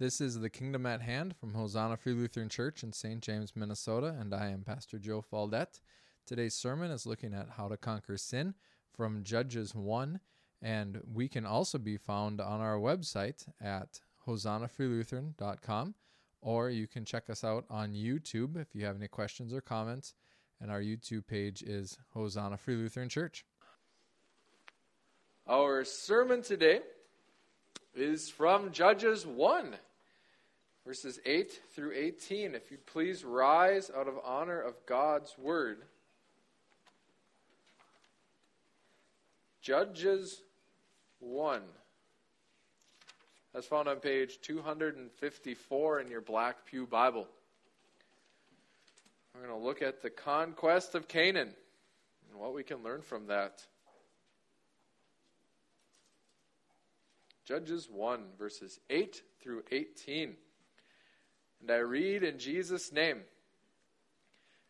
This 0.00 0.20
is 0.20 0.38
the 0.38 0.48
Kingdom 0.48 0.86
at 0.86 1.00
Hand 1.00 1.34
from 1.34 1.54
Hosanna 1.54 1.96
Free 1.96 2.12
Lutheran 2.12 2.48
Church 2.48 2.84
in 2.84 2.92
St. 2.92 3.20
James, 3.20 3.56
Minnesota, 3.56 4.14
and 4.16 4.32
I 4.32 4.50
am 4.50 4.62
Pastor 4.62 4.96
Joe 4.96 5.20
Faldette. 5.28 5.80
Today's 6.24 6.54
sermon 6.54 6.92
is 6.92 7.04
looking 7.04 7.34
at 7.34 7.48
how 7.56 7.66
to 7.66 7.76
conquer 7.76 8.16
sin 8.16 8.54
from 8.96 9.24
Judges 9.24 9.74
1, 9.74 10.20
and 10.62 11.00
we 11.12 11.26
can 11.26 11.44
also 11.44 11.78
be 11.78 11.96
found 11.96 12.40
on 12.40 12.60
our 12.60 12.76
website 12.76 13.48
at 13.60 13.98
hosannafreelutheran.com, 14.24 15.94
or 16.42 16.70
you 16.70 16.86
can 16.86 17.04
check 17.04 17.28
us 17.28 17.42
out 17.42 17.64
on 17.68 17.92
YouTube 17.92 18.56
if 18.56 18.76
you 18.76 18.84
have 18.84 18.94
any 18.94 19.08
questions 19.08 19.52
or 19.52 19.60
comments, 19.60 20.14
and 20.60 20.70
our 20.70 20.80
YouTube 20.80 21.26
page 21.26 21.60
is 21.62 21.98
Hosanna 22.14 22.56
Free 22.56 22.76
Lutheran 22.76 23.08
Church. 23.08 23.44
Our 25.48 25.82
sermon 25.82 26.42
today 26.42 26.82
is 27.96 28.30
from 28.30 28.70
Judges 28.70 29.26
1, 29.26 29.74
verses 30.88 31.20
8 31.26 31.60
through 31.74 31.92
18. 31.92 32.54
If 32.54 32.70
you'd 32.70 32.86
please 32.86 33.22
rise 33.22 33.90
out 33.94 34.08
of 34.08 34.14
honor 34.24 34.58
of 34.58 34.74
God's 34.86 35.36
word. 35.36 35.82
Judges 39.60 40.40
1. 41.20 41.60
That's 43.52 43.66
found 43.66 43.86
on 43.86 43.96
page 43.96 44.38
254 44.40 46.00
in 46.00 46.08
your 46.08 46.22
Black 46.22 46.64
Pew 46.64 46.86
Bible. 46.86 47.28
We're 49.34 49.46
going 49.46 49.60
to 49.60 49.66
look 49.66 49.82
at 49.82 50.00
the 50.00 50.08
conquest 50.08 50.94
of 50.94 51.06
Canaan 51.06 51.50
and 52.30 52.40
what 52.40 52.54
we 52.54 52.62
can 52.62 52.82
learn 52.82 53.02
from 53.02 53.26
that. 53.26 53.62
Judges 57.44 57.90
1, 57.92 58.20
verses 58.38 58.80
8 58.88 59.20
through 59.42 59.64
18. 59.70 60.34
And 61.60 61.70
I 61.70 61.78
read 61.78 62.22
in 62.22 62.38
Jesus' 62.38 62.92
name 62.92 63.22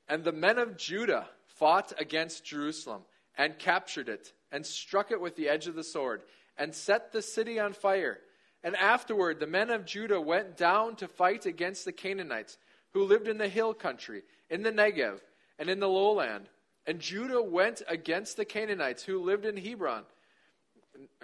And 0.09 0.25
the 0.25 0.33
men 0.33 0.59
of 0.59 0.77
Judah 0.77 1.29
fought 1.47 1.93
against 1.99 2.45
Jerusalem 2.45 3.03
and 3.37 3.59
captured 3.59 4.09
it 4.09 4.33
and 4.51 4.65
struck 4.65 5.11
it 5.11 5.21
with 5.21 5.37
the 5.37 5.49
edge 5.49 5.67
of 5.67 5.75
the 5.75 5.85
sword 5.85 6.23
and 6.57 6.75
set 6.75 7.13
the 7.13 7.23
city 7.23 7.59
on 7.59 7.73
fire. 7.73 8.19
And 8.65 8.75
afterward, 8.77 9.39
the 9.39 9.47
men 9.47 9.71
of 9.71 9.85
Judah 9.85 10.21
went 10.21 10.57
down 10.57 10.97
to 10.97 11.07
fight 11.09 11.47
against 11.47 11.85
the 11.85 11.93
Canaanites 11.93 12.59
who 12.93 13.05
lived 13.05 13.29
in 13.29 13.39
the 13.39 13.49
hill 13.49 13.75
country, 13.75 14.23
in 14.51 14.63
the 14.63 14.73
Negev, 14.73 15.21
and 15.59 15.69
in 15.69 15.79
the 15.79 15.89
lowland. 15.89 16.49
And 16.87 16.99
Judah 16.99 17.43
went 17.43 17.83
against 17.87 18.37
the 18.37 18.45
Canaanites 18.45 19.03
who 19.05 19.23
lived 19.23 19.45
in 19.45 19.57
Hebron, 19.57 20.05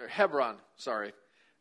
Hebron, 0.07 0.55
sorry. 0.77 1.13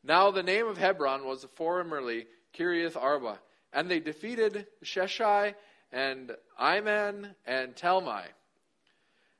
Now 0.02 0.30
the 0.30 0.42
name 0.42 0.66
of 0.66 0.78
Hebron 0.78 1.24
was 1.24 1.46
formerly 1.54 2.26
Kiriath 2.56 2.96
Arba, 2.96 3.40
and 3.74 3.90
they 3.90 4.00
defeated 4.00 4.66
Sheshai 4.82 5.54
and 5.92 6.32
Ahiman 6.60 7.34
and 7.46 7.74
Talmai. 7.74 8.24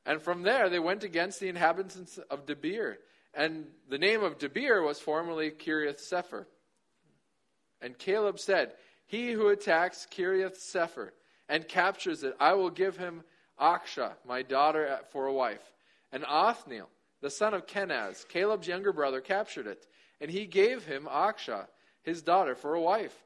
And 0.04 0.20
from 0.20 0.42
there 0.42 0.68
they 0.68 0.78
went 0.78 1.04
against 1.04 1.40
the 1.40 1.48
inhabitants 1.48 2.18
of 2.30 2.44
Debir, 2.44 2.96
and 3.32 3.66
the 3.88 3.98
name 3.98 4.22
of 4.22 4.38
Debir 4.38 4.84
was 4.84 5.00
formerly 5.00 5.50
Kiriath 5.50 6.00
Sepher. 6.00 6.44
And 7.80 7.98
Caleb 7.98 8.38
said, 8.38 8.74
He 9.06 9.32
who 9.32 9.48
attacks 9.48 10.06
Kiriath 10.10 10.58
Sepher 10.58 11.10
and 11.48 11.66
captures 11.66 12.22
it, 12.22 12.36
I 12.38 12.52
will 12.54 12.70
give 12.70 12.96
him 12.96 13.22
Achsah, 13.58 14.12
my 14.26 14.42
daughter, 14.42 14.98
for 15.10 15.26
a 15.26 15.32
wife. 15.32 15.72
And 16.12 16.24
Othniel, 16.24 16.88
the 17.22 17.30
son 17.30 17.54
of 17.54 17.66
Kenaz, 17.66 18.28
Caleb's 18.28 18.68
younger 18.68 18.92
brother, 18.92 19.20
captured 19.20 19.66
it 19.66 19.86
and 20.20 20.30
he 20.30 20.46
gave 20.46 20.84
him 20.84 21.06
Achsah, 21.10 21.66
his 22.02 22.22
daughter, 22.22 22.54
for 22.54 22.74
a 22.74 22.80
wife. 22.80 23.23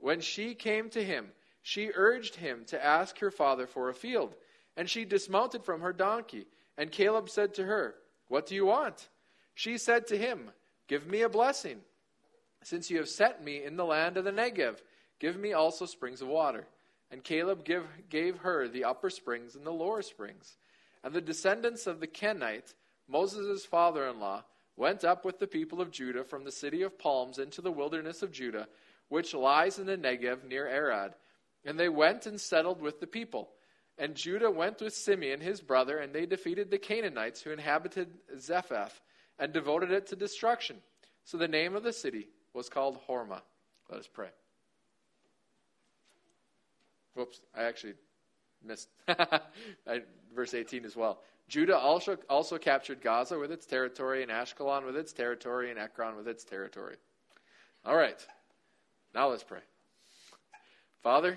When 0.00 0.20
she 0.20 0.54
came 0.54 0.90
to 0.90 1.04
him, 1.04 1.28
she 1.62 1.90
urged 1.94 2.36
him 2.36 2.64
to 2.66 2.84
ask 2.84 3.18
her 3.18 3.30
father 3.30 3.66
for 3.66 3.88
a 3.88 3.94
field. 3.94 4.34
And 4.76 4.88
she 4.88 5.04
dismounted 5.04 5.64
from 5.64 5.82
her 5.82 5.92
donkey. 5.92 6.46
And 6.78 6.90
Caleb 6.90 7.28
said 7.28 7.54
to 7.54 7.64
her, 7.64 7.96
What 8.28 8.46
do 8.46 8.54
you 8.54 8.66
want? 8.66 9.08
She 9.54 9.76
said 9.76 10.06
to 10.08 10.16
him, 10.16 10.50
Give 10.88 11.06
me 11.06 11.22
a 11.22 11.28
blessing. 11.28 11.80
Since 12.62 12.90
you 12.90 12.98
have 12.98 13.08
set 13.08 13.44
me 13.44 13.62
in 13.62 13.76
the 13.76 13.84
land 13.84 14.16
of 14.16 14.24
the 14.24 14.32
Negev, 14.32 14.78
give 15.18 15.38
me 15.38 15.52
also 15.52 15.86
springs 15.86 16.22
of 16.22 16.28
water. 16.28 16.66
And 17.10 17.24
Caleb 17.24 17.64
give, 17.64 17.84
gave 18.08 18.38
her 18.38 18.68
the 18.68 18.84
upper 18.84 19.10
springs 19.10 19.54
and 19.56 19.66
the 19.66 19.72
lower 19.72 20.02
springs. 20.02 20.56
And 21.02 21.12
the 21.12 21.20
descendants 21.20 21.86
of 21.86 22.00
the 22.00 22.06
Kenite, 22.06 22.74
Moses' 23.08 23.64
father 23.64 24.06
in 24.06 24.20
law, 24.20 24.44
went 24.76 25.04
up 25.04 25.24
with 25.24 25.38
the 25.38 25.46
people 25.46 25.80
of 25.80 25.90
Judah 25.90 26.24
from 26.24 26.44
the 26.44 26.52
city 26.52 26.82
of 26.82 26.98
palms 26.98 27.38
into 27.38 27.60
the 27.60 27.72
wilderness 27.72 28.22
of 28.22 28.32
Judah, 28.32 28.68
which 29.08 29.34
lies 29.34 29.78
in 29.78 29.86
the 29.86 29.96
Negev 29.96 30.44
near 30.44 30.66
Arad. 30.66 31.14
And 31.64 31.78
they 31.78 31.88
went 31.88 32.26
and 32.26 32.40
settled 32.40 32.80
with 32.80 33.00
the 33.00 33.06
people. 33.06 33.50
And 33.98 34.14
Judah 34.14 34.50
went 34.50 34.80
with 34.80 34.94
Simeon 34.94 35.40
his 35.40 35.60
brother, 35.60 35.98
and 35.98 36.14
they 36.14 36.24
defeated 36.24 36.70
the 36.70 36.78
Canaanites 36.78 37.42
who 37.42 37.50
inhabited 37.50 38.08
Zephath, 38.38 39.00
and 39.38 39.52
devoted 39.52 39.90
it 39.90 40.06
to 40.08 40.16
destruction. 40.16 40.76
So 41.24 41.36
the 41.36 41.48
name 41.48 41.74
of 41.76 41.82
the 41.82 41.92
city 41.92 42.28
was 42.54 42.68
called 42.68 42.98
Hormah. 43.08 43.42
Let 43.90 44.00
us 44.00 44.08
pray. 44.12 44.28
Whoops, 47.14 47.40
I 47.54 47.64
actually 47.64 47.94
missed 48.64 48.88
verse 50.34 50.54
18 50.54 50.84
as 50.84 50.96
well. 50.96 51.20
Judah 51.50 51.76
also, 51.76 52.16
also 52.28 52.58
captured 52.58 53.02
Gaza 53.02 53.36
with 53.36 53.50
its 53.50 53.66
territory, 53.66 54.22
and 54.22 54.30
Ashkelon 54.30 54.86
with 54.86 54.96
its 54.96 55.12
territory, 55.12 55.70
and 55.70 55.80
Ekron 55.80 56.14
with 56.16 56.28
its 56.28 56.44
territory. 56.44 56.94
All 57.84 57.96
right, 57.96 58.24
now 59.16 59.28
let's 59.28 59.42
pray. 59.42 59.58
Father, 61.02 61.36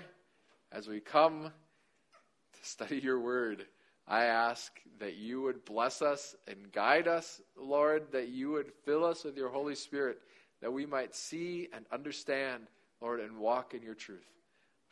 as 0.70 0.86
we 0.86 1.00
come 1.00 1.46
to 1.46 2.64
study 2.64 2.98
your 2.98 3.18
word, 3.18 3.66
I 4.06 4.26
ask 4.26 4.78
that 5.00 5.14
you 5.14 5.42
would 5.42 5.64
bless 5.64 6.00
us 6.00 6.36
and 6.46 6.70
guide 6.70 7.08
us, 7.08 7.40
Lord, 7.56 8.12
that 8.12 8.28
you 8.28 8.52
would 8.52 8.70
fill 8.84 9.04
us 9.04 9.24
with 9.24 9.36
your 9.36 9.48
Holy 9.48 9.74
Spirit, 9.74 10.20
that 10.60 10.72
we 10.72 10.86
might 10.86 11.16
see 11.16 11.68
and 11.74 11.86
understand, 11.90 12.68
Lord, 13.00 13.18
and 13.18 13.36
walk 13.36 13.74
in 13.74 13.82
your 13.82 13.94
truth. 13.94 14.30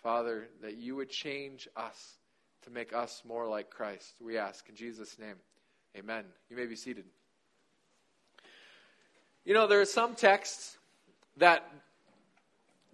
Father, 0.03 0.49
that 0.63 0.79
you 0.79 0.97
would 0.97 1.11
change 1.11 1.69
us 1.77 2.19
to 2.63 2.71
make 2.71 2.93
us 2.93 3.23
more 3.27 3.49
like 3.49 3.71
Christ. 3.71 4.15
We 4.21 4.39
ask 4.39 4.69
in 4.69 4.75
Jesus' 4.75 5.19
name. 5.19 5.37
Amen. 5.97 6.25
You 6.49 6.57
may 6.57 6.67
be 6.67 6.77
seated. 6.77 7.05
You 9.45 9.55
know, 9.55 9.67
there 9.67 9.81
are 9.81 9.87
some 9.87 10.15
texts 10.15 10.79
that 11.39 11.69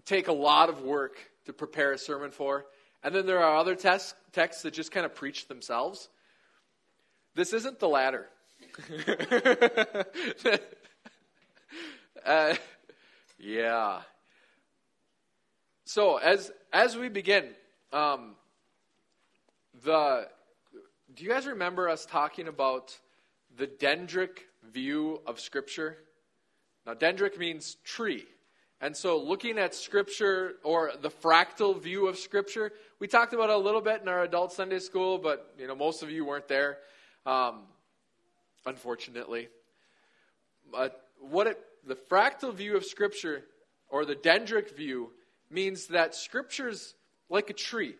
take 0.05 0.29
a 0.29 0.33
lot 0.33 0.69
of 0.71 0.81
work 0.83 1.17
to 1.45 1.53
prepare 1.53 1.93
a 1.93 1.99
sermon 1.99 2.31
for, 2.31 2.65
and 3.03 3.15
then 3.15 3.27
there 3.27 3.41
are 3.41 3.57
other 3.57 3.75
texts 3.75 4.63
that 4.63 4.73
just 4.73 4.91
kind 4.91 5.05
of 5.05 5.15
preach 5.15 5.47
themselves. 5.49 6.09
This 7.35 7.53
isn't 7.53 7.79
the 7.79 7.89
latter. 7.89 8.27
uh, 12.27 12.55
yeah. 13.39 14.01
So 15.85 16.17
as 16.17 16.51
as 16.73 16.97
we 16.97 17.09
begin, 17.09 17.51
um, 17.93 18.35
the 19.85 20.29
do 21.15 21.25
you 21.25 21.31
guys 21.31 21.47
remember 21.47 21.89
us 21.89 22.05
talking 22.05 22.49
about 22.49 22.99
the 23.57 23.67
dendric 23.67 24.47
view 24.73 25.21
of 25.27 25.41
Scripture? 25.41 25.97
Now, 26.87 26.95
dendric 26.95 27.39
means 27.39 27.77
tree. 27.85 28.25
And 28.81 28.97
so, 28.97 29.19
looking 29.19 29.59
at 29.59 29.75
Scripture 29.75 30.55
or 30.63 30.93
the 31.01 31.11
fractal 31.11 31.81
view 31.81 32.07
of 32.07 32.17
Scripture, 32.17 32.73
we 33.01 33.09
talked 33.09 33.33
about 33.33 33.51
it 33.51 33.57
a 33.57 33.59
little 33.59 33.81
bit 33.81 34.03
in 34.03 34.09
our 34.09 34.23
adult 34.23 34.53
Sunday 34.53 34.79
school, 34.79 35.19
but 35.19 35.53
you 35.59 35.67
know 35.67 35.75
most 35.75 36.03
of 36.03 36.11
you 36.11 36.25
weren't 36.25 36.47
there, 36.47 36.79
um, 37.27 37.63
unfortunately. 38.67 39.49
But 40.71 41.03
what 41.19 41.49
it, 41.49 41.59
the 41.87 41.97
fractal 41.97 42.55
view 42.55 42.77
of 42.77 42.85
Scripture 42.85 43.45
or 43.89 44.05
the 44.05 44.15
dendric 44.15 44.77
view 44.77 45.11
means 45.51 45.89
that 45.89 46.15
Scripture's 46.15 46.95
like 47.29 47.51
a 47.51 47.55
tree, 47.55 47.97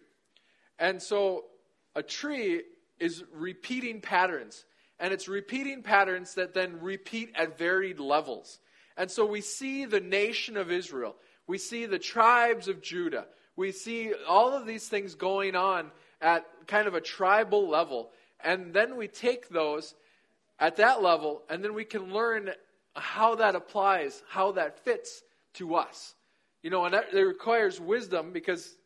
and 0.79 1.03
so 1.03 1.47
a 1.95 2.03
tree 2.03 2.63
is 2.99 3.25
repeating 3.33 4.01
patterns. 4.01 4.65
And 5.01 5.13
it's 5.13 5.29
repeating 5.29 5.83
patterns 5.83 6.35
that 6.35 6.55
then 6.55 6.81
repeat 6.81 7.33
at 7.37 7.57
varied 7.57 8.01
levels. 8.01 8.59
And 8.97 9.11
so 9.11 9.25
we 9.25 9.41
see 9.41 9.85
the 9.85 10.01
nation 10.01 10.57
of 10.57 10.73
Israel. 10.73 11.17
We 11.47 11.59
see 11.59 11.87
the 11.87 12.01
tribes 12.01 12.67
of 12.67 12.83
Judah. 12.83 13.27
We 13.55 13.73
see 13.73 14.13
all 14.27 14.53
of 14.53 14.67
these 14.67 14.89
things 14.89 15.15
going 15.15 15.55
on 15.55 15.91
at 16.21 16.45
kind 16.67 16.89
of 16.89 16.95
a 16.95 17.01
tribal 17.01 17.69
level. 17.69 18.11
And 18.43 18.73
then 18.73 18.97
we 18.97 19.09
take 19.09 19.49
those 19.49 19.95
at 20.59 20.77
that 20.77 21.03
level, 21.03 21.43
and 21.49 21.63
then 21.63 21.75
we 21.75 21.85
can 21.85 22.13
learn 22.13 22.51
how 22.95 23.37
that 23.37 23.55
applies, 23.55 24.23
how 24.29 24.53
that 24.53 24.81
fits 24.85 25.23
to 25.55 25.77
us. 25.77 26.15
You 26.63 26.71
know, 26.71 26.85
and 26.85 26.95
that, 26.95 27.15
it 27.15 27.21
requires 27.21 27.81
wisdom 27.81 28.33
because 28.33 28.77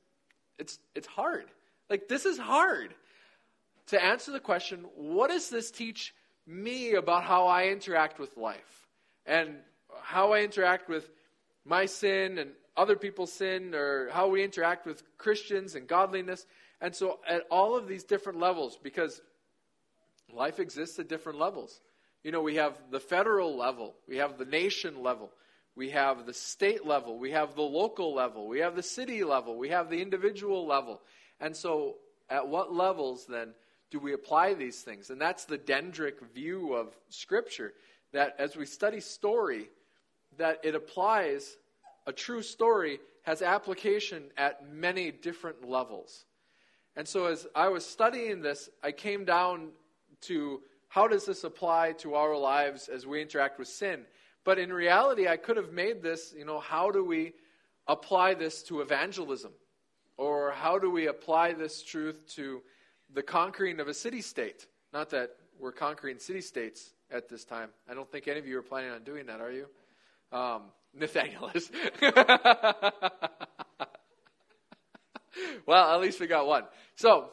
it's, 0.59 0.79
it's 0.95 1.07
hard. 1.07 1.47
Like, 1.93 2.09
this 2.09 2.25
is 2.25 2.39
hard 2.39 2.95
to 3.89 4.03
answer 4.03 4.33
the 4.33 4.41
question 4.41 4.87
what 4.97 5.29
does 5.29 5.51
this 5.51 5.71
teach 5.71 6.15
me 6.47 6.95
about 6.95 7.23
how 7.23 7.49
I 7.49 7.67
interact 7.67 8.19
with 8.19 8.35
life 8.39 8.89
and 9.27 9.57
how 10.01 10.33
I 10.33 10.41
interact 10.41 10.89
with 10.89 11.11
my 11.67 11.85
sin 11.85 12.39
and 12.39 12.53
other 12.79 12.97
people's 12.97 13.31
sin 13.31 13.75
or 13.75 14.09
how 14.09 14.29
we 14.29 14.43
interact 14.43 14.87
with 14.87 15.03
Christians 15.19 15.75
and 15.75 15.87
godliness. 15.87 16.47
And 16.81 16.97
so, 16.97 17.21
at 17.29 17.43
all 17.51 17.77
of 17.77 17.87
these 17.87 18.05
different 18.05 18.41
levels, 18.41 18.79
because 18.83 19.21
life 20.33 20.61
exists 20.61 20.99
at 20.99 21.11
different 21.11 21.39
levels. 21.41 21.79
You 22.25 22.33
know, 22.33 22.41
we 22.41 22.55
have 22.55 22.73
the 22.91 23.01
federal 23.01 23.55
level, 23.55 23.97
we 24.09 24.17
have 24.17 24.39
the 24.39 24.47
nation 24.47 25.03
level, 25.03 25.31
we 25.77 25.91
have 25.91 26.25
the 26.25 26.33
state 26.33 26.87
level, 26.87 27.19
we 27.19 27.33
have 27.33 27.55
the 27.55 27.61
local 27.61 28.15
level, 28.15 28.49
we 28.49 28.61
have 28.61 28.77
the 28.77 28.83
city 28.83 29.25
level, 29.25 29.59
we 29.59 29.69
have 29.69 29.91
the 29.91 30.01
individual 30.01 30.67
level. 30.67 31.03
And 31.43 31.55
so, 31.55 31.97
at 32.31 32.47
what 32.47 32.73
levels 32.73 33.27
then 33.27 33.53
do 33.91 33.99
we 33.99 34.15
apply 34.15 34.55
these 34.55 34.83
things? 34.83 35.11
And 35.11 35.21
that's 35.21 35.45
the 35.45 35.59
dendric 35.59 36.21
view 36.33 36.73
of 36.73 36.97
Scripture, 37.09 37.75
that 38.13 38.37
as 38.39 38.57
we 38.57 38.65
study 38.65 39.01
story, 39.01 39.69
that 40.39 40.61
it 40.63 40.77
applies, 40.77 41.57
a 42.07 42.13
true 42.13 42.43
story 42.43 43.01
has 43.23 43.43
application 43.43 44.31
at 44.39 44.73
many 44.73 45.11
different 45.11 45.69
levels. 45.69 46.25
And 46.95 47.07
so, 47.09 47.27
as 47.27 47.47
I 47.57 47.69
was 47.69 47.85
studying 47.85 48.41
this, 48.41 48.71
I 48.83 48.93
came 48.93 49.25
down 49.25 49.71
to 50.23 50.61
how 50.89 51.09
does 51.09 51.27
this 51.27 51.43
apply 51.43 51.93
to 51.99 52.15
our 52.15 52.37
lives 52.37 52.89
as 52.89 53.05
we 53.05 53.21
interact 53.21 53.59
with 53.59 53.69
sin? 53.69 54.05
But 54.45 54.61
in 54.61 54.73
reality, 54.73 55.27
I 55.27 55.39
could 55.39 55.57
have 55.57 55.73
made 55.73 56.03
this, 56.03 56.35
you 56.37 56.45
know, 56.45 56.61
how 56.61 56.91
do 56.91 57.05
we 57.05 57.33
apply 57.89 58.35
this 58.35 58.63
to 58.65 58.81
evangelism? 58.81 59.53
Or 60.17 60.53
how 60.53 60.79
do 60.79 60.91
we 60.91 61.07
apply 61.07 61.55
this 61.55 61.83
truth 61.83 62.17
to 62.35 62.63
the 63.13 63.23
conquering 63.23 63.81
of 63.81 63.89
a 63.89 63.95
city 63.95 64.21
state? 64.21 64.67
Not 64.93 65.11
that 65.11 65.31
we're 65.59 65.73
conquering 65.73 66.19
city 66.19 66.41
states 66.41 66.91
at 67.11 67.29
this 67.29 67.45
time. 67.45 67.71
I 67.89 67.95
don't 67.95 68.11
think 68.11 68.29
any 68.29 68.39
of 68.39 68.47
you 68.47 68.59
are 68.59 68.63
planning 68.63 68.91
on 68.91 69.03
doing 69.05 69.27
that, 69.27 69.41
are 69.41 69.53
you? 69.53 69.67
Um, 70.33 70.63
Nathaniel 70.95 71.51
is. 71.55 71.71
well, 75.67 75.95
at 75.95 76.01
least 76.01 76.21
we 76.21 76.27
got 76.27 76.47
one. 76.47 76.65
So, 76.97 77.31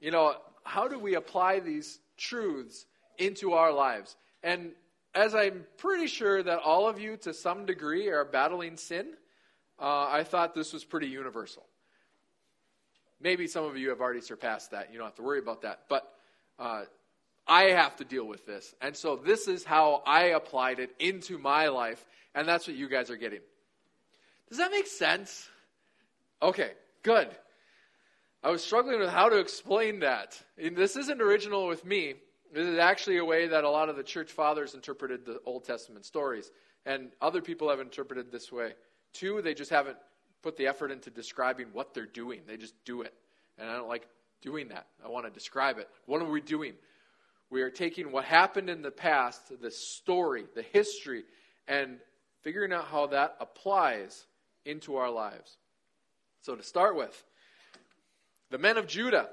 you 0.00 0.10
know, 0.10 0.34
how 0.64 0.88
do 0.88 0.98
we 0.98 1.14
apply 1.14 1.60
these 1.60 2.00
truths 2.16 2.86
into 3.18 3.52
our 3.52 3.72
lives? 3.72 4.16
And 4.42 4.72
as 5.14 5.34
I'm 5.34 5.64
pretty 5.78 6.06
sure 6.06 6.42
that 6.42 6.58
all 6.58 6.88
of 6.88 6.98
you, 6.98 7.16
to 7.18 7.32
some 7.32 7.66
degree, 7.66 8.08
are 8.08 8.24
battling 8.24 8.76
sin, 8.76 9.14
uh, 9.78 10.08
I 10.10 10.24
thought 10.24 10.54
this 10.54 10.72
was 10.72 10.84
pretty 10.84 11.08
universal. 11.08 11.64
Maybe 13.24 13.46
some 13.46 13.64
of 13.64 13.78
you 13.78 13.88
have 13.88 14.02
already 14.02 14.20
surpassed 14.20 14.72
that. 14.72 14.92
You 14.92 14.98
don't 14.98 15.06
have 15.06 15.14
to 15.14 15.22
worry 15.22 15.38
about 15.38 15.62
that. 15.62 15.84
But 15.88 16.06
uh, 16.58 16.82
I 17.48 17.70
have 17.70 17.96
to 17.96 18.04
deal 18.04 18.26
with 18.26 18.44
this. 18.44 18.74
And 18.82 18.94
so 18.94 19.16
this 19.16 19.48
is 19.48 19.64
how 19.64 20.02
I 20.06 20.24
applied 20.24 20.78
it 20.78 20.94
into 20.98 21.38
my 21.38 21.68
life. 21.68 22.04
And 22.34 22.46
that's 22.46 22.68
what 22.68 22.76
you 22.76 22.86
guys 22.86 23.08
are 23.08 23.16
getting. 23.16 23.40
Does 24.50 24.58
that 24.58 24.70
make 24.70 24.86
sense? 24.86 25.48
Okay, 26.42 26.72
good. 27.02 27.28
I 28.42 28.50
was 28.50 28.62
struggling 28.62 29.00
with 29.00 29.08
how 29.08 29.30
to 29.30 29.38
explain 29.38 30.00
that. 30.00 30.38
And 30.62 30.76
this 30.76 30.94
isn't 30.94 31.22
original 31.22 31.66
with 31.66 31.82
me. 31.82 32.16
This 32.52 32.66
is 32.66 32.78
actually 32.78 33.16
a 33.16 33.24
way 33.24 33.46
that 33.48 33.64
a 33.64 33.70
lot 33.70 33.88
of 33.88 33.96
the 33.96 34.02
church 34.02 34.32
fathers 34.32 34.74
interpreted 34.74 35.24
the 35.24 35.40
Old 35.46 35.64
Testament 35.64 36.04
stories. 36.04 36.50
And 36.84 37.08
other 37.22 37.40
people 37.40 37.70
have 37.70 37.80
interpreted 37.80 38.30
this 38.30 38.52
way. 38.52 38.74
too. 39.14 39.40
they 39.40 39.54
just 39.54 39.70
haven't 39.70 39.96
put 40.44 40.58
the 40.58 40.66
effort 40.66 40.90
into 40.90 41.10
describing 41.10 41.68
what 41.72 41.94
they're 41.94 42.04
doing. 42.04 42.42
They 42.46 42.58
just 42.58 42.74
do 42.84 43.00
it. 43.00 43.14
And 43.58 43.68
I 43.68 43.72
don't 43.72 43.88
like 43.88 44.06
doing 44.42 44.68
that. 44.68 44.86
I 45.02 45.08
want 45.08 45.24
to 45.24 45.32
describe 45.32 45.78
it. 45.78 45.88
What 46.04 46.20
are 46.20 46.30
we 46.30 46.42
doing? 46.42 46.74
We 47.50 47.62
are 47.62 47.70
taking 47.70 48.12
what 48.12 48.26
happened 48.26 48.68
in 48.68 48.82
the 48.82 48.90
past, 48.90 49.40
the 49.60 49.70
story, 49.70 50.44
the 50.54 50.62
history, 50.62 51.24
and 51.66 51.96
figuring 52.42 52.72
out 52.72 52.84
how 52.84 53.06
that 53.06 53.36
applies 53.40 54.26
into 54.66 54.96
our 54.96 55.10
lives. 55.10 55.56
So, 56.42 56.54
to 56.54 56.62
start 56.62 56.94
with, 56.94 57.24
the 58.50 58.58
men 58.58 58.76
of 58.76 58.86
Judah 58.86 59.30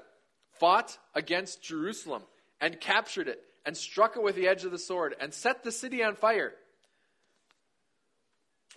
fought 0.58 0.96
against 1.14 1.62
Jerusalem 1.62 2.22
and 2.58 2.80
captured 2.80 3.28
it 3.28 3.42
and 3.66 3.76
struck 3.76 4.16
it 4.16 4.22
with 4.22 4.34
the 4.34 4.48
edge 4.48 4.64
of 4.64 4.70
the 4.70 4.78
sword 4.78 5.14
and 5.20 5.34
set 5.34 5.62
the 5.62 5.72
city 5.72 6.02
on 6.02 6.14
fire. 6.14 6.54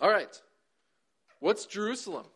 All 0.02 0.10
right. 0.10 0.28
What's 1.40 1.66
Jerusalem? 1.66 2.26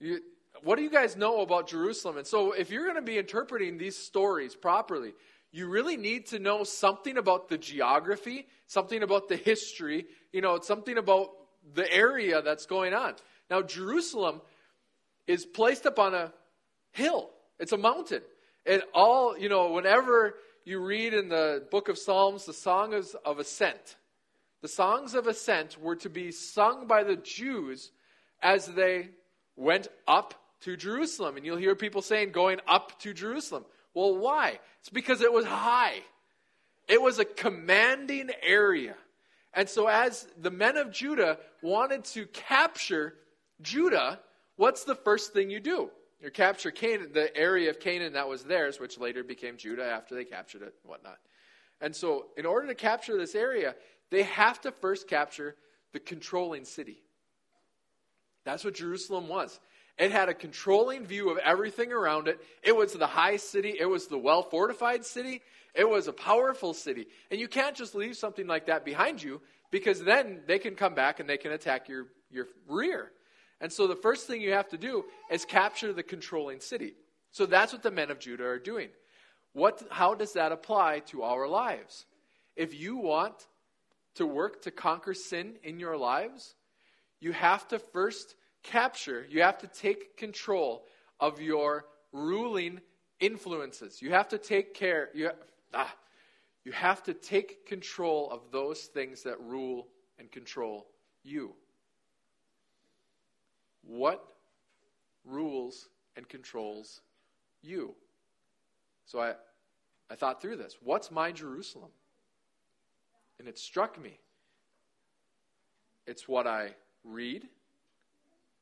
You, 0.00 0.20
what 0.62 0.76
do 0.76 0.82
you 0.82 0.90
guys 0.90 1.16
know 1.16 1.40
about 1.42 1.68
Jerusalem? 1.68 2.16
And 2.16 2.26
so, 2.26 2.52
if 2.52 2.70
you're 2.70 2.84
going 2.84 2.96
to 2.96 3.02
be 3.02 3.18
interpreting 3.18 3.78
these 3.78 3.96
stories 3.96 4.54
properly, 4.54 5.12
you 5.52 5.68
really 5.68 5.96
need 5.96 6.26
to 6.26 6.38
know 6.38 6.64
something 6.64 7.16
about 7.16 7.48
the 7.48 7.58
geography, 7.58 8.46
something 8.66 9.02
about 9.02 9.28
the 9.28 9.36
history, 9.36 10.06
you 10.32 10.40
know, 10.40 10.58
something 10.58 10.98
about 10.98 11.30
the 11.74 11.90
area 11.92 12.42
that's 12.42 12.66
going 12.66 12.92
on. 12.92 13.14
Now, 13.50 13.62
Jerusalem 13.62 14.40
is 15.26 15.46
placed 15.46 15.86
up 15.86 15.98
on 15.98 16.14
a 16.14 16.32
hill, 16.92 17.30
it's 17.58 17.72
a 17.72 17.78
mountain. 17.78 18.22
And 18.66 18.82
all, 18.94 19.38
you 19.38 19.48
know, 19.48 19.70
whenever 19.72 20.34
you 20.64 20.80
read 20.80 21.12
in 21.12 21.28
the 21.28 21.66
book 21.70 21.88
of 21.88 21.98
Psalms 21.98 22.46
the 22.46 22.52
songs 22.54 23.14
of 23.24 23.38
ascent, 23.38 23.96
the 24.64 24.68
songs 24.68 25.14
of 25.14 25.26
ascent 25.26 25.78
were 25.78 25.94
to 25.94 26.08
be 26.08 26.32
sung 26.32 26.86
by 26.86 27.04
the 27.04 27.16
Jews 27.16 27.92
as 28.40 28.66
they 28.66 29.10
went 29.56 29.88
up 30.08 30.32
to 30.62 30.74
Jerusalem. 30.74 31.36
And 31.36 31.44
you'll 31.44 31.58
hear 31.58 31.74
people 31.74 32.00
saying, 32.00 32.30
going 32.30 32.60
up 32.66 32.98
to 33.00 33.12
Jerusalem. 33.12 33.66
Well, 33.92 34.16
why? 34.16 34.60
It's 34.80 34.88
because 34.88 35.20
it 35.20 35.30
was 35.30 35.44
high, 35.44 36.00
it 36.88 37.02
was 37.02 37.18
a 37.18 37.26
commanding 37.26 38.30
area. 38.42 38.94
And 39.52 39.68
so, 39.68 39.86
as 39.86 40.26
the 40.40 40.50
men 40.50 40.78
of 40.78 40.90
Judah 40.90 41.40
wanted 41.60 42.04
to 42.14 42.24
capture 42.28 43.16
Judah, 43.60 44.18
what's 44.56 44.84
the 44.84 44.94
first 44.94 45.34
thing 45.34 45.50
you 45.50 45.60
do? 45.60 45.90
You 46.22 46.30
capture 46.30 46.70
Canaan, 46.70 47.10
the 47.12 47.36
area 47.36 47.68
of 47.68 47.80
Canaan 47.80 48.14
that 48.14 48.30
was 48.30 48.44
theirs, 48.44 48.80
which 48.80 48.98
later 48.98 49.22
became 49.22 49.58
Judah 49.58 49.84
after 49.84 50.14
they 50.14 50.24
captured 50.24 50.62
it 50.62 50.74
and 50.82 50.90
whatnot. 50.90 51.18
And 51.82 51.94
so, 51.94 52.28
in 52.38 52.46
order 52.46 52.66
to 52.68 52.74
capture 52.74 53.18
this 53.18 53.34
area, 53.34 53.74
they 54.14 54.22
have 54.22 54.60
to 54.62 54.70
first 54.70 55.08
capture 55.08 55.56
the 55.92 56.00
controlling 56.00 56.64
city. 56.64 57.02
That's 58.44 58.64
what 58.64 58.74
Jerusalem 58.74 59.28
was. 59.28 59.58
It 59.96 60.10
had 60.10 60.28
a 60.28 60.34
controlling 60.34 61.06
view 61.06 61.30
of 61.30 61.38
everything 61.38 61.92
around 61.92 62.28
it. 62.28 62.40
It 62.62 62.76
was 62.76 62.92
the 62.92 63.06
high 63.06 63.36
city, 63.36 63.76
it 63.78 63.86
was 63.86 64.08
the 64.08 64.18
well 64.18 64.42
fortified 64.42 65.04
city, 65.04 65.40
it 65.74 65.88
was 65.88 66.08
a 66.08 66.12
powerful 66.12 66.74
city. 66.74 67.06
And 67.30 67.40
you 67.40 67.48
can't 67.48 67.76
just 67.76 67.94
leave 67.94 68.16
something 68.16 68.46
like 68.46 68.66
that 68.66 68.84
behind 68.84 69.22
you 69.22 69.40
because 69.70 70.02
then 70.02 70.42
they 70.46 70.58
can 70.58 70.74
come 70.74 70.94
back 70.94 71.20
and 71.20 71.28
they 71.28 71.36
can 71.36 71.52
attack 71.52 71.88
your, 71.88 72.06
your 72.30 72.48
rear. 72.68 73.12
And 73.60 73.72
so 73.72 73.86
the 73.86 73.96
first 73.96 74.26
thing 74.26 74.40
you 74.40 74.52
have 74.52 74.68
to 74.70 74.78
do 74.78 75.04
is 75.30 75.44
capture 75.44 75.92
the 75.92 76.02
controlling 76.02 76.60
city. 76.60 76.94
So 77.30 77.46
that's 77.46 77.72
what 77.72 77.82
the 77.82 77.90
men 77.90 78.10
of 78.10 78.18
Judah 78.18 78.44
are 78.44 78.58
doing. 78.58 78.88
What, 79.52 79.82
how 79.90 80.14
does 80.14 80.32
that 80.34 80.52
apply 80.52 81.00
to 81.06 81.22
our 81.22 81.48
lives? 81.48 82.06
If 82.56 82.74
you 82.74 82.96
want 82.96 83.46
to 84.14 84.26
work 84.26 84.62
to 84.62 84.70
conquer 84.70 85.14
sin 85.14 85.54
in 85.62 85.78
your 85.78 85.96
lives, 85.96 86.54
you 87.20 87.32
have 87.32 87.66
to 87.68 87.78
first 87.78 88.36
capture, 88.62 89.26
you 89.28 89.42
have 89.42 89.58
to 89.58 89.66
take 89.66 90.16
control 90.16 90.84
of 91.20 91.40
your 91.40 91.86
ruling 92.12 92.80
influences. 93.20 94.00
You 94.02 94.10
have 94.10 94.28
to 94.28 94.38
take 94.38 94.74
care, 94.74 95.10
you, 95.14 95.30
ah, 95.72 95.94
you 96.64 96.72
have 96.72 97.02
to 97.04 97.14
take 97.14 97.66
control 97.66 98.30
of 98.30 98.50
those 98.50 98.82
things 98.82 99.22
that 99.22 99.40
rule 99.40 99.88
and 100.18 100.30
control 100.30 100.86
you. 101.22 101.54
What 103.82 104.24
rules 105.24 105.88
and 106.16 106.28
controls 106.28 107.02
you? 107.62 107.94
So 109.06 109.20
I, 109.20 109.34
I 110.10 110.14
thought 110.14 110.40
through 110.40 110.56
this. 110.56 110.76
What's 110.82 111.10
my 111.10 111.32
Jerusalem? 111.32 111.90
And 113.38 113.48
it 113.48 113.58
struck 113.58 114.00
me. 114.00 114.18
It's 116.06 116.28
what 116.28 116.46
I 116.46 116.74
read, 117.04 117.46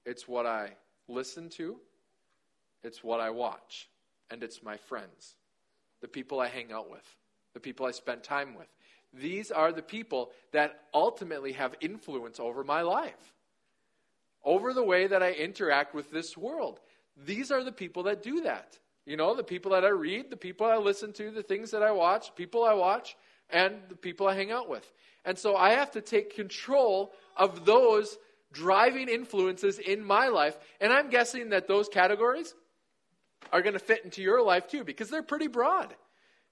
it's 0.06 0.28
what 0.28 0.46
I 0.46 0.70
listen 1.08 1.48
to, 1.50 1.76
it's 2.84 3.02
what 3.02 3.20
I 3.20 3.30
watch, 3.30 3.88
and 4.30 4.42
it's 4.42 4.62
my 4.62 4.76
friends, 4.76 5.34
the 6.00 6.08
people 6.08 6.40
I 6.40 6.48
hang 6.48 6.72
out 6.72 6.90
with, 6.90 7.04
the 7.54 7.60
people 7.60 7.86
I 7.86 7.90
spend 7.90 8.22
time 8.22 8.54
with. 8.54 8.68
These 9.12 9.50
are 9.50 9.72
the 9.72 9.82
people 9.82 10.30
that 10.52 10.80
ultimately 10.94 11.52
have 11.52 11.74
influence 11.80 12.40
over 12.40 12.64
my 12.64 12.82
life, 12.82 13.34
over 14.44 14.72
the 14.72 14.84
way 14.84 15.06
that 15.06 15.22
I 15.22 15.32
interact 15.32 15.94
with 15.94 16.10
this 16.10 16.36
world. 16.36 16.80
These 17.26 17.50
are 17.50 17.62
the 17.62 17.72
people 17.72 18.04
that 18.04 18.22
do 18.22 18.42
that. 18.42 18.78
You 19.04 19.16
know, 19.16 19.34
the 19.34 19.44
people 19.44 19.72
that 19.72 19.84
I 19.84 19.88
read, 19.88 20.30
the 20.30 20.36
people 20.36 20.66
I 20.66 20.76
listen 20.76 21.12
to, 21.14 21.30
the 21.30 21.42
things 21.42 21.72
that 21.72 21.82
I 21.82 21.90
watch, 21.90 22.34
people 22.36 22.64
I 22.64 22.72
watch, 22.72 23.16
and 23.52 23.76
the 23.88 23.96
people 23.96 24.26
I 24.26 24.34
hang 24.34 24.50
out 24.50 24.68
with. 24.68 24.90
And 25.24 25.38
so 25.38 25.56
I 25.56 25.72
have 25.72 25.92
to 25.92 26.00
take 26.00 26.34
control 26.34 27.12
of 27.36 27.64
those 27.64 28.18
driving 28.52 29.08
influences 29.08 29.78
in 29.78 30.04
my 30.04 30.28
life. 30.28 30.56
And 30.80 30.92
I'm 30.92 31.10
guessing 31.10 31.50
that 31.50 31.68
those 31.68 31.88
categories 31.88 32.54
are 33.52 33.62
going 33.62 33.74
to 33.74 33.78
fit 33.78 34.04
into 34.04 34.22
your 34.22 34.42
life 34.42 34.68
too 34.68 34.84
because 34.84 35.10
they're 35.10 35.22
pretty 35.22 35.46
broad. 35.46 35.94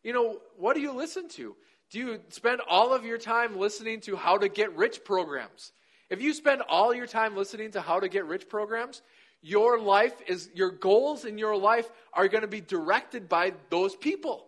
You 0.02 0.12
know, 0.12 0.38
what 0.56 0.74
do 0.74 0.80
you 0.80 0.92
listen 0.92 1.28
to? 1.30 1.56
Do 1.90 1.98
you 1.98 2.20
spend 2.28 2.60
all 2.68 2.94
of 2.94 3.04
your 3.04 3.18
time 3.18 3.58
listening 3.58 4.00
to 4.02 4.16
how 4.16 4.38
to 4.38 4.48
get 4.48 4.74
rich 4.76 5.04
programs? 5.04 5.72
If 6.08 6.22
you 6.22 6.32
spend 6.32 6.62
all 6.62 6.94
your 6.94 7.06
time 7.06 7.36
listening 7.36 7.72
to 7.72 7.80
how 7.80 8.00
to 8.00 8.08
get 8.08 8.26
rich 8.26 8.48
programs, 8.48 9.02
your 9.42 9.78
life 9.80 10.14
is 10.26 10.50
your 10.54 10.70
goals 10.70 11.24
in 11.24 11.38
your 11.38 11.56
life 11.56 11.90
are 12.12 12.28
going 12.28 12.42
to 12.42 12.48
be 12.48 12.60
directed 12.60 13.28
by 13.28 13.54
those 13.70 13.96
people. 13.96 14.46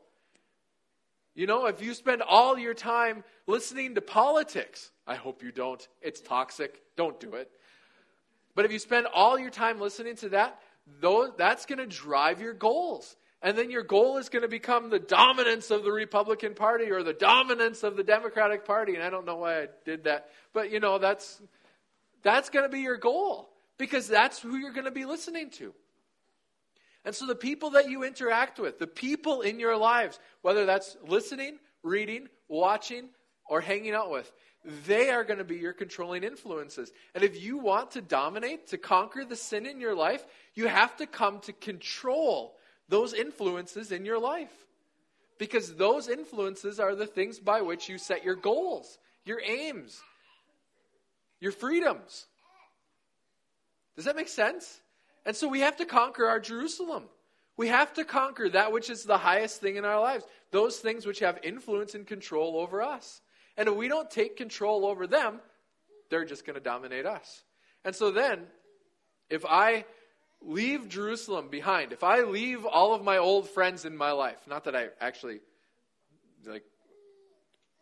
You 1.35 1.47
know, 1.47 1.67
if 1.67 1.83
you 1.83 1.95
spend 1.95 2.23
all 2.23 2.59
your 2.59 2.75
time 2.75 3.25
listening 3.47 3.95
to 3.95 4.01
politics, 4.01 4.91
I 5.07 5.15
hope 5.15 5.43
you 5.43 5.51
don't. 5.51 5.87
It's 6.03 6.21
toxic. 6.21 6.81
Don't 6.97 7.19
do 7.19 7.35
it. 7.35 7.51
But 8.55 8.67
if 8.67 8.73
you 8.73 8.79
spend 8.79 9.07
all 9.07 9.39
your 9.39 9.51
time 9.51 9.81
listening 9.81 10.17
to 10.17 10.31
that, 10.31 10.61
those, 11.01 11.31
that's 11.39 11.65
going 11.65 11.79
to 11.79 11.87
drive 11.87 12.41
your 12.41 12.53
goals. 12.53 13.17
And 13.41 13.57
then 13.57 13.71
your 13.71 13.83
goal 13.83 14.19
is 14.19 14.29
going 14.29 14.43
to 14.43 14.49
become 14.49 14.91
the 14.91 14.99
dominance 14.99 15.71
of 15.71 15.85
the 15.85 15.91
Republican 15.91 16.55
Party 16.55 16.91
or 16.91 17.03
the 17.03 17.13
dominance 17.13 17.83
of 17.83 17.97
the 17.97 18.05
Democratic 18.05 18.65
Party. 18.65 18.95
And 18.95 19.03
I 19.03 19.11
don't 19.11 19.27
know 19.27 19.37
why 19.37 19.63
I 19.63 19.69
did 19.85 20.05
that. 20.05 20.29
But, 20.53 20.71
you 20.71 20.81
know, 20.81 20.99
that's, 20.99 21.41
that's 22.23 22.51
going 22.51 22.65
to 22.65 22.69
be 22.69 22.81
your 22.81 22.99
goal 22.99 23.49
because 23.79 24.07
that's 24.07 24.39
who 24.39 24.57
you're 24.57 24.73
going 24.73 24.85
to 24.85 24.93
be 24.93 25.07
listening 25.07 25.51
to. 25.51 25.75
And 27.05 27.15
so 27.15 27.27
the 27.27 27.35
people 27.35 27.71
that 27.71 27.91
you 27.91 28.05
interact 28.05 28.59
with, 28.61 28.79
the 28.79 28.87
people 28.87 29.43
in 29.43 29.59
your 29.59 29.77
lives, 29.77 30.21
whether 30.43 30.67
that's 30.67 30.97
listening, 31.07 31.59
reading, 31.83 32.29
watching, 32.49 33.09
or 33.49 33.61
hanging 33.61 33.93
out 33.93 34.11
with, 34.11 34.31
they 34.87 35.11
are 35.11 35.25
going 35.25 35.39
to 35.39 35.45
be 35.45 35.57
your 35.57 35.73
controlling 35.73 36.23
influences. 36.23 36.93
And 37.15 37.25
if 37.25 37.43
you 37.43 37.59
want 37.59 37.93
to 37.93 38.01
dominate, 38.01 38.69
to 38.69 38.79
conquer 38.79 39.25
the 39.25 39.35
sin 39.35 39.67
in 39.67 39.81
your 39.81 39.95
life, 39.95 40.25
you 40.55 40.69
have 40.69 40.97
to 40.99 41.07
come 41.07 41.41
to 41.41 41.53
control 41.53 42.55
those 42.89 43.13
influences 43.15 43.91
in 43.91 44.05
your 44.05 44.21
life. 44.21 44.53
Because 45.39 45.75
those 45.75 46.09
influences 46.09 46.79
are 46.79 46.95
the 46.95 47.07
things 47.07 47.41
by 47.41 47.63
which 47.63 47.89
you 47.89 47.99
set 47.99 48.25
your 48.25 48.37
goals, 48.37 48.99
your 49.25 49.41
aims, 49.45 50.01
your 51.41 51.51
freedoms. 51.51 52.27
Does 53.97 54.05
that 54.05 54.15
make 54.15 54.29
sense? 54.29 54.81
And 55.25 55.37
so 55.37 55.49
we 55.49 55.61
have 55.61 55.77
to 55.77 55.85
conquer 55.85 56.27
our 56.27 56.41
Jerusalem. 56.41 57.05
We 57.57 57.69
have 57.69 57.93
to 57.95 58.05
conquer 58.05 58.49
that 58.51 58.73
which 58.73 58.91
is 58.91 59.05
the 59.05 59.19
highest 59.19 59.61
thing 59.61 59.77
in 59.77 59.85
our 59.85 60.01
lives, 60.01 60.25
those 60.51 60.79
things 60.79 61.07
which 61.07 61.21
have 61.21 61.39
influence 61.43 61.95
and 61.95 62.07
control 62.07 62.57
over 62.59 62.83
us. 62.83 63.21
And 63.57 63.69
if 63.69 63.75
we 63.75 63.89
don't 63.89 64.11
take 64.11 64.37
control 64.37 64.87
over 64.87 65.07
them, 65.07 65.41
they're 66.09 66.25
just 66.25 66.47
going 66.47 66.55
to 66.55 66.61
dominate 66.61 67.07
us. 67.07 67.45
And 67.85 67.95
so 67.95 68.11
then, 68.11 68.41
if 69.29 69.45
I 69.45 69.85
leave 70.41 70.89
Jerusalem 70.89 71.49
behind, 71.49 71.93
if 71.93 72.03
I 72.03 72.23
leave 72.23 72.65
all 72.65 72.95
of 72.95 73.03
my 73.03 73.19
old 73.19 73.49
friends 73.49 73.85
in 73.85 73.97
my 73.97 74.13
life, 74.13 74.39
not 74.47 74.65
that 74.65 74.75
I 74.75 74.89
actually, 75.01 75.41
like, 76.47 76.65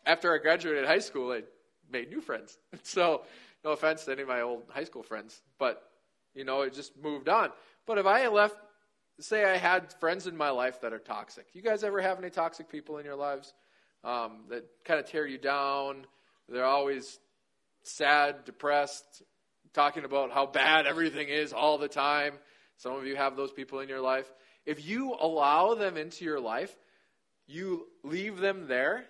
after 0.05 0.33
I 0.33 0.37
graduated 0.37 0.85
high 0.85 0.99
school, 0.99 1.31
I 1.31 1.41
made 1.91 2.09
new 2.09 2.21
friends. 2.21 2.57
So, 2.83 3.23
no 3.63 3.71
offense 3.71 4.05
to 4.05 4.11
any 4.11 4.23
of 4.23 4.27
my 4.27 4.41
old 4.41 4.63
high 4.69 4.85
school 4.85 5.03
friends, 5.03 5.41
but, 5.59 5.90
you 6.33 6.43
know, 6.43 6.61
it 6.61 6.73
just 6.73 6.97
moved 7.01 7.29
on. 7.29 7.49
But 7.85 7.97
if 7.97 8.05
I 8.05 8.27
left, 8.27 8.55
say 9.19 9.43
I 9.43 9.57
had 9.57 9.93
friends 9.99 10.27
in 10.27 10.35
my 10.35 10.49
life 10.49 10.81
that 10.81 10.93
are 10.93 10.99
toxic, 10.99 11.47
you 11.53 11.61
guys 11.61 11.83
ever 11.83 12.01
have 12.01 12.17
any 12.17 12.29
toxic 12.29 12.69
people 12.69 12.97
in 12.97 13.05
your 13.05 13.15
lives? 13.15 13.53
um, 14.03 14.43
that 14.49 14.65
kind 14.85 14.99
of 14.99 15.05
tear 15.05 15.25
you 15.25 15.37
down. 15.37 16.05
They're 16.49 16.65
always 16.65 17.19
sad, 17.83 18.45
depressed, 18.45 19.23
talking 19.73 20.05
about 20.05 20.31
how 20.31 20.45
bad 20.45 20.85
everything 20.85 21.29
is 21.29 21.53
all 21.53 21.77
the 21.77 21.87
time. 21.87 22.33
Some 22.77 22.93
of 22.93 23.05
you 23.05 23.15
have 23.15 23.35
those 23.35 23.51
people 23.51 23.79
in 23.79 23.89
your 23.89 24.01
life. 24.01 24.31
If 24.65 24.85
you 24.85 25.15
allow 25.19 25.75
them 25.75 25.97
into 25.97 26.25
your 26.25 26.39
life, 26.39 26.75
you 27.47 27.87
leave 28.03 28.37
them 28.37 28.67
there. 28.67 29.05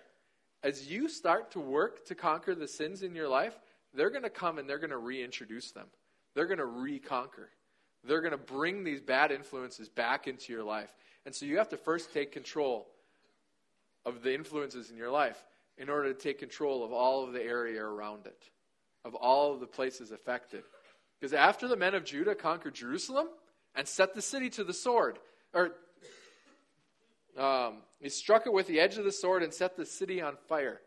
As 0.62 0.90
you 0.90 1.08
start 1.08 1.52
to 1.52 1.60
work 1.60 2.06
to 2.06 2.14
conquer 2.14 2.54
the 2.54 2.68
sins 2.68 3.02
in 3.02 3.14
your 3.14 3.28
life, 3.28 3.58
they're 3.94 4.10
going 4.10 4.22
to 4.22 4.30
come 4.30 4.58
and 4.58 4.68
they're 4.68 4.78
going 4.78 4.90
to 4.90 4.98
reintroduce 4.98 5.72
them. 5.72 5.88
They're 6.34 6.46
going 6.46 6.58
to 6.58 6.66
reconquer. 6.66 7.50
They're 8.04 8.20
going 8.20 8.32
to 8.32 8.38
bring 8.38 8.84
these 8.84 9.00
bad 9.00 9.30
influences 9.30 9.88
back 9.88 10.26
into 10.26 10.52
your 10.52 10.64
life. 10.64 10.90
And 11.24 11.34
so 11.34 11.46
you 11.46 11.58
have 11.58 11.68
to 11.68 11.76
first 11.76 12.12
take 12.12 12.32
control 12.32 12.88
of 14.04 14.22
the 14.22 14.34
influences 14.34 14.90
in 14.90 14.96
your 14.96 15.10
life 15.10 15.42
in 15.78 15.88
order 15.88 16.12
to 16.12 16.18
take 16.18 16.38
control 16.38 16.84
of 16.84 16.92
all 16.92 17.24
of 17.24 17.32
the 17.32 17.42
area 17.42 17.82
around 17.82 18.26
it, 18.26 18.50
of 19.04 19.14
all 19.14 19.52
of 19.52 19.60
the 19.60 19.66
places 19.66 20.10
affected. 20.10 20.64
Because 21.20 21.32
after 21.32 21.68
the 21.68 21.76
men 21.76 21.94
of 21.94 22.04
Judah 22.04 22.34
conquered 22.34 22.74
Jerusalem 22.74 23.28
and 23.74 23.86
set 23.86 24.14
the 24.14 24.22
city 24.22 24.50
to 24.50 24.64
the 24.64 24.74
sword, 24.74 25.18
or 25.54 25.72
um, 27.38 27.76
he 28.00 28.08
struck 28.08 28.46
it 28.46 28.52
with 28.52 28.66
the 28.66 28.80
edge 28.80 28.98
of 28.98 29.04
the 29.04 29.12
sword 29.12 29.42
and 29.42 29.54
set 29.54 29.76
the 29.76 29.86
city 29.86 30.20
on 30.20 30.36
fire. 30.48 30.80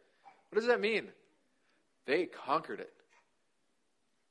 What 0.49 0.59
does 0.59 0.67
that 0.67 0.81
mean? 0.81 1.07
They 2.05 2.25
conquered 2.25 2.81
it. 2.81 2.93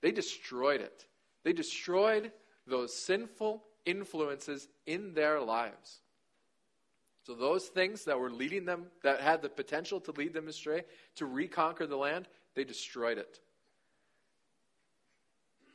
They 0.04 0.12
destroyed 0.12 0.82
it. 0.82 1.06
They 1.44 1.54
destroyed 1.54 2.30
those 2.66 2.94
sinful 2.94 3.64
influences 3.86 4.68
in 4.84 5.14
their 5.14 5.40
lives. 5.40 6.00
So 7.22 7.32
those 7.32 7.68
things 7.68 8.04
that 8.04 8.20
were 8.20 8.30
leading 8.30 8.66
them, 8.66 8.88
that 9.02 9.22
had 9.22 9.40
the 9.40 9.48
potential 9.48 10.00
to 10.02 10.10
lead 10.10 10.34
them 10.34 10.46
astray, 10.46 10.82
to 11.14 11.24
reconquer 11.24 11.86
the 11.86 11.96
land, 11.96 12.28
they 12.54 12.64
destroyed 12.64 13.16
it. 13.16 13.40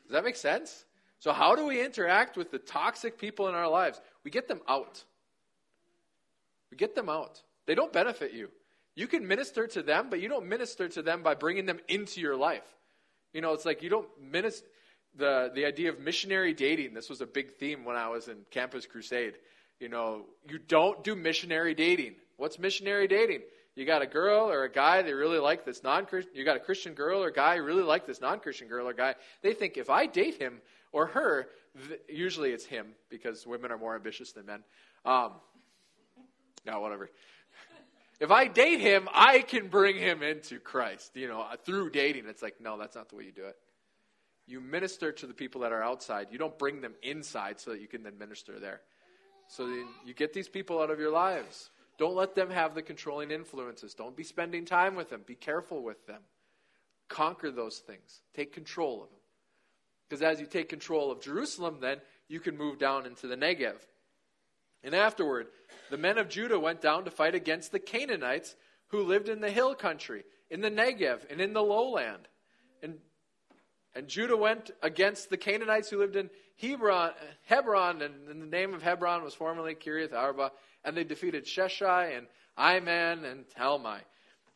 Does 0.04 0.12
that 0.12 0.24
make 0.24 0.36
sense? 0.36 0.86
So, 1.18 1.34
how 1.34 1.56
do 1.56 1.66
we 1.66 1.84
interact 1.84 2.38
with 2.38 2.52
the 2.52 2.60
toxic 2.60 3.18
people 3.18 3.48
in 3.48 3.56
our 3.56 3.68
lives? 3.68 4.00
We 4.24 4.30
get 4.30 4.48
them 4.48 4.62
out. 4.70 5.04
We 6.70 6.78
get 6.78 6.94
them 6.94 7.10
out. 7.10 7.42
They 7.66 7.74
don't 7.74 7.92
benefit 7.92 8.32
you. 8.32 8.52
You 8.96 9.08
can 9.08 9.28
minister 9.28 9.66
to 9.66 9.82
them, 9.82 10.12
but 10.12 10.22
you 10.22 10.30
don't 10.30 10.46
minister 10.46 10.88
to 10.88 11.02
them 11.02 11.24
by 11.24 11.34
bringing 11.34 11.66
them 11.66 11.80
into 11.88 12.22
your 12.22 12.36
life. 12.36 12.76
You 13.34 13.42
know, 13.42 13.54
it's 13.54 13.66
like 13.66 13.84
you 13.84 13.90
don't 13.90 14.08
minister. 14.22 14.68
The, 15.16 15.52
the 15.54 15.66
idea 15.66 15.90
of 15.90 16.00
missionary 16.00 16.54
dating, 16.54 16.94
this 16.94 17.10
was 17.10 17.20
a 17.20 17.26
big 17.26 17.56
theme 17.56 17.84
when 17.84 17.96
I 17.96 18.10
was 18.10 18.28
in 18.28 18.38
Campus 18.52 18.86
Crusade 18.86 19.34
you 19.80 19.88
know, 19.88 20.26
you 20.48 20.60
don't 20.60 21.04
do 21.04 21.16
missionary 21.16 21.74
dating. 21.74 22.16
What's 22.38 22.60
missionary 22.60 23.08
dating? 23.08 23.42
You 23.76 23.86
got 23.86 24.02
a 24.02 24.08
girl 24.08 24.50
or 24.50 24.64
a 24.64 24.72
guy 24.72 25.02
they 25.02 25.14
really 25.14 25.40
like 25.40 25.66
this 25.66 25.84
non 25.84 26.06
Christian, 26.06 26.36
you 26.36 26.44
got 26.44 26.58
a 26.58 26.60
Christian 26.60 26.94
girl 26.94 27.24
or 27.24 27.32
guy 27.32 27.56
really 27.56 27.84
like 27.84 28.06
this 28.06 28.20
non 28.20 28.40
Christian 28.40 28.68
girl 28.68 28.88
or 28.88 28.94
guy. 28.94 29.16
They 29.42 29.54
think 29.54 29.78
if 29.78 29.90
I 29.90 30.06
date 30.06 30.36
him 30.36 30.60
or 30.92 31.08
her, 31.08 31.48
th- 31.88 32.02
usually 32.10 32.52
it's 32.52 32.66
him 32.66 32.88
because 33.10 33.48
women 33.48 33.72
are 33.72 33.78
more 33.78 33.96
ambitious 33.96 34.34
than 34.34 34.48
men. 34.48 34.64
Um, 35.06 35.34
no, 36.66 36.82
whatever. 36.82 37.10
If 38.20 38.32
I 38.32 38.48
date 38.48 38.82
him, 38.82 39.08
I 39.14 39.40
can 39.40 39.70
bring 39.70 39.98
him 39.98 40.22
into 40.24 40.60
Christ, 40.60 41.12
you 41.16 41.28
know, 41.28 41.46
through 41.64 41.92
dating. 41.92 42.26
It's 42.28 42.42
like, 42.42 42.60
no, 42.60 42.78
that's 42.78 42.96
not 42.96 43.10
the 43.10 43.16
way 43.16 43.24
you 43.24 43.32
do 43.32 43.46
it. 43.46 43.56
You 44.46 44.60
minister 44.60 45.12
to 45.12 45.28
the 45.28 45.34
people 45.34 45.62
that 45.62 45.72
are 45.72 45.84
outside. 45.84 46.28
You 46.32 46.38
don't 46.38 46.58
bring 46.58 46.82
them 46.82 46.96
inside 47.02 47.60
so 47.60 47.72
that 47.72 47.82
you 47.82 47.88
can 47.88 48.04
then 48.04 48.18
minister 48.18 48.60
there. 48.60 48.82
So 49.48 49.68
you 50.06 50.14
get 50.14 50.34
these 50.34 50.50
people 50.50 50.82
out 50.82 50.92
of 50.92 51.00
your 51.00 51.12
lives. 51.12 51.70
Don't 51.98 52.16
let 52.16 52.36
them 52.36 52.50
have 52.50 52.76
the 52.76 52.82
controlling 52.82 53.32
influences. 53.32 53.94
Don't 53.94 54.16
be 54.16 54.24
spending 54.24 54.66
time 54.66 54.96
with 54.96 55.10
them. 55.10 55.22
Be 55.26 55.36
careful 55.36 55.84
with 55.84 56.06
them. 56.08 56.22
Conquer 57.10 57.52
those 57.52 57.78
things. 57.80 58.22
Take 58.36 58.54
control 58.54 59.04
of 59.04 59.10
them. 59.10 59.20
Because 60.08 60.24
as 60.24 60.40
you 60.40 60.46
take 60.46 60.70
control 60.70 61.12
of 61.12 61.22
Jerusalem, 61.22 61.78
then 61.80 61.98
you 62.28 62.40
can 62.40 62.58
move 62.58 62.80
down 62.80 63.06
into 63.06 63.28
the 63.28 63.36
Negev. 63.36 63.76
And 64.84 64.96
afterward, 64.96 65.48
the 65.90 65.98
men 65.98 66.18
of 66.18 66.30
Judah 66.30 66.60
went 66.60 66.82
down 66.82 67.06
to 67.06 67.12
fight 67.12 67.36
against 67.36 67.72
the 67.72 67.80
Canaanites 67.80 68.56
who 68.88 69.04
lived 69.04 69.30
in 69.30 69.42
the 69.42 69.52
hill 69.52 69.76
country, 69.76 70.24
in 70.50 70.62
the 70.62 70.72
Negev, 70.72 71.30
and 71.30 71.42
in 71.42 71.54
the 71.54 71.62
lowland. 71.62 72.28
And, 72.82 72.98
and 73.94 74.08
Judah 74.08 74.38
went 74.38 74.72
against 74.82 75.30
the 75.30 75.38
Canaanites 75.38 75.90
who 75.90 76.00
lived 76.00 76.16
in 76.16 76.30
Hebron, 76.60 77.12
Hebron, 77.46 78.02
and, 78.02 78.28
the 78.28 78.34
name 78.34 78.74
of 78.74 78.84
Hebron 78.84 79.24
was 79.24 79.34
formerly 79.34 79.76
Kiriath 79.76 80.14
Arba, 80.14 80.52
and 80.84 80.96
they 80.96 81.04
defeated 81.04 81.46
Sheshai 81.46 82.18
and 82.18 82.28
Ahiman 82.58 83.30
and 83.30 83.46
Talmai. 83.58 84.00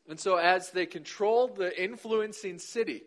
And 0.10 0.20
so, 0.20 0.36
as 0.36 0.72
they 0.72 0.86
controlled 0.86 1.56
the 1.56 1.82
influencing 1.82 2.60
city, 2.60 3.03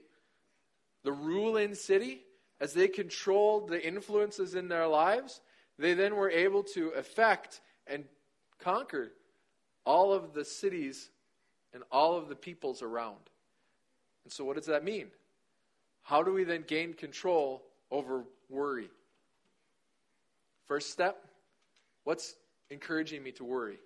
the 1.05 1.13
ruling 1.13 1.75
city, 1.75 2.23
as 2.59 2.73
they 2.73 2.89
controlled 2.89 3.69
the 3.69 3.87
influences 3.87 4.55
in 4.55 4.69
their 4.69 4.87
lives, 4.87 5.43
they 5.79 5.95
then 5.95 6.17
were 6.17 6.31
able 6.31 6.63
to 6.63 6.89
affect 6.91 7.61
and 7.87 8.05
conquer 8.59 9.13
all 9.85 10.13
of 10.13 10.33
the 10.33 10.45
cities 10.45 11.11
and 11.73 11.83
all 11.93 12.17
of 12.17 12.29
the 12.29 12.35
peoples 12.35 12.83
around. 12.83 13.21
And 14.25 14.33
so, 14.33 14.45
what 14.45 14.57
does 14.57 14.67
that 14.67 14.85
mean? 14.85 15.09
How 16.03 16.23
do 16.23 16.33
we 16.33 16.45
then 16.45 16.65
gain 16.67 16.95
control 16.95 17.63
over 17.91 18.25
worry. 18.49 18.89
First 20.67 20.91
step 20.91 21.17
what's 22.05 22.35
encouraging 22.71 23.23
me 23.23 23.33
to 23.33 23.45
worry? 23.45 23.79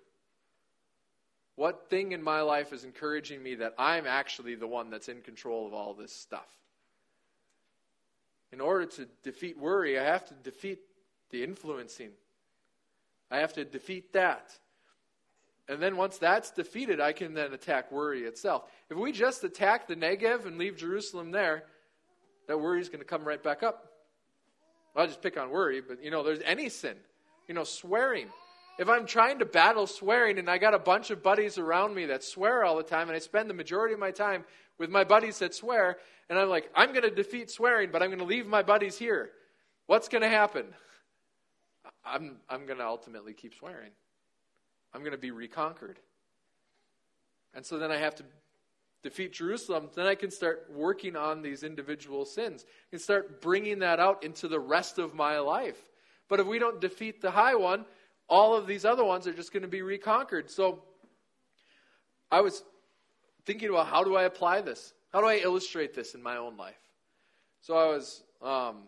What 1.55 1.89
thing 1.89 2.13
in 2.13 2.23
my 2.23 2.41
life 2.41 2.73
is 2.73 2.83
encouraging 2.83 3.43
me 3.43 3.55
that 3.55 3.73
I'm 3.77 4.07
actually 4.07 4.55
the 4.55 4.67
one 4.67 4.89
that's 4.89 5.09
in 5.09 5.21
control 5.21 5.67
of 5.67 5.73
all 5.73 5.93
this 5.93 6.11
stuff? 6.11 6.47
In 8.51 8.61
order 8.61 8.85
to 8.85 9.07
defeat 9.23 9.57
worry, 9.57 9.99
I 9.99 10.03
have 10.03 10.25
to 10.25 10.33
defeat 10.33 10.79
the 11.31 11.43
influencing. 11.43 12.11
I 13.29 13.39
have 13.39 13.53
to 13.53 13.65
defeat 13.65 14.13
that. 14.13 14.51
And 15.69 15.81
then 15.81 15.95
once 15.95 16.17
that's 16.17 16.51
defeated, 16.51 16.99
I 16.99 17.13
can 17.13 17.33
then 17.33 17.53
attack 17.53 17.91
worry 17.91 18.23
itself. 18.23 18.63
If 18.89 18.97
we 18.97 19.11
just 19.11 19.43
attack 19.43 19.87
the 19.87 19.95
Negev 19.95 20.45
and 20.45 20.57
leave 20.57 20.75
Jerusalem 20.75 21.31
there, 21.31 21.63
that 22.47 22.59
worry 22.59 22.81
is 22.81 22.89
going 22.89 22.99
to 22.99 23.05
come 23.05 23.23
right 23.23 23.41
back 23.41 23.63
up. 23.63 23.87
I'll 24.95 25.07
just 25.07 25.21
pick 25.21 25.37
on 25.37 25.49
worry, 25.49 25.81
but 25.81 26.03
you 26.03 26.11
know, 26.11 26.23
there's 26.23 26.41
any 26.43 26.67
sin. 26.67 26.97
You 27.47 27.53
know, 27.53 27.63
swearing. 27.63 28.27
If 28.77 28.89
I'm 28.89 29.05
trying 29.05 29.39
to 29.39 29.45
battle 29.45 29.87
swearing 29.87 30.39
and 30.39 30.49
I 30.49 30.57
got 30.57 30.73
a 30.73 30.79
bunch 30.79 31.11
of 31.11 31.23
buddies 31.23 31.57
around 31.57 31.95
me 31.95 32.07
that 32.07 32.23
swear 32.23 32.65
all 32.65 32.75
the 32.75 32.83
time 32.83 33.07
and 33.07 33.15
I 33.15 33.19
spend 33.19 33.49
the 33.49 33.53
majority 33.53 33.93
of 33.93 33.99
my 33.99 34.11
time 34.11 34.43
with 34.77 34.89
my 34.89 35.03
buddies 35.03 35.39
that 35.39 35.53
swear 35.53 35.97
and 36.29 36.39
I'm 36.39 36.49
like, 36.49 36.69
I'm 36.75 36.89
going 36.91 37.03
to 37.03 37.11
defeat 37.11 37.51
swearing, 37.51 37.89
but 37.91 38.01
I'm 38.01 38.09
going 38.09 38.19
to 38.19 38.25
leave 38.25 38.47
my 38.47 38.63
buddies 38.63 38.97
here. 38.97 39.31
What's 39.85 40.07
going 40.07 40.21
to 40.21 40.29
happen? 40.29 40.65
I'm, 42.05 42.37
I'm 42.49 42.65
going 42.65 42.79
to 42.79 42.85
ultimately 42.85 43.33
keep 43.33 43.53
swearing. 43.53 43.91
I'm 44.93 45.01
going 45.01 45.11
to 45.11 45.17
be 45.17 45.31
reconquered. 45.31 45.99
And 47.53 47.65
so 47.65 47.77
then 47.77 47.91
I 47.91 47.97
have 47.97 48.15
to 48.15 48.23
defeat 49.03 49.33
Jerusalem. 49.33 49.89
Then 49.95 50.07
I 50.07 50.15
can 50.15 50.31
start 50.31 50.67
working 50.73 51.15
on 51.15 51.41
these 51.41 51.63
individual 51.63 52.25
sins 52.25 52.65
and 52.91 52.99
start 52.99 53.41
bringing 53.41 53.79
that 53.79 53.99
out 53.99 54.23
into 54.23 54.47
the 54.47 54.59
rest 54.59 54.99
of 54.99 55.13
my 55.13 55.39
life. 55.39 55.77
But 56.27 56.39
if 56.39 56.47
we 56.47 56.59
don't 56.59 56.79
defeat 56.79 57.21
the 57.21 57.31
high 57.31 57.55
one, 57.55 57.85
all 58.29 58.55
of 58.55 58.67
these 58.67 58.85
other 58.85 59.03
ones 59.03 59.27
are 59.27 59.33
just 59.33 59.51
going 59.51 59.63
to 59.63 59.67
be 59.67 59.81
reconquered. 59.81 60.49
So 60.49 60.83
I 62.31 62.41
was 62.41 62.63
thinking 63.45 63.69
about 63.69 63.87
how 63.87 64.03
do 64.03 64.15
I 64.15 64.23
apply 64.23 64.61
this? 64.61 64.93
How 65.11 65.19
do 65.19 65.27
I 65.27 65.37
illustrate 65.37 65.93
this 65.93 66.15
in 66.15 66.23
my 66.23 66.37
own 66.37 66.55
life? 66.55 66.79
So 67.61 67.75
I 67.75 67.87
was, 67.87 68.23
um, 68.41 68.83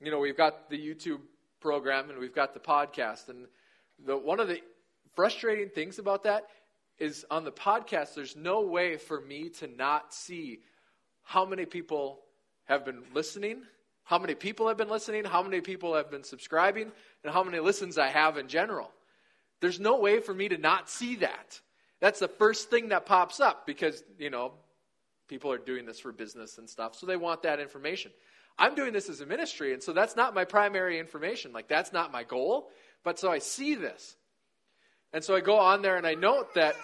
you 0.00 0.10
know, 0.10 0.20
we've 0.20 0.36
got 0.36 0.70
the 0.70 0.78
YouTube 0.78 1.20
program 1.64 2.10
and 2.10 2.18
we've 2.18 2.34
got 2.34 2.52
the 2.52 2.60
podcast. 2.60 3.30
And 3.30 3.46
the, 4.04 4.14
one 4.18 4.38
of 4.38 4.48
the 4.48 4.60
frustrating 5.14 5.70
things 5.70 5.98
about 5.98 6.24
that 6.24 6.44
is 6.98 7.24
on 7.30 7.42
the 7.42 7.50
podcast, 7.50 8.14
there's 8.14 8.36
no 8.36 8.60
way 8.60 8.98
for 8.98 9.18
me 9.18 9.48
to 9.48 9.66
not 9.66 10.12
see 10.12 10.60
how 11.22 11.46
many 11.46 11.64
people 11.64 12.20
have 12.66 12.84
been 12.84 13.02
listening, 13.14 13.62
how 14.04 14.18
many 14.18 14.34
people 14.34 14.68
have 14.68 14.76
been 14.76 14.90
listening, 14.90 15.24
how 15.24 15.42
many 15.42 15.62
people 15.62 15.94
have 15.94 16.10
been 16.10 16.22
subscribing, 16.22 16.92
and 17.24 17.32
how 17.32 17.42
many 17.42 17.58
listens 17.60 17.96
I 17.96 18.08
have 18.08 18.36
in 18.36 18.46
general. 18.46 18.90
There's 19.62 19.80
no 19.80 19.98
way 19.98 20.20
for 20.20 20.34
me 20.34 20.50
to 20.50 20.58
not 20.58 20.90
see 20.90 21.16
that. 21.16 21.58
That's 22.00 22.20
the 22.20 22.28
first 22.28 22.68
thing 22.68 22.90
that 22.90 23.06
pops 23.06 23.40
up 23.40 23.66
because, 23.66 24.04
you 24.18 24.28
know, 24.28 24.52
people 25.28 25.50
are 25.50 25.56
doing 25.56 25.86
this 25.86 25.98
for 25.98 26.12
business 26.12 26.58
and 26.58 26.68
stuff, 26.68 26.94
so 26.94 27.06
they 27.06 27.16
want 27.16 27.42
that 27.44 27.58
information. 27.58 28.12
I'm 28.58 28.74
doing 28.74 28.92
this 28.92 29.08
as 29.08 29.20
a 29.20 29.26
ministry, 29.26 29.72
and 29.72 29.82
so 29.82 29.92
that's 29.92 30.16
not 30.16 30.34
my 30.34 30.44
primary 30.44 30.98
information. 30.98 31.52
Like, 31.52 31.68
that's 31.68 31.92
not 31.92 32.12
my 32.12 32.22
goal. 32.22 32.70
But 33.04 33.18
so 33.18 33.30
I 33.30 33.38
see 33.38 33.74
this. 33.74 34.16
And 35.12 35.22
so 35.22 35.36
I 35.36 35.40
go 35.40 35.58
on 35.58 35.82
there 35.82 35.96
and 35.96 36.06
I 36.06 36.14
note 36.14 36.54
that 36.54 36.74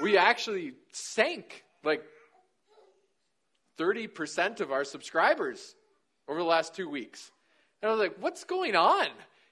we 0.00 0.16
actually 0.16 0.72
sank 0.92 1.64
like 1.84 2.02
30% 3.78 4.60
of 4.60 4.72
our 4.72 4.84
subscribers 4.84 5.74
over 6.26 6.38
the 6.38 6.44
last 6.44 6.74
two 6.74 6.88
weeks. 6.88 7.30
And 7.80 7.90
I 7.90 7.92
was 7.92 8.00
like, 8.00 8.16
what's 8.18 8.44
going 8.44 8.74
on? 8.74 9.06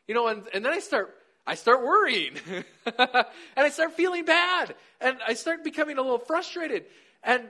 You 0.06 0.14
know, 0.14 0.26
and, 0.28 0.42
and 0.52 0.64
then 0.64 0.72
I 0.72 0.80
start 0.80 1.14
I 1.46 1.54
start 1.54 1.82
worrying. 1.82 2.34
and 2.84 3.24
I 3.56 3.70
start 3.70 3.94
feeling 3.94 4.26
bad. 4.26 4.74
And 5.00 5.16
I 5.26 5.32
start 5.32 5.64
becoming 5.64 5.96
a 5.96 6.02
little 6.02 6.18
frustrated. 6.18 6.84
And 7.22 7.44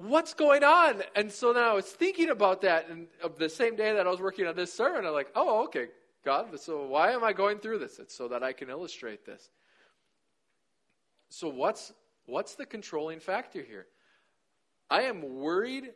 what's 0.00 0.32
going 0.34 0.64
on? 0.64 1.02
And 1.14 1.30
so 1.30 1.52
then 1.52 1.62
I 1.62 1.72
was 1.72 1.86
thinking 1.86 2.30
about 2.30 2.62
that 2.62 2.88
and 2.88 3.06
the 3.38 3.48
same 3.48 3.76
day 3.76 3.92
that 3.92 4.06
I 4.06 4.10
was 4.10 4.20
working 4.20 4.46
on 4.46 4.56
this 4.56 4.72
sermon, 4.72 5.04
I'm 5.04 5.12
like, 5.12 5.30
oh, 5.34 5.64
okay, 5.64 5.88
God, 6.24 6.58
so 6.58 6.86
why 6.86 7.12
am 7.12 7.22
I 7.22 7.32
going 7.32 7.58
through 7.58 7.78
this? 7.78 7.98
It's 7.98 8.14
so 8.14 8.28
that 8.28 8.42
I 8.42 8.52
can 8.52 8.70
illustrate 8.70 9.24
this. 9.24 9.50
So 11.28 11.48
what's 11.48 11.92
what's 12.26 12.54
the 12.54 12.66
controlling 12.66 13.20
factor 13.20 13.62
here? 13.62 13.86
I 14.90 15.02
am 15.02 15.22
worried 15.22 15.92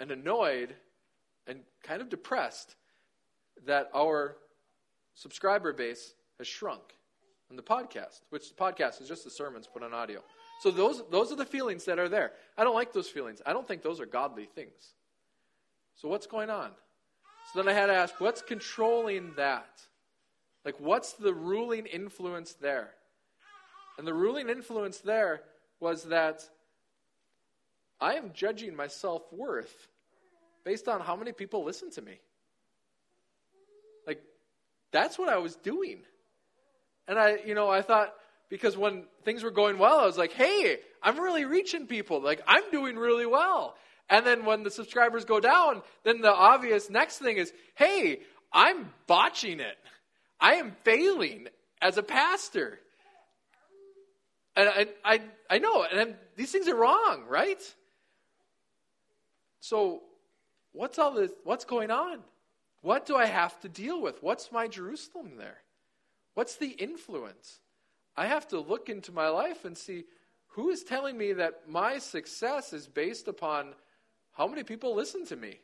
and 0.00 0.10
annoyed 0.10 0.74
and 1.46 1.60
kind 1.82 2.02
of 2.02 2.08
depressed 2.08 2.76
that 3.66 3.90
our 3.94 4.36
subscriber 5.14 5.72
base 5.72 6.14
has 6.38 6.46
shrunk 6.46 6.82
on 7.50 7.56
the 7.56 7.62
podcast, 7.62 8.20
which 8.30 8.50
the 8.50 8.54
podcast 8.54 9.00
is 9.00 9.08
just 9.08 9.24
the 9.24 9.30
sermons 9.30 9.66
put 9.66 9.82
on 9.82 9.94
audio. 9.94 10.22
So 10.60 10.70
those 10.70 11.02
those 11.10 11.32
are 11.32 11.36
the 11.36 11.44
feelings 11.44 11.84
that 11.84 11.98
are 11.98 12.08
there. 12.08 12.32
I 12.56 12.64
don't 12.64 12.74
like 12.74 12.92
those 12.92 13.08
feelings. 13.08 13.40
I 13.46 13.52
don't 13.52 13.66
think 13.66 13.82
those 13.82 14.00
are 14.00 14.06
godly 14.06 14.46
things. 14.46 14.94
So 15.96 16.08
what's 16.08 16.26
going 16.26 16.50
on? 16.50 16.70
So 17.52 17.62
then 17.62 17.68
I 17.68 17.78
had 17.78 17.86
to 17.86 17.94
ask, 17.94 18.20
what's 18.20 18.42
controlling 18.42 19.32
that? 19.36 19.80
Like 20.64 20.78
what's 20.78 21.12
the 21.12 21.32
ruling 21.32 21.86
influence 21.86 22.54
there? 22.54 22.90
And 23.96 24.06
the 24.06 24.14
ruling 24.14 24.48
influence 24.48 24.98
there 24.98 25.42
was 25.80 26.04
that 26.04 26.48
I 28.00 28.14
am 28.14 28.30
judging 28.32 28.74
my 28.76 28.86
self 28.86 29.22
worth 29.32 29.88
based 30.64 30.88
on 30.88 31.00
how 31.00 31.16
many 31.16 31.32
people 31.32 31.64
listen 31.64 31.90
to 31.92 32.02
me. 32.02 32.20
Like, 34.06 34.22
that's 34.92 35.18
what 35.18 35.28
I 35.28 35.38
was 35.38 35.56
doing. 35.56 36.00
And 37.06 37.18
I, 37.18 37.38
you 37.44 37.54
know, 37.54 37.68
I 37.68 37.82
thought, 37.82 38.14
because 38.48 38.76
when 38.76 39.04
things 39.24 39.42
were 39.42 39.50
going 39.50 39.78
well, 39.78 40.00
I 40.00 40.06
was 40.06 40.18
like, 40.18 40.32
hey, 40.32 40.78
I'm 41.02 41.20
really 41.20 41.44
reaching 41.44 41.86
people. 41.86 42.20
Like, 42.20 42.40
I'm 42.46 42.70
doing 42.70 42.96
really 42.96 43.26
well. 43.26 43.76
And 44.10 44.24
then 44.24 44.44
when 44.44 44.62
the 44.62 44.70
subscribers 44.70 45.24
go 45.24 45.38
down, 45.38 45.82
then 46.04 46.20
the 46.22 46.32
obvious 46.32 46.88
next 46.88 47.18
thing 47.18 47.36
is, 47.36 47.52
hey, 47.74 48.20
I'm 48.52 48.92
botching 49.06 49.60
it. 49.60 49.76
I 50.40 50.54
am 50.54 50.76
failing 50.82 51.48
as 51.82 51.98
a 51.98 52.02
pastor. 52.02 52.78
And 54.56 54.68
I, 54.68 54.86
I, 55.04 55.20
I 55.50 55.58
know, 55.58 55.84
and 55.84 56.00
I'm, 56.00 56.14
these 56.36 56.50
things 56.50 56.68
are 56.68 56.74
wrong, 56.74 57.24
right? 57.28 57.62
So, 59.60 60.02
what's 60.72 60.98
all 60.98 61.12
this? 61.12 61.30
What's 61.44 61.64
going 61.64 61.90
on? 61.90 62.20
What 62.80 63.06
do 63.06 63.16
I 63.16 63.26
have 63.26 63.60
to 63.60 63.68
deal 63.68 64.00
with? 64.00 64.22
What's 64.22 64.50
my 64.50 64.68
Jerusalem 64.68 65.32
there? 65.36 65.58
What's 66.34 66.56
the 66.56 66.68
influence? 66.68 67.60
I 68.18 68.26
have 68.26 68.48
to 68.48 68.58
look 68.58 68.88
into 68.88 69.12
my 69.12 69.28
life 69.28 69.64
and 69.64 69.78
see 69.78 70.02
who 70.48 70.70
is 70.70 70.82
telling 70.82 71.16
me 71.16 71.34
that 71.34 71.68
my 71.68 71.98
success 71.98 72.72
is 72.72 72.88
based 72.88 73.28
upon 73.28 73.74
how 74.32 74.48
many 74.48 74.64
people 74.64 74.92
listen 74.92 75.24
to 75.26 75.36
me. 75.36 75.60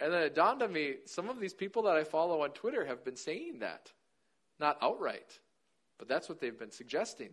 And 0.00 0.10
then 0.10 0.22
it 0.22 0.34
dawned 0.34 0.62
on 0.62 0.72
me 0.72 0.94
some 1.04 1.28
of 1.28 1.38
these 1.38 1.52
people 1.52 1.82
that 1.82 1.96
I 1.96 2.04
follow 2.04 2.44
on 2.44 2.52
Twitter 2.52 2.86
have 2.86 3.04
been 3.04 3.14
saying 3.14 3.58
that. 3.58 3.92
Not 4.58 4.78
outright, 4.80 5.38
but 5.98 6.08
that's 6.08 6.30
what 6.30 6.40
they've 6.40 6.58
been 6.58 6.70
suggesting 6.70 7.28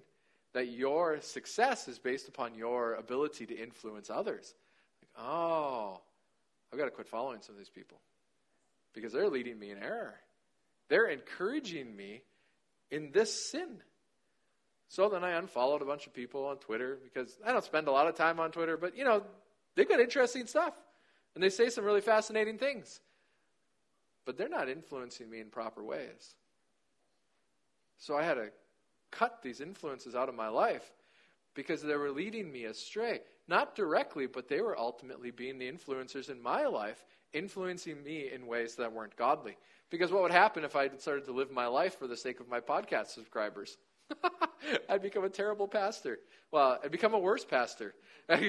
that 0.52 0.68
your 0.68 1.22
success 1.22 1.88
is 1.88 1.98
based 1.98 2.28
upon 2.28 2.54
your 2.54 2.96
ability 2.96 3.46
to 3.46 3.56
influence 3.56 4.10
others. 4.10 4.56
Like, 5.02 5.26
oh, 5.26 6.02
I've 6.72 6.78
got 6.78 6.86
to 6.86 6.92
quit 6.92 7.08
following 7.08 7.40
some 7.42 7.56
of 7.56 7.60
these 7.60 7.70
people 7.70 8.02
because 8.94 9.14
they're 9.14 9.30
leading 9.30 9.58
me 9.58 9.72
in 9.72 9.78
error. 9.78 10.16
They're 10.90 11.08
encouraging 11.08 11.96
me 11.96 12.24
in 12.92 13.12
this 13.12 13.52
sin. 13.52 13.82
So 14.88 15.10
then 15.10 15.24
I 15.24 15.32
unfollowed 15.32 15.82
a 15.82 15.86
bunch 15.86 16.08
of 16.08 16.14
people 16.14 16.46
on 16.46 16.58
Twitter 16.58 16.98
because 17.04 17.38
I 17.46 17.52
don't 17.52 17.64
spend 17.64 17.88
a 17.88 17.92
lot 17.92 18.08
of 18.08 18.16
time 18.16 18.40
on 18.40 18.52
Twitter, 18.52 18.78
but 18.78 18.98
you 18.98 19.04
know, 19.04 19.24
they've 19.76 19.88
got 19.88 20.00
interesting 20.00 20.48
stuff. 20.48 20.74
And 21.34 21.44
they 21.44 21.50
say 21.50 21.70
some 21.70 21.84
really 21.84 22.02
fascinating 22.02 22.58
things. 22.58 23.02
But 24.26 24.38
they're 24.38 24.50
not 24.50 24.70
influencing 24.70 25.30
me 25.30 25.40
in 25.40 25.50
proper 25.50 25.84
ways. 25.84 26.36
So 27.98 28.16
I 28.18 28.24
had 28.24 28.36
to 28.36 28.50
cut 29.12 29.42
these 29.42 29.62
influences 29.62 30.16
out 30.16 30.30
of 30.30 30.36
my 30.36 30.48
life 30.48 30.94
because 31.54 31.82
they 31.82 31.96
were 31.96 32.12
leading 32.12 32.52
me 32.52 32.66
astray. 32.66 33.22
Not 33.48 33.76
directly, 33.76 34.28
but 34.28 34.48
they 34.48 34.62
were 34.62 34.78
ultimately 34.78 35.32
being 35.32 35.58
the 35.58 35.72
influencers 35.72 36.30
in 36.30 36.42
my 36.42 36.66
life, 36.66 37.06
influencing 37.36 38.04
me 38.04 38.32
in 38.34 38.48
ways 38.48 38.76
that 38.76 38.94
weren't 38.94 39.16
godly. 39.16 39.58
Because 39.92 40.12
what 40.12 40.24
would 40.24 40.32
happen 40.32 40.64
if 40.64 40.76
I 40.76 40.90
started 40.98 41.26
to 41.26 41.32
live 41.32 41.52
my 41.52 41.68
life 41.68 42.00
for 42.00 42.08
the 42.08 42.18
sake 42.18 42.40
of 42.40 42.48
my 42.48 42.60
podcast 42.60 43.08
subscribers? 43.08 43.78
I'd 44.90 45.02
become 45.02 45.24
a 45.24 45.30
terrible 45.30 45.68
pastor. 45.68 46.20
Well, 46.52 46.80
I'd 46.84 46.92
become 46.92 47.14
a 47.14 47.20
worse 47.20 47.46
pastor. 47.46 47.94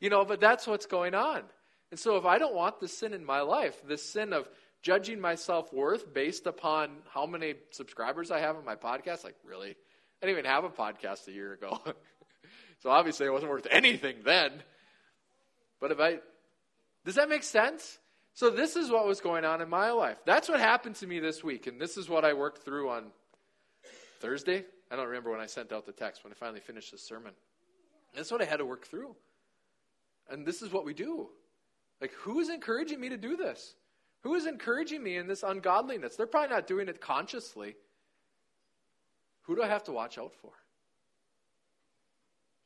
you 0.00 0.10
know, 0.10 0.24
but 0.24 0.40
that's 0.40 0.66
what's 0.66 0.86
going 0.86 1.14
on. 1.14 1.42
And 1.90 1.98
so 1.98 2.16
if 2.16 2.26
I 2.26 2.38
don't 2.38 2.54
want 2.54 2.80
the 2.80 2.88
sin 2.88 3.14
in 3.14 3.24
my 3.24 3.40
life, 3.40 3.80
this 3.86 4.04
sin 4.04 4.32
of 4.32 4.48
judging 4.82 5.20
my 5.20 5.34
self 5.34 5.72
worth 5.72 6.12
based 6.12 6.46
upon 6.46 6.90
how 7.12 7.26
many 7.26 7.54
subscribers 7.70 8.30
I 8.30 8.40
have 8.40 8.56
on 8.56 8.64
my 8.64 8.76
podcast. 8.76 9.24
Like, 9.24 9.36
really? 9.44 9.70
I 9.70 10.26
didn't 10.26 10.38
even 10.38 10.50
have 10.50 10.64
a 10.64 10.70
podcast 10.70 11.28
a 11.28 11.32
year 11.32 11.52
ago. 11.54 11.78
so 12.82 12.90
obviously 12.90 13.26
I 13.26 13.30
wasn't 13.30 13.50
worth 13.50 13.66
anything 13.70 14.16
then. 14.24 14.52
But 15.80 15.92
if 15.92 16.00
I, 16.00 16.18
does 17.08 17.14
that 17.14 17.30
make 17.30 17.42
sense? 17.42 17.98
So 18.34 18.50
this 18.50 18.76
is 18.76 18.90
what 18.90 19.06
was 19.06 19.22
going 19.22 19.46
on 19.46 19.62
in 19.62 19.70
my 19.70 19.92
life. 19.92 20.18
That's 20.26 20.46
what 20.46 20.60
happened 20.60 20.96
to 20.96 21.06
me 21.06 21.20
this 21.20 21.42
week. 21.42 21.66
And 21.66 21.80
this 21.80 21.96
is 21.96 22.06
what 22.06 22.22
I 22.22 22.34
worked 22.34 22.58
through 22.66 22.90
on 22.90 23.04
Thursday. 24.20 24.66
I 24.90 24.96
don't 24.96 25.06
remember 25.06 25.30
when 25.30 25.40
I 25.40 25.46
sent 25.46 25.72
out 25.72 25.86
the 25.86 25.92
text 25.92 26.22
when 26.22 26.34
I 26.34 26.36
finally 26.36 26.60
finished 26.60 26.92
the 26.92 26.98
sermon. 26.98 27.32
That's 28.14 28.30
what 28.30 28.42
I 28.42 28.44
had 28.44 28.58
to 28.58 28.66
work 28.66 28.86
through. 28.86 29.16
And 30.28 30.46
this 30.46 30.60
is 30.60 30.70
what 30.70 30.84
we 30.84 30.92
do. 30.92 31.30
Like, 32.02 32.12
who 32.12 32.40
is 32.40 32.50
encouraging 32.50 33.00
me 33.00 33.08
to 33.08 33.16
do 33.16 33.38
this? 33.38 33.74
Who 34.20 34.34
is 34.34 34.44
encouraging 34.44 35.02
me 35.02 35.16
in 35.16 35.26
this 35.26 35.42
ungodliness? 35.42 36.14
They're 36.14 36.26
probably 36.26 36.54
not 36.54 36.66
doing 36.66 36.88
it 36.88 37.00
consciously. 37.00 37.74
Who 39.44 39.56
do 39.56 39.62
I 39.62 39.68
have 39.68 39.84
to 39.84 39.92
watch 39.92 40.18
out 40.18 40.34
for? 40.34 40.50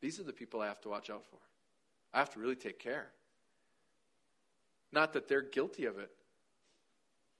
These 0.00 0.18
are 0.18 0.24
the 0.24 0.32
people 0.32 0.60
I 0.60 0.66
have 0.66 0.80
to 0.80 0.88
watch 0.88 1.10
out 1.10 1.24
for. 1.30 1.38
I 2.12 2.18
have 2.18 2.30
to 2.30 2.40
really 2.40 2.56
take 2.56 2.80
care. 2.80 3.12
Not 4.92 5.14
that 5.14 5.26
they're 5.26 5.42
guilty 5.42 5.86
of 5.86 5.98
it, 5.98 6.10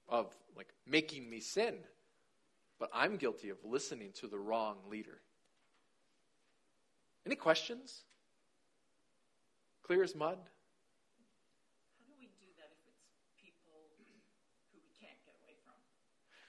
of 0.09 0.35
like 0.57 0.69
making 0.87 1.29
me 1.29 1.39
sin, 1.39 1.75
but 2.79 2.89
I'm 2.93 3.17
guilty 3.17 3.49
of 3.49 3.57
listening 3.63 4.09
to 4.15 4.27
the 4.27 4.39
wrong 4.39 4.77
leader. 4.89 5.19
Any 7.25 7.35
questions? 7.35 8.01
Clear 9.83 10.03
as 10.03 10.15
mud? 10.15 10.37
How 10.37 12.05
do 12.07 12.13
we 12.19 12.25
do 12.25 12.47
that 12.57 12.69
if 12.71 12.79
it's 12.87 13.05
people 13.41 13.87
who 13.97 14.03
we 14.73 14.81
can't 14.99 15.17
get 15.23 15.35
away 15.43 15.55
from? 15.63 15.75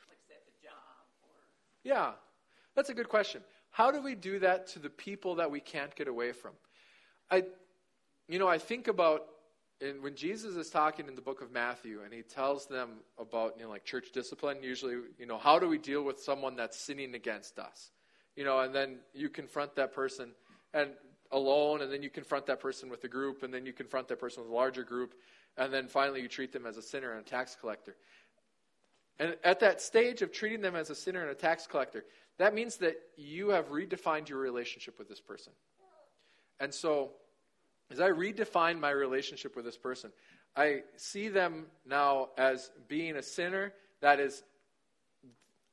Like, 0.08 0.18
say, 0.26 0.34
at 0.34 0.44
the 0.46 0.52
job 0.62 0.74
or. 1.22 1.34
Yeah, 1.84 2.12
that's 2.74 2.88
a 2.88 2.94
good 2.94 3.08
question. 3.08 3.42
How 3.70 3.90
do 3.90 4.00
we 4.00 4.14
do 4.14 4.38
that 4.38 4.68
to 4.68 4.78
the 4.78 4.90
people 4.90 5.34
that 5.36 5.50
we 5.50 5.60
can't 5.60 5.94
get 5.94 6.08
away 6.08 6.32
from? 6.32 6.52
I, 7.30 7.44
you 8.28 8.38
know, 8.38 8.48
I 8.48 8.58
think 8.58 8.88
about 8.88 9.26
and 9.84 10.02
when 10.02 10.14
Jesus 10.14 10.56
is 10.56 10.70
talking 10.70 11.08
in 11.08 11.14
the 11.14 11.20
book 11.20 11.42
of 11.42 11.52
Matthew 11.52 12.00
and 12.02 12.12
he 12.12 12.22
tells 12.22 12.66
them 12.66 13.00
about, 13.18 13.54
you 13.58 13.64
know, 13.64 13.70
like 13.70 13.84
church 13.84 14.12
discipline, 14.12 14.62
usually, 14.62 14.96
you 15.18 15.26
know, 15.26 15.36
how 15.36 15.58
do 15.58 15.68
we 15.68 15.78
deal 15.78 16.02
with 16.02 16.18
someone 16.20 16.56
that's 16.56 16.78
sinning 16.78 17.14
against 17.14 17.58
us? 17.58 17.90
You 18.34 18.44
know, 18.44 18.60
and 18.60 18.74
then 18.74 18.98
you 19.12 19.28
confront 19.28 19.76
that 19.76 19.92
person 19.92 20.30
and 20.72 20.90
alone, 21.30 21.82
and 21.82 21.92
then 21.92 22.02
you 22.02 22.10
confront 22.10 22.46
that 22.46 22.60
person 22.60 22.88
with 22.88 23.04
a 23.04 23.08
group, 23.08 23.42
and 23.42 23.52
then 23.52 23.66
you 23.66 23.72
confront 23.72 24.08
that 24.08 24.18
person 24.18 24.42
with 24.42 24.50
a 24.50 24.54
larger 24.54 24.82
group, 24.84 25.14
and 25.56 25.72
then 25.72 25.86
finally 25.86 26.20
you 26.20 26.28
treat 26.28 26.52
them 26.52 26.66
as 26.66 26.76
a 26.76 26.82
sinner 26.82 27.12
and 27.12 27.20
a 27.20 27.28
tax 27.28 27.56
collector. 27.60 27.96
And 29.18 29.36
at 29.44 29.60
that 29.60 29.80
stage 29.80 30.22
of 30.22 30.32
treating 30.32 30.60
them 30.60 30.74
as 30.74 30.90
a 30.90 30.94
sinner 30.94 31.20
and 31.22 31.30
a 31.30 31.34
tax 31.34 31.66
collector, 31.66 32.04
that 32.38 32.54
means 32.54 32.76
that 32.78 32.96
you 33.16 33.50
have 33.50 33.68
redefined 33.68 34.28
your 34.28 34.38
relationship 34.38 34.98
with 34.98 35.08
this 35.08 35.20
person. 35.20 35.52
And 36.58 36.72
so, 36.72 37.10
as 37.90 38.00
I 38.00 38.10
redefine 38.10 38.78
my 38.80 38.90
relationship 38.90 39.56
with 39.56 39.64
this 39.64 39.76
person, 39.76 40.12
I 40.56 40.82
see 40.96 41.28
them 41.28 41.66
now 41.86 42.30
as 42.38 42.70
being 42.88 43.16
a 43.16 43.22
sinner 43.22 43.72
that 44.00 44.20
is 44.20 44.42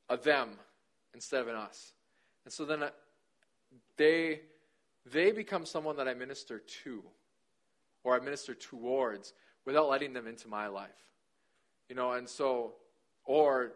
a 0.08 0.16
them 0.16 0.50
instead 1.14 1.40
of 1.40 1.48
an 1.48 1.56
us. 1.56 1.92
And 2.44 2.52
so 2.52 2.64
then 2.64 2.82
uh, 2.82 2.90
they 3.96 4.40
they 5.10 5.32
become 5.32 5.66
someone 5.66 5.96
that 5.96 6.06
I 6.06 6.14
minister 6.14 6.60
to 6.84 7.02
or 8.04 8.16
I 8.16 8.20
minister 8.20 8.54
towards 8.54 9.32
without 9.64 9.88
letting 9.88 10.12
them 10.12 10.26
into 10.26 10.48
my 10.48 10.66
life. 10.66 10.90
You 11.88 11.96
know, 11.96 12.12
and 12.12 12.28
so, 12.28 12.74
or 13.24 13.72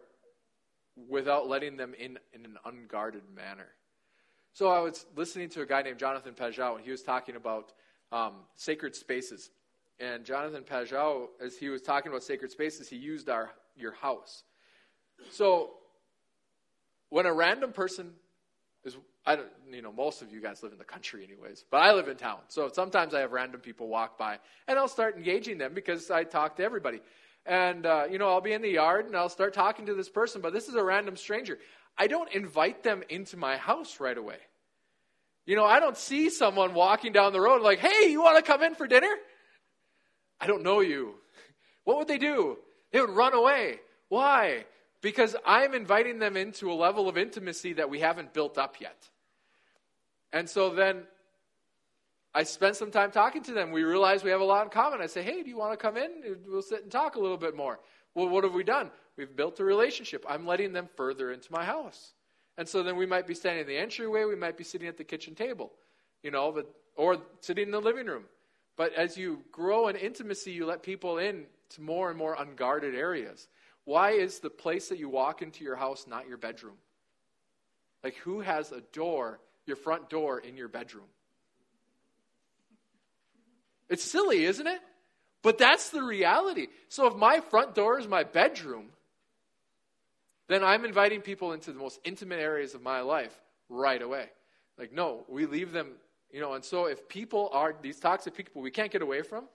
without 1.09 1.47
letting 1.47 1.77
them 1.77 1.93
in 1.97 2.17
in 2.33 2.45
an 2.45 2.57
unguarded 2.65 3.23
manner. 3.35 3.67
So 4.53 4.69
I 4.69 4.79
was 4.79 5.05
listening 5.15 5.49
to 5.49 5.61
a 5.61 5.65
guy 5.65 5.83
named 5.83 5.99
Jonathan 5.99 6.33
Pageau, 6.33 6.75
and 6.75 6.83
he 6.83 6.91
was 6.91 7.03
talking 7.03 7.35
about 7.35 7.73
um, 8.11 8.33
sacred 8.55 8.95
spaces. 8.95 9.49
And 9.99 10.25
Jonathan 10.25 10.63
Pageau, 10.63 11.27
as 11.43 11.57
he 11.57 11.69
was 11.69 11.81
talking 11.81 12.11
about 12.11 12.23
sacred 12.23 12.51
spaces, 12.51 12.87
he 12.87 12.97
used 12.97 13.29
our 13.29 13.51
your 13.75 13.93
house. 13.93 14.43
So 15.31 15.71
when 17.09 17.25
a 17.25 17.33
random 17.33 17.71
person 17.71 18.11
is 18.83 18.97
I 19.25 19.35
don't, 19.35 19.49
you 19.69 19.81
know, 19.81 19.91
most 19.91 20.21
of 20.21 20.31
you 20.31 20.39
guys 20.39 20.63
live 20.63 20.71
in 20.71 20.77
the 20.77 20.85
country 20.85 21.21
anyways, 21.21 21.65
but 21.69 21.81
I 21.81 21.91
live 21.91 22.07
in 22.07 22.15
town. 22.15 22.37
So 22.47 22.69
sometimes 22.71 23.13
I 23.13 23.19
have 23.19 23.33
random 23.33 23.59
people 23.59 23.89
walk 23.89 24.17
by 24.17 24.39
and 24.69 24.79
I'll 24.79 24.87
start 24.87 25.17
engaging 25.17 25.57
them 25.57 25.73
because 25.73 26.09
I 26.09 26.23
talk 26.23 26.55
to 26.57 26.63
everybody. 26.63 27.01
And, 27.45 27.85
uh, 27.85 28.05
you 28.09 28.19
know, 28.19 28.29
I'll 28.29 28.41
be 28.41 28.53
in 28.53 28.61
the 28.61 28.69
yard 28.69 29.05
and 29.05 29.17
I'll 29.17 29.27
start 29.27 29.53
talking 29.53 29.85
to 29.87 29.93
this 29.93 30.07
person, 30.07 30.39
but 30.39 30.53
this 30.53 30.69
is 30.69 30.75
a 30.75 30.83
random 30.83 31.17
stranger. 31.17 31.59
I 31.97 32.07
don't 32.07 32.31
invite 32.31 32.83
them 32.83 33.03
into 33.09 33.35
my 33.35 33.57
house 33.57 33.99
right 33.99 34.17
away. 34.17 34.37
You 35.47 35.55
know, 35.55 35.65
I 35.65 35.79
don't 35.79 35.97
see 35.97 36.29
someone 36.29 36.73
walking 36.73 37.13
down 37.13 37.31
the 37.31 37.41
road 37.41 37.61
like, 37.61 37.79
hey, 37.79 38.11
you 38.11 38.21
want 38.21 38.35
to 38.37 38.43
come 38.43 38.61
in 38.61 38.75
for 38.75 38.85
dinner? 38.85 39.09
I 40.41 40.45
don't 40.45 40.61
know 40.61 40.81
you. 40.81 41.15
What 41.85 41.97
would 41.97 42.09
they 42.09 42.17
do? 42.17 42.57
They 42.91 42.99
would 42.99 43.09
run 43.09 43.33
away. 43.33 43.79
Why? 44.09 44.65
Because 45.01 45.37
I'm 45.45 45.73
inviting 45.73 46.19
them 46.19 46.35
into 46.35 46.69
a 46.69 46.75
level 46.75 47.07
of 47.07 47.17
intimacy 47.17 47.73
that 47.73 47.89
we 47.89 48.01
haven't 48.01 48.33
built 48.33 48.57
up 48.57 48.75
yet. 48.81 49.09
And 50.33 50.49
so 50.49 50.69
then 50.71 51.03
I 52.33 52.43
spent 52.43 52.75
some 52.75 52.91
time 52.91 53.11
talking 53.11 53.41
to 53.43 53.53
them. 53.53 53.71
We 53.71 53.83
realized 53.83 54.25
we 54.25 54.31
have 54.31 54.41
a 54.41 54.45
lot 54.45 54.65
in 54.65 54.69
common. 54.69 55.01
I 55.01 55.07
say, 55.07 55.23
hey, 55.23 55.43
do 55.43 55.49
you 55.49 55.57
want 55.57 55.71
to 55.71 55.77
come 55.77 55.95
in? 55.95 56.11
We'll 56.45 56.61
sit 56.61 56.83
and 56.83 56.91
talk 56.91 57.15
a 57.15 57.19
little 57.19 57.37
bit 57.37 57.55
more. 57.55 57.79
Well, 58.15 58.27
what 58.27 58.43
have 58.43 58.53
we 58.53 58.65
done? 58.65 58.91
We've 59.15 59.33
built 59.33 59.61
a 59.61 59.63
relationship. 59.63 60.25
I'm 60.27 60.45
letting 60.45 60.73
them 60.73 60.89
further 60.97 61.31
into 61.31 61.53
my 61.53 61.63
house. 61.63 62.11
And 62.57 62.67
so 62.67 62.83
then 62.83 62.95
we 62.95 63.05
might 63.05 63.27
be 63.27 63.33
standing 63.33 63.61
in 63.61 63.67
the 63.67 63.77
entryway, 63.77 64.25
we 64.25 64.35
might 64.35 64.57
be 64.57 64.63
sitting 64.63 64.87
at 64.87 64.97
the 64.97 65.03
kitchen 65.03 65.35
table, 65.35 65.71
you 66.23 66.31
know, 66.31 66.51
but, 66.51 66.73
or 66.95 67.17
sitting 67.41 67.65
in 67.65 67.71
the 67.71 67.79
living 67.79 68.07
room. 68.07 68.23
But 68.75 68.93
as 68.93 69.17
you 69.17 69.43
grow 69.51 69.87
in 69.87 69.95
intimacy, 69.95 70.51
you 70.51 70.65
let 70.65 70.83
people 70.83 71.17
in 71.17 71.45
to 71.69 71.81
more 71.81 72.09
and 72.09 72.17
more 72.17 72.35
unguarded 72.37 72.95
areas. 72.95 73.47
Why 73.85 74.11
is 74.11 74.39
the 74.39 74.49
place 74.49 74.89
that 74.89 74.99
you 74.99 75.09
walk 75.09 75.41
into 75.41 75.63
your 75.63 75.75
house 75.75 76.05
not 76.07 76.27
your 76.27 76.37
bedroom? 76.37 76.75
Like, 78.03 78.15
who 78.17 78.41
has 78.41 78.71
a 78.71 78.81
door 78.93 79.39
your 79.67 79.75
front 79.75 80.09
door 80.09 80.39
in 80.39 80.57
your 80.57 80.69
bedroom. 80.69 81.05
It's 83.89 84.03
silly, 84.03 84.45
isn't 84.45 84.65
it? 84.65 84.79
But 85.43 85.57
that's 85.57 85.91
the 85.91 86.01
reality. 86.01 86.67
So 86.89 87.07
if 87.07 87.15
my 87.15 87.41
front 87.41 87.75
door 87.75 87.99
is 87.99 88.07
my 88.07 88.23
bedroom, 88.23 88.87
then 90.47 90.63
I'm 90.63 90.85
inviting 90.85 91.21
people 91.21 91.53
into 91.53 91.71
the 91.71 91.79
most 91.79 91.99
intimate 92.03 92.39
areas 92.39 92.73
of 92.73 92.81
my 92.81 93.01
life 93.01 93.37
right 93.69 94.01
away. 94.01 94.29
Like, 94.77 94.93
no, 94.93 95.25
we 95.27 95.45
leave 95.45 95.71
them, 95.71 95.93
you 96.31 96.39
know, 96.39 96.53
and 96.53 96.63
so 96.63 96.85
if 96.85 97.07
people 97.09 97.49
are 97.51 97.75
these 97.81 97.99
toxic 97.99 98.35
people 98.35 98.61
we 98.61 98.71
can't 98.71 98.91
get 98.91 99.01
away 99.01 99.21
from, 99.21 99.45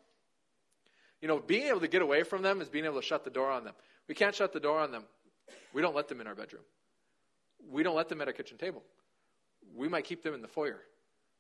you 1.21 1.29
know, 1.29 1.39
being 1.39 1.69
able 1.69 1.81
to 1.81 1.89
get 1.89 2.03
away 2.03 2.25
from 2.25 2.43
them 2.43 2.61
is 2.61 2.69
being 2.69 2.85
able 2.85 3.01
to 3.01 3.07
shut 3.07 3.25
the 3.25 3.31
door 3.31 3.51
on 3.51 3.65
them. 3.65 3.75
We 4.09 4.15
can't 4.15 4.35
shut 4.35 4.53
the 4.53 4.61
door 4.61 4.81
on 4.81 4.91
them. 4.91 5.05
We 5.73 5.81
don't 5.81 5.95
let 5.95 6.09
them 6.09 6.21
in 6.21 6.27
our 6.27 6.35
bedroom. 6.35 6.65
We 7.71 7.83
don't 7.83 7.95
let 7.95 8.09
them 8.09 8.21
at 8.21 8.27
our 8.27 8.33
kitchen 8.33 8.59
table 8.59 8.83
we 9.75 9.89
might 9.89 10.05
keep 10.05 10.23
them 10.23 10.35
in 10.35 10.43
the 10.43 10.49
foyer 10.49 10.81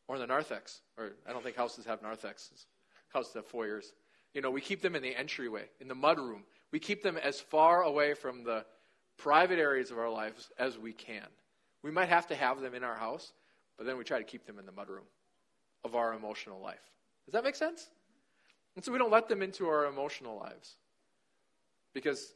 or 0.08 0.16
in 0.16 0.20
the 0.20 0.26
narthex. 0.26 0.80
Or 0.96 1.12
I 1.28 1.32
don't 1.32 1.42
think 1.42 1.56
houses 1.56 1.84
have 1.84 2.02
narthexes. 2.02 2.66
Houses 3.12 3.34
have 3.34 3.46
foyers. 3.46 3.92
You 4.34 4.40
know, 4.40 4.50
we 4.50 4.60
keep 4.60 4.80
them 4.80 4.96
in 4.96 5.02
the 5.02 5.14
entryway, 5.14 5.64
in 5.80 5.88
the 5.88 5.94
mud 5.94 6.18
room. 6.18 6.44
We 6.70 6.78
keep 6.78 7.02
them 7.02 7.16
as 7.16 7.40
far 7.40 7.82
away 7.82 8.14
from 8.14 8.44
the 8.44 8.64
private 9.16 9.58
areas 9.58 9.90
of 9.90 9.98
our 9.98 10.10
lives 10.10 10.50
as 10.58 10.78
we 10.78 10.92
can. 10.92 11.26
We 11.82 11.90
might 11.90 12.08
have 12.08 12.26
to 12.28 12.34
have 12.34 12.60
them 12.60 12.74
in 12.74 12.84
our 12.84 12.94
house, 12.94 13.32
but 13.76 13.86
then 13.86 13.96
we 13.98 14.04
try 14.04 14.18
to 14.18 14.24
keep 14.24 14.46
them 14.46 14.58
in 14.58 14.66
the 14.66 14.72
mud 14.72 14.88
room 14.88 15.04
of 15.84 15.96
our 15.96 16.14
emotional 16.14 16.60
life. 16.60 16.90
Does 17.26 17.32
that 17.32 17.44
make 17.44 17.56
sense? 17.56 17.88
And 18.76 18.84
so 18.84 18.92
we 18.92 18.98
don't 18.98 19.10
let 19.10 19.28
them 19.28 19.42
into 19.42 19.68
our 19.68 19.86
emotional 19.86 20.38
lives 20.38 20.76
because 21.92 22.34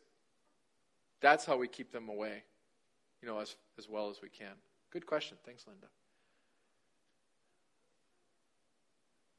that's 1.21 1.45
how 1.45 1.57
we 1.57 1.69
keep 1.69 1.93
them 1.93 2.09
away, 2.09 2.43
you 3.23 3.29
know, 3.29 3.39
as, 3.39 3.57
as 3.79 3.89
well 3.89 4.11
as 4.11 4.21
we 4.23 4.29
can. 4.29 4.53
Good 4.91 5.07
question. 5.07 5.39
Thanks, 5.45 5.67
Linda. 5.67 5.87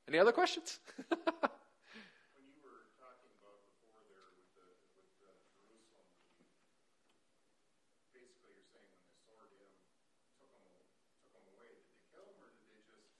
Any 0.07 0.17
other 0.19 0.31
questions? 0.31 0.79
when 0.95 2.47
you 2.47 2.63
were 2.63 2.87
talking 2.95 3.27
about 3.43 3.59
before 3.67 3.99
there 4.07 4.31
with, 4.39 4.47
the, 4.55 4.63
with 4.95 5.11
the 5.19 5.35
Jerusalem, 5.51 6.07
basically 8.15 8.55
you're 8.55 8.71
saying 8.71 8.87
when 8.87 9.03
they 9.03 9.19
sword 9.27 9.51
him, 9.59 9.67
took 10.39 10.47
him, 10.55 10.63
took 11.27 11.35
him 11.35 11.43
away, 11.59 11.75
did 11.75 11.91
they 11.91 12.07
kill 12.07 12.23
him 12.23 12.39
or 12.39 12.55
did 12.55 12.71
they 12.71 12.79
just? 12.87 13.11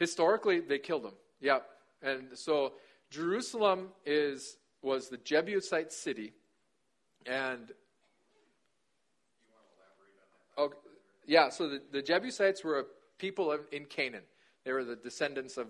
Historically, 0.00 0.60
they 0.60 0.78
killed 0.78 1.04
him. 1.04 1.12
Yeah, 1.40 1.58
and 2.02 2.30
so 2.34 2.72
Jerusalem 3.10 3.88
is 4.04 4.56
was 4.82 5.08
the 5.08 5.18
Jebusite 5.18 5.92
city, 5.92 6.32
and. 7.26 7.70
Okay, 10.58 10.76
yeah, 11.26 11.48
so 11.48 11.68
the, 11.68 11.82
the 11.92 12.02
Jebusites 12.02 12.64
were 12.64 12.80
a 12.80 12.84
people 13.18 13.52
of, 13.52 13.60
in 13.72 13.84
Canaan. 13.84 14.24
They 14.64 14.72
were 14.72 14.84
the 14.84 14.96
descendants 14.96 15.56
of 15.58 15.68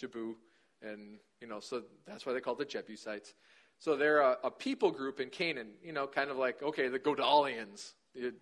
Jebu, 0.00 0.34
and 0.82 1.18
you 1.40 1.46
know, 1.46 1.60
so 1.60 1.82
that's 2.06 2.26
why 2.26 2.32
they 2.32 2.40
called 2.40 2.58
the 2.58 2.64
Jebusites. 2.64 3.34
So 3.78 3.96
they're 3.96 4.20
a, 4.20 4.38
a, 4.42 4.50
people 4.50 4.90
group 4.90 5.20
in 5.20 5.28
Canaan, 5.28 5.68
you 5.84 5.92
know, 5.92 6.06
kind 6.06 6.30
of 6.30 6.36
like 6.36 6.62
okay, 6.62 6.88
the 6.88 6.98
Godahlians. 6.98 7.92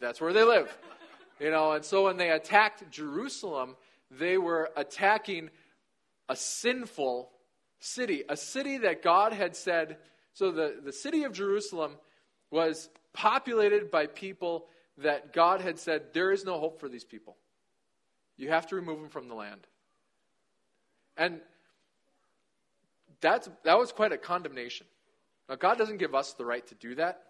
That's 0.01 0.21
where 0.21 0.33
they 0.33 0.45
live, 0.45 0.77
you 1.41 1.51
know. 1.51 1.73
And 1.73 1.85
so 1.85 2.05
when 2.05 2.17
they 2.17 2.31
attacked 2.31 2.91
Jerusalem, 2.91 3.77
they 4.11 4.39
were 4.39 4.71
attacking 4.77 5.51
a 6.29 6.37
sinful 6.37 7.31
city, 7.79 8.25
a 8.29 8.37
city 8.37 8.79
that 8.79 9.03
God 9.03 9.33
had 9.33 9.57
said. 9.57 9.99
So 10.33 10.51
the, 10.51 10.77
the 10.83 10.93
city 10.93 11.25
of 11.25 11.33
Jerusalem 11.33 11.93
was 12.51 12.89
populated 13.13 13.91
by 13.91 14.07
people 14.07 14.67
that 14.99 15.33
God 15.33 15.61
had 15.61 15.79
said, 15.79 16.13
There 16.13 16.33
is 16.33 16.45
no 16.45 16.59
hope 16.59 16.81
for 16.81 16.89
these 16.89 17.05
people. 17.05 17.37
You 18.37 18.51
have 18.51 18.67
to 18.69 18.77
remove 18.77 19.01
them 19.01 19.09
from 19.09 19.29
the 19.29 19.35
land. 19.35 19.67
And 21.17 21.41
that's, 23.21 23.49
that 23.65 23.79
was 23.79 23.93
quite 23.93 24.13
a 24.13 24.19
condemnation. 24.19 24.87
Now, 25.49 25.57
God 25.57 25.79
doesn't 25.79 25.99
give 25.99 26.15
us 26.15 26.35
the 26.35 26.45
right 26.45 26.67
to 26.67 26.75
do 26.75 26.97
that, 26.97 27.23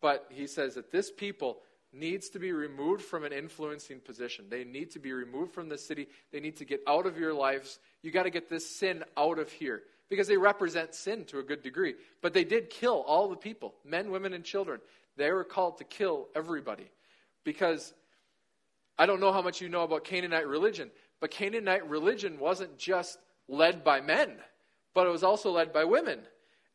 but 0.00 0.26
He 0.30 0.46
says 0.46 0.74
that 0.74 0.90
this 0.90 1.10
people 1.10 1.58
needs 1.92 2.30
to 2.30 2.38
be 2.38 2.52
removed 2.52 3.02
from 3.02 3.24
an 3.24 3.32
influencing 3.32 4.00
position. 4.00 4.46
They 4.48 4.64
need 4.64 4.92
to 4.92 4.98
be 4.98 5.12
removed 5.12 5.52
from 5.52 5.68
the 5.68 5.76
city. 5.78 6.08
They 6.32 6.40
need 6.40 6.56
to 6.56 6.64
get 6.64 6.80
out 6.86 7.06
of 7.06 7.18
your 7.18 7.34
lives. 7.34 7.78
You 8.02 8.10
got 8.10 8.22
to 8.22 8.30
get 8.30 8.48
this 8.48 8.68
sin 8.68 9.04
out 9.16 9.38
of 9.38 9.50
here. 9.50 9.82
because 10.12 10.28
they 10.28 10.36
represent 10.36 10.94
sin 10.94 11.24
to 11.24 11.38
a 11.38 11.42
good 11.42 11.62
degree. 11.62 11.94
But 12.20 12.34
they 12.34 12.44
did 12.44 12.68
kill 12.68 13.02
all 13.06 13.30
the 13.30 13.36
people 13.36 13.72
men, 13.82 14.10
women, 14.10 14.34
and 14.34 14.44
children. 14.44 14.78
They 15.16 15.30
were 15.30 15.42
called 15.42 15.78
to 15.78 15.84
kill 15.84 16.28
everybody 16.36 16.90
because 17.44 17.94
I 18.98 19.06
don't 19.06 19.20
know 19.20 19.32
how 19.32 19.40
much 19.40 19.62
you 19.62 19.70
know 19.70 19.84
about 19.84 20.04
Canaanite 20.04 20.46
religion, 20.46 20.90
but 21.18 21.30
Canaanite 21.30 21.88
religion 21.88 22.38
wasn't 22.38 22.76
just 22.76 23.18
led 23.48 23.84
by 23.84 24.02
men, 24.02 24.36
but 24.92 25.06
it 25.06 25.10
was 25.10 25.22
also 25.22 25.50
led 25.50 25.72
by 25.72 25.84
women. 25.84 26.18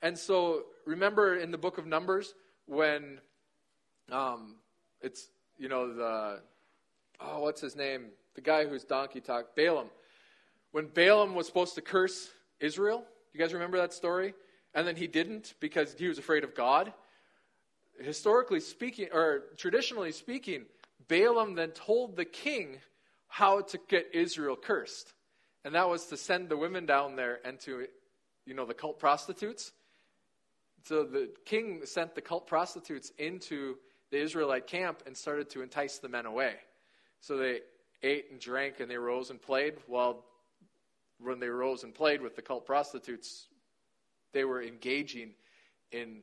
And 0.01 0.17
so 0.17 0.63
remember 0.87 1.35
in 1.37 1.51
the 1.51 1.59
book 1.59 1.77
of 1.77 1.85
Numbers 1.85 2.33
when 2.65 3.19
um, 4.11 4.55
it's, 5.01 5.29
you 5.57 5.69
know, 5.69 5.93
the, 5.93 6.41
oh, 7.19 7.41
what's 7.41 7.61
his 7.61 7.75
name? 7.75 8.07
The 8.35 8.41
guy 8.41 8.65
who's 8.65 8.83
donkey 8.83 9.21
talk, 9.21 9.55
Balaam. 9.55 9.89
When 10.71 10.87
Balaam 10.87 11.33
was 11.33 11.47
supposed 11.47 11.75
to 11.75 11.81
curse 11.81 12.29
Israel, 12.59 13.03
you 13.33 13.39
guys 13.39 13.53
remember 13.53 13.77
that 13.77 13.93
story? 13.93 14.33
And 14.73 14.87
then 14.87 14.95
he 14.95 15.07
didn't 15.07 15.55
because 15.59 15.95
he 15.97 16.07
was 16.07 16.17
afraid 16.17 16.43
of 16.43 16.53
God. 16.53 16.93
Historically 17.99 18.59
speaking, 18.59 19.07
or 19.11 19.45
traditionally 19.57 20.11
speaking, 20.11 20.65
Balaam 21.07 21.55
then 21.55 21.71
told 21.71 22.15
the 22.15 22.25
king 22.25 22.77
how 23.27 23.61
to 23.61 23.79
get 23.87 24.09
Israel 24.13 24.55
cursed. 24.55 25.13
And 25.65 25.73
that 25.75 25.89
was 25.89 26.05
to 26.07 26.17
send 26.17 26.49
the 26.49 26.57
women 26.57 26.85
down 26.85 27.15
there 27.15 27.39
and 27.43 27.59
to, 27.61 27.87
you 28.45 28.53
know, 28.53 28.65
the 28.65 28.73
cult 28.73 28.99
prostitutes. 28.99 29.71
So 30.85 31.03
the 31.03 31.29
king 31.43 31.81
sent 31.85 32.15
the 32.15 32.21
cult 32.21 32.47
prostitutes 32.47 33.11
into 33.17 33.77
the 34.11 34.17
Israelite 34.17 34.67
camp 34.67 35.03
and 35.05 35.15
started 35.15 35.49
to 35.51 35.61
entice 35.61 35.97
the 35.97 36.09
men 36.09 36.25
away. 36.25 36.55
So 37.19 37.37
they 37.37 37.61
ate 38.03 38.27
and 38.31 38.39
drank 38.39 38.79
and 38.79 38.89
they 38.89 38.97
rose 38.97 39.29
and 39.29 39.41
played. 39.41 39.75
While 39.87 40.23
when 41.19 41.39
they 41.39 41.49
rose 41.49 41.83
and 41.83 41.93
played 41.93 42.21
with 42.21 42.35
the 42.35 42.41
cult 42.41 42.65
prostitutes, 42.65 43.47
they 44.33 44.43
were 44.43 44.61
engaging 44.61 45.31
in 45.91 46.21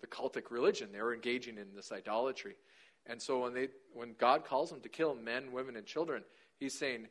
the 0.00 0.06
cultic 0.06 0.50
religion. 0.50 0.90
They 0.92 1.00
were 1.00 1.14
engaging 1.14 1.56
in 1.56 1.66
this 1.74 1.92
idolatry. 1.92 2.56
And 3.06 3.20
so 3.20 3.42
when 3.42 3.54
they 3.54 3.68
when 3.94 4.14
God 4.18 4.44
calls 4.44 4.70
them 4.70 4.80
to 4.80 4.88
kill 4.88 5.14
men, 5.14 5.52
women, 5.52 5.76
and 5.76 5.86
children, 5.86 6.22
he's 6.58 6.76
saying, 6.78 7.06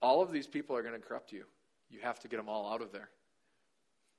all 0.00 0.22
of 0.22 0.32
these 0.32 0.46
people 0.46 0.74
are 0.74 0.82
going 0.82 0.94
to 0.94 1.06
corrupt 1.06 1.32
you. 1.32 1.44
You 1.90 2.00
have 2.02 2.18
to 2.20 2.28
get 2.28 2.38
them 2.38 2.48
all 2.48 2.72
out 2.72 2.82
of 2.82 2.90
there. 2.90 3.10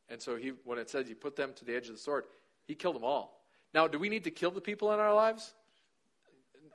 And 0.10 0.22
so 0.22 0.36
he 0.36 0.54
when 0.64 0.78
it 0.78 0.90
says 0.90 1.08
he 1.08 1.14
put 1.14 1.36
them 1.36 1.52
to 1.56 1.66
the 1.66 1.76
edge 1.76 1.88
of 1.88 1.96
the 1.96 2.00
sword, 2.00 2.26
he 2.66 2.76
killed 2.76 2.96
them 2.96 3.04
all. 3.04 3.43
Now, 3.74 3.88
do 3.88 3.98
we 3.98 4.10
need 4.10 4.26
to 4.26 4.32
kill 4.32 4.52
the 4.52 4.62
people 4.62 4.94
in 4.94 5.00
our 5.00 5.14
lives? 5.14 5.54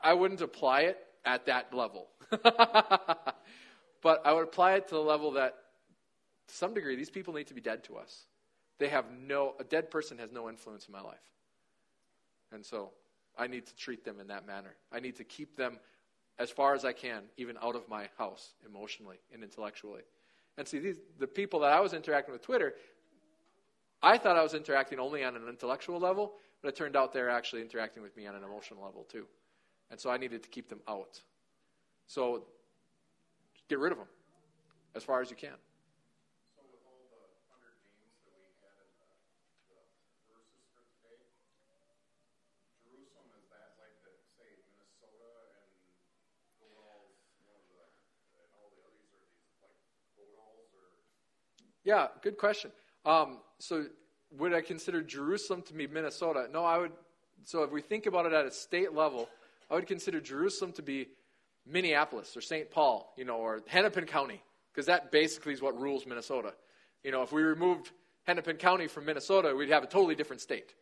I 0.02 0.14
wouldn't 0.14 0.40
apply 0.40 0.82
it 0.82 0.98
at 1.24 1.46
that 1.46 1.72
level. 1.72 2.08
but 2.30 4.22
I 4.24 4.32
would 4.32 4.44
apply 4.44 4.74
it 4.74 4.88
to 4.88 4.94
the 4.94 5.00
level 5.00 5.32
that 5.32 5.54
to 6.48 6.54
some 6.54 6.74
degree 6.74 6.96
these 6.96 7.10
people 7.10 7.34
need 7.34 7.46
to 7.48 7.54
be 7.54 7.60
dead 7.60 7.84
to 7.84 7.96
us. 7.96 8.24
They 8.78 8.88
have 8.88 9.06
no 9.10 9.54
a 9.58 9.64
dead 9.64 9.90
person 9.90 10.18
has 10.18 10.32
no 10.32 10.48
influence 10.48 10.86
in 10.86 10.92
my 10.92 11.00
life. 11.00 11.16
And 12.52 12.64
so 12.64 12.92
I 13.36 13.46
need 13.46 13.66
to 13.66 13.76
treat 13.76 14.04
them 14.04 14.20
in 14.20 14.28
that 14.28 14.46
manner. 14.46 14.74
I 14.92 15.00
need 15.00 15.16
to 15.16 15.24
keep 15.24 15.56
them 15.56 15.78
as 16.38 16.50
far 16.50 16.74
as 16.74 16.84
I 16.84 16.92
can, 16.92 17.24
even 17.36 17.56
out 17.62 17.74
of 17.74 17.88
my 17.88 18.08
house, 18.16 18.54
emotionally 18.66 19.18
and 19.32 19.42
intellectually. 19.42 20.02
And 20.56 20.66
see, 20.66 20.78
these, 20.78 20.96
the 21.18 21.26
people 21.26 21.60
that 21.60 21.72
I 21.72 21.80
was 21.80 21.92
interacting 21.92 22.32
with 22.32 22.42
Twitter, 22.42 22.74
I 24.02 24.18
thought 24.18 24.36
I 24.36 24.42
was 24.42 24.54
interacting 24.54 24.98
only 24.98 25.24
on 25.24 25.36
an 25.36 25.48
intellectual 25.48 25.98
level, 25.98 26.34
but 26.62 26.68
it 26.68 26.76
turned 26.76 26.96
out 26.96 27.12
they're 27.12 27.30
actually 27.30 27.62
interacting 27.62 28.02
with 28.02 28.16
me 28.16 28.26
on 28.26 28.34
an 28.34 28.42
emotional 28.42 28.84
level 28.84 29.04
too. 29.04 29.26
And 29.90 29.98
so 29.98 30.10
I 30.10 30.16
needed 30.16 30.42
to 30.42 30.48
keep 30.48 30.68
them 30.68 30.80
out. 30.88 31.20
So 32.06 32.44
get 33.68 33.78
rid 33.78 33.92
of 33.92 33.98
them 33.98 34.08
as 34.94 35.04
far 35.04 35.20
as 35.20 35.30
you 35.30 35.36
can. 35.36 35.56
So 36.56 36.64
with 36.66 36.82
all 36.84 37.04
the 37.08 37.22
hundred 37.52 37.76
games 37.84 38.16
that 38.26 38.34
we 38.36 38.50
had 38.60 38.76
in 38.80 38.90
the, 39.00 39.10
the 39.78 39.88
verses 40.28 40.64
for 40.74 40.82
today, 40.98 41.20
Jerusalem 42.84 43.28
is 43.38 43.46
that 43.52 43.76
like 43.80 43.94
the 44.04 44.12
say 44.36 44.50
Minnesota 44.72 45.30
and 45.62 45.68
Godahl's 46.60 47.16
one 47.44 47.54
of 47.54 47.64
the 47.70 47.84
and 48.40 48.48
all 48.56 48.72
the 48.72 48.82
others 48.82 49.08
are 49.14 49.24
these 49.28 49.56
like 49.62 49.76
Godahl's 50.16 50.72
or 50.74 51.00
Yeah, 51.84 52.08
good 52.20 52.36
question. 52.36 52.72
Um, 53.04 53.40
so, 53.58 53.86
would 54.36 54.52
I 54.52 54.60
consider 54.60 55.02
Jerusalem 55.02 55.62
to 55.62 55.74
be 55.74 55.86
Minnesota? 55.86 56.48
No, 56.52 56.64
I 56.64 56.78
would. 56.78 56.92
So, 57.44 57.62
if 57.62 57.70
we 57.70 57.80
think 57.80 58.06
about 58.06 58.26
it 58.26 58.32
at 58.32 58.44
a 58.44 58.50
state 58.50 58.92
level, 58.92 59.28
I 59.70 59.74
would 59.74 59.86
consider 59.86 60.20
Jerusalem 60.20 60.72
to 60.72 60.82
be 60.82 61.08
Minneapolis 61.66 62.36
or 62.36 62.40
St. 62.40 62.70
Paul, 62.70 63.12
you 63.16 63.24
know, 63.24 63.36
or 63.36 63.62
Hennepin 63.66 64.06
County, 64.06 64.42
because 64.72 64.86
that 64.86 65.12
basically 65.12 65.52
is 65.52 65.62
what 65.62 65.78
rules 65.78 66.06
Minnesota. 66.06 66.54
You 67.04 67.12
know, 67.12 67.22
if 67.22 67.32
we 67.32 67.42
removed 67.42 67.92
Hennepin 68.24 68.56
County 68.56 68.88
from 68.88 69.04
Minnesota, 69.04 69.54
we'd 69.54 69.70
have 69.70 69.84
a 69.84 69.86
totally 69.86 70.14
different 70.14 70.42
state. 70.42 70.74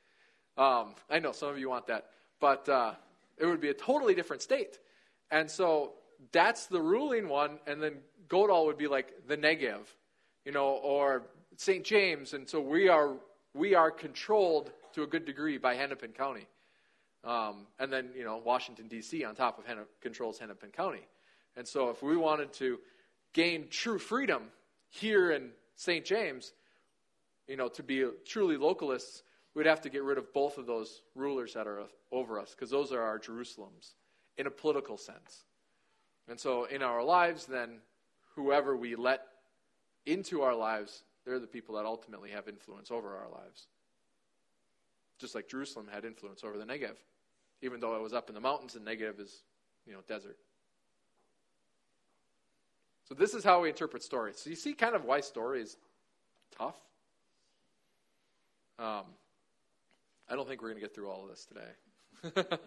Um, 0.56 0.94
I 1.10 1.18
know 1.18 1.32
some 1.32 1.48
of 1.48 1.58
you 1.58 1.68
want 1.68 1.88
that, 1.88 2.06
but 2.40 2.68
uh, 2.68 2.94
it 3.36 3.46
would 3.46 3.60
be 3.60 3.68
a 3.68 3.74
totally 3.74 4.14
different 4.14 4.42
state. 4.42 4.78
And 5.30 5.50
so 5.50 5.92
that's 6.32 6.66
the 6.66 6.80
ruling 6.80 7.28
one, 7.28 7.58
and 7.66 7.82
then 7.82 7.98
Godahl 8.28 8.66
would 8.66 8.78
be 8.78 8.86
like 8.86 9.12
the 9.28 9.36
Negev, 9.36 9.80
you 10.44 10.52
know, 10.52 10.68
or 10.68 11.24
St. 11.56 11.84
James, 11.84 12.32
and 12.32 12.48
so 12.48 12.60
we 12.60 12.88
are 12.88 13.14
we 13.56 13.74
are 13.74 13.90
controlled 13.90 14.70
to 14.92 15.02
a 15.02 15.06
good 15.06 15.24
degree 15.24 15.58
by 15.58 15.74
Hennepin 15.74 16.12
County, 16.12 16.46
um, 17.24 17.66
and 17.78 17.92
then 17.92 18.10
you 18.14 18.24
know 18.24 18.36
Washington 18.44 18.86
D.C. 18.86 19.24
on 19.24 19.34
top 19.34 19.58
of 19.58 19.64
Henne- 19.64 19.86
controls 20.00 20.38
Hennepin 20.38 20.70
County, 20.70 21.06
and 21.56 21.66
so 21.66 21.88
if 21.88 22.02
we 22.02 22.16
wanted 22.16 22.52
to 22.54 22.78
gain 23.32 23.68
true 23.68 23.98
freedom 23.98 24.42
here 24.88 25.32
in 25.32 25.50
St. 25.74 26.04
James, 26.04 26.52
you 27.48 27.56
know, 27.56 27.68
to 27.68 27.82
be 27.82 28.06
truly 28.24 28.56
localists, 28.56 29.22
we'd 29.54 29.66
have 29.66 29.80
to 29.82 29.90
get 29.90 30.02
rid 30.02 30.18
of 30.18 30.32
both 30.32 30.58
of 30.58 30.66
those 30.66 31.02
rulers 31.14 31.54
that 31.54 31.66
are 31.66 31.84
over 32.12 32.38
us, 32.38 32.50
because 32.50 32.70
those 32.70 32.92
are 32.92 33.02
our 33.02 33.18
Jerusalems 33.18 33.94
in 34.38 34.46
a 34.46 34.50
political 34.50 34.96
sense. 34.96 35.44
And 36.28 36.38
so 36.38 36.64
in 36.64 36.82
our 36.82 37.02
lives, 37.02 37.46
then, 37.46 37.78
whoever 38.34 38.76
we 38.76 38.96
let 38.96 39.22
into 40.04 40.42
our 40.42 40.54
lives, 40.54 41.04
they're 41.26 41.40
the 41.40 41.46
people 41.46 41.74
that 41.74 41.84
ultimately 41.84 42.30
have 42.30 42.48
influence 42.48 42.90
over 42.90 43.16
our 43.16 43.28
lives. 43.28 43.66
Just 45.18 45.34
like 45.34 45.48
Jerusalem 45.48 45.88
had 45.92 46.04
influence 46.04 46.44
over 46.44 46.56
the 46.56 46.64
Negev, 46.64 46.94
even 47.62 47.80
though 47.80 47.96
it 47.96 48.02
was 48.02 48.12
up 48.12 48.28
in 48.28 48.34
the 48.34 48.40
mountains 48.40 48.76
and 48.76 48.86
Negev 48.86 49.20
is, 49.20 49.42
you 49.86 49.92
know, 49.92 50.00
desert. 50.06 50.36
So 53.08 53.14
this 53.14 53.34
is 53.34 53.44
how 53.44 53.62
we 53.62 53.68
interpret 53.68 54.02
stories. 54.02 54.38
So 54.38 54.50
you 54.50 54.56
see 54.56 54.72
kind 54.72 54.94
of 54.94 55.04
why 55.04 55.20
story 55.20 55.62
is 55.62 55.76
tough. 56.56 56.76
Um, 58.78 59.04
I 60.28 60.36
don't 60.36 60.46
think 60.46 60.60
we're 60.60 60.68
going 60.68 60.80
to 60.80 60.86
get 60.86 60.94
through 60.94 61.10
all 61.10 61.22
of 61.22 61.30
this 61.30 61.46
today. 61.46 62.34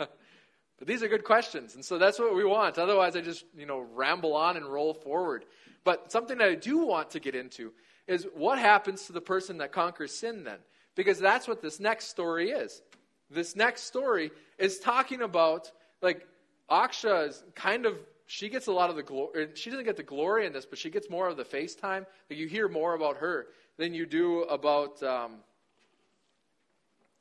but 0.78 0.88
these 0.88 1.04
are 1.04 1.08
good 1.08 1.24
questions, 1.26 1.76
and 1.76 1.84
so 1.84 1.98
that's 1.98 2.18
what 2.18 2.36
we 2.36 2.46
want. 2.46 2.78
Otherwise, 2.78 3.16
I 3.16 3.22
just, 3.22 3.46
you 3.56 3.66
know, 3.66 3.80
ramble 3.80 4.36
on 4.36 4.58
and 4.58 4.66
roll 4.66 4.94
forward. 4.94 5.46
But 5.84 6.12
something 6.12 6.38
that 6.40 6.50
I 6.50 6.56
do 6.56 6.80
want 6.80 7.12
to 7.12 7.20
get 7.20 7.36
into 7.36 7.74
is 8.10 8.28
what 8.34 8.58
happens 8.58 9.06
to 9.06 9.14
the 9.14 9.22
person 9.22 9.60
that 9.60 9.72
conquers 9.72 10.14
sin 10.14 10.44
then? 10.44 10.58
Because 10.96 11.20
that's 11.20 11.48
what 11.48 11.62
this 11.62 11.80
next 11.80 12.08
story 12.08 12.50
is. 12.50 12.82
This 13.30 13.56
next 13.56 13.84
story 13.84 14.32
is 14.58 14.80
talking 14.80 15.22
about, 15.22 15.72
like, 16.02 16.28
Achsah 16.72 17.30
is 17.30 17.44
kind 17.54 17.86
of, 17.86 18.00
she 18.26 18.50
gets 18.50 18.66
a 18.66 18.72
lot 18.72 18.90
of 18.90 18.96
the 18.96 19.04
glory, 19.04 19.50
she 19.54 19.70
doesn't 19.70 19.86
get 19.86 19.96
the 19.96 20.04
glory 20.04 20.48
in 20.48 20.54
this, 20.54 20.66
but 20.66 20.80
she 20.80 20.90
gets 20.90 21.08
more 21.08 21.28
of 21.28 21.38
the 21.38 21.46
face 21.46 21.76
time. 21.76 22.08
Like, 22.30 22.40
you 22.40 22.48
hear 22.48 22.68
more 22.68 22.96
about 22.96 23.18
her 23.18 23.48
than 23.78 23.94
you 23.94 24.08
do 24.08 24.42
about, 24.42 25.02
um, 25.04 25.36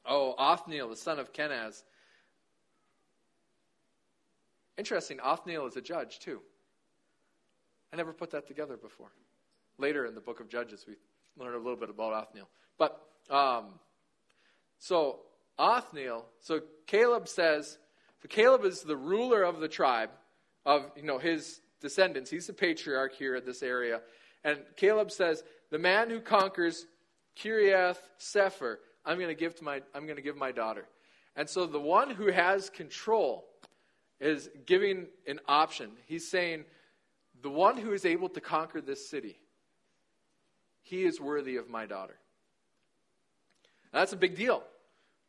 oh, 0.07 0.35
Othniel, 0.39 0.89
the 0.89 0.97
son 0.97 1.19
of 1.19 1.35
Kenaz. 1.35 1.83
Interesting, 4.79 5.21
Othniel 5.21 5.67
is 5.67 5.77
a 5.77 5.83
judge, 5.83 6.19
too. 6.19 6.41
I 7.93 7.97
never 7.97 8.15
put 8.15 8.31
that 8.31 8.47
together 8.47 8.79
before. 8.79 9.11
Later 9.79 10.07
in 10.07 10.15
the 10.15 10.21
book 10.21 10.41
of 10.41 10.49
Judges, 10.49 10.85
we 10.87 10.95
learn 11.37 11.55
a 11.55 11.59
little 11.59 11.77
bit 11.77 11.91
about 11.91 12.13
Othniel. 12.13 12.49
But, 12.79 13.01
um, 13.31 13.67
so, 14.79 15.21
Othniel, 15.59 16.27
so 16.41 16.61
Caleb 16.87 17.29
says, 17.29 17.79
so 18.21 18.29
Caleb 18.29 18.65
is 18.65 18.83
the 18.83 18.97
ruler 18.97 19.43
of 19.43 19.61
the 19.61 19.69
tribe 19.69 20.11
of, 20.67 20.91
you 20.97 21.05
know, 21.05 21.19
his 21.19 21.61
descendants. 21.81 22.31
He's 22.31 22.47
the 22.47 22.53
patriarch 22.53 23.15
here 23.15 23.37
at 23.37 23.47
this 23.47 23.63
area. 23.63 24.01
And 24.45 24.59
Caleb 24.77 25.11
says, 25.11 25.45
the 25.71 25.79
man 25.79 26.11
who 26.11 26.21
conquers 26.21 26.87
Kiriath 27.37 27.99
Sepher, 28.19 28.77
I'm 29.05 29.17
going 29.17 29.29
to 29.29 29.35
give 29.35 29.55
to 29.57 29.65
my, 29.65 29.83
I'm 29.95 30.05
going 30.05 30.17
to 30.17 30.23
give 30.23 30.37
my 30.37 30.53
daughter. 30.53 30.87
And 31.37 31.49
so 31.49 31.67
the 31.67 31.81
one 31.81 32.11
who 32.11 32.33
has 32.33 32.69
control 32.69 33.47
is 34.21 34.51
giving 34.67 35.07
an 35.27 35.39
option. 35.47 35.91
He's 36.07 36.29
saying, 36.29 36.65
the 37.43 37.51
one 37.51 37.77
who 37.77 37.93
is 37.93 38.05
able 38.05 38.29
to 38.31 38.41
conquer 38.41 38.81
this 38.81 39.09
city, 39.09 39.39
he 40.89 41.05
is 41.05 41.21
worthy 41.21 41.57
of 41.57 41.69
my 41.69 41.87
daughter. 41.87 42.17
Now, 43.93 44.01
that's 44.01 44.13
a 44.13 44.17
big 44.17 44.37
deal 44.37 44.63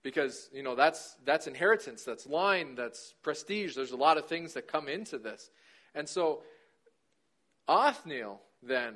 because 0.03 0.49
you 0.53 0.63
know 0.63 0.75
that's 0.75 1.15
that's 1.25 1.47
inheritance, 1.47 2.03
that's 2.03 2.25
line, 2.25 2.75
that's 2.75 3.13
prestige. 3.21 3.75
There's 3.75 3.91
a 3.91 3.97
lot 3.97 4.17
of 4.17 4.27
things 4.27 4.53
that 4.53 4.67
come 4.67 4.87
into 4.87 5.17
this, 5.17 5.49
and 5.95 6.07
so 6.07 6.43
Othniel 7.67 8.41
then 8.63 8.95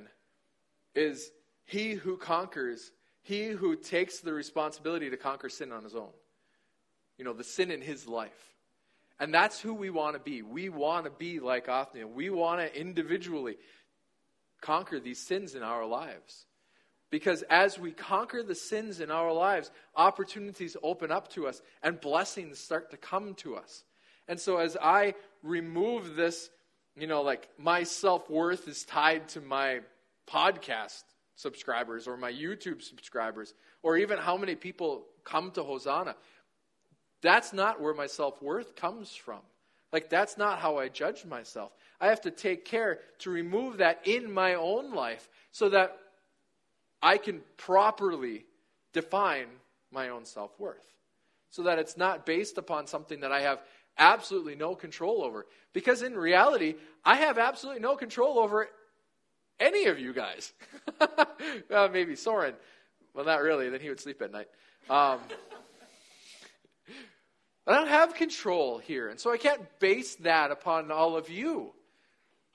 is 0.95 1.31
he 1.65 1.93
who 1.93 2.17
conquers, 2.17 2.91
he 3.21 3.47
who 3.47 3.75
takes 3.75 4.19
the 4.19 4.33
responsibility 4.33 5.09
to 5.09 5.17
conquer 5.17 5.49
sin 5.49 5.71
on 5.71 5.83
his 5.83 5.95
own. 5.95 6.11
You 7.17 7.25
know, 7.25 7.33
the 7.33 7.43
sin 7.43 7.71
in 7.71 7.81
his 7.81 8.07
life. 8.07 8.31
And 9.19 9.33
that's 9.33 9.61
who 9.61 9.73
we 9.73 9.89
want 9.89 10.15
to 10.15 10.19
be. 10.19 10.41
We 10.41 10.69
want 10.69 11.05
to 11.05 11.11
be 11.11 11.39
like 11.39 11.69
Othniel. 11.69 12.09
We 12.09 12.29
want 12.29 12.59
to 12.59 12.79
individually 12.79 13.57
conquer 14.59 14.99
these 14.99 15.19
sins 15.19 15.55
in 15.55 15.61
our 15.61 15.85
lives. 15.85 16.45
Because 17.13 17.43
as 17.43 17.77
we 17.77 17.91
conquer 17.91 18.41
the 18.41 18.55
sins 18.55 18.99
in 18.99 19.11
our 19.11 19.31
lives, 19.31 19.69
opportunities 19.95 20.75
open 20.81 21.11
up 21.11 21.29
to 21.33 21.45
us 21.45 21.61
and 21.83 22.01
blessings 22.01 22.57
start 22.57 22.89
to 22.89 22.97
come 22.97 23.35
to 23.35 23.55
us. 23.55 23.83
And 24.27 24.39
so 24.39 24.57
as 24.57 24.75
I 24.81 25.13
remove 25.43 26.15
this, 26.15 26.49
you 26.95 27.05
know, 27.05 27.21
like 27.21 27.49
my 27.59 27.83
self 27.83 28.31
worth 28.31 28.67
is 28.67 28.83
tied 28.83 29.29
to 29.29 29.41
my 29.41 29.81
podcast 30.27 31.03
subscribers 31.35 32.07
or 32.07 32.17
my 32.17 32.33
YouTube 32.33 32.81
subscribers 32.81 33.53
or 33.83 33.95
even 33.97 34.17
how 34.17 34.35
many 34.35 34.55
people 34.55 35.05
come 35.23 35.51
to 35.51 35.61
Hosanna. 35.61 36.15
That's 37.21 37.53
not 37.53 37.79
where 37.79 37.93
my 37.93 38.07
self 38.07 38.41
worth 38.41 38.75
comes 38.75 39.13
from. 39.13 39.41
Like, 39.91 40.09
that's 40.09 40.35
not 40.39 40.57
how 40.57 40.79
I 40.79 40.89
judge 40.89 41.23
myself. 41.25 41.71
I 42.01 42.07
have 42.07 42.21
to 42.21 42.31
take 42.31 42.65
care 42.65 43.01
to 43.19 43.29
remove 43.29 43.77
that 43.77 44.07
in 44.07 44.33
my 44.33 44.55
own 44.55 44.95
life 44.95 45.29
so 45.51 45.69
that 45.69 45.95
I 47.03 47.17
can 47.17 47.41
properly 47.57 48.45
define 48.93 49.47
my 49.91 50.09
own 50.09 50.25
self 50.25 50.57
worth. 50.57 50.87
So 51.49 51.63
that 51.63 51.77
it's 51.77 51.97
not 51.97 52.25
based 52.25 52.57
upon 52.57 52.87
something 52.87 53.19
that 53.19 53.31
I 53.31 53.41
have 53.41 53.59
absolutely 53.97 54.55
no 54.55 54.73
control 54.73 55.23
over. 55.23 55.45
Because 55.73 56.01
in 56.01 56.15
reality, 56.15 56.75
I 57.05 57.17
have 57.17 57.37
absolutely 57.37 57.81
no 57.81 57.95
control 57.95 58.39
over 58.39 58.69
any 59.59 59.85
of 59.85 59.99
you 59.99 60.13
guys. 60.13 60.53
well, 61.69 61.89
maybe 61.89 62.15
Soren. 62.15 62.55
Well, 63.13 63.25
not 63.25 63.43
really. 63.43 63.69
Then 63.69 63.81
he 63.81 63.89
would 63.89 63.99
sleep 63.99 64.21
at 64.21 64.31
night. 64.31 64.47
Um, 64.89 65.19
I 67.67 67.75
don't 67.75 67.87
have 67.87 68.15
control 68.15 68.79
here. 68.79 69.09
And 69.09 69.19
so 69.19 69.31
I 69.31 69.37
can't 69.37 69.61
base 69.79 70.15
that 70.15 70.51
upon 70.51 70.89
all 70.89 71.15
of 71.15 71.29
you. 71.29 71.73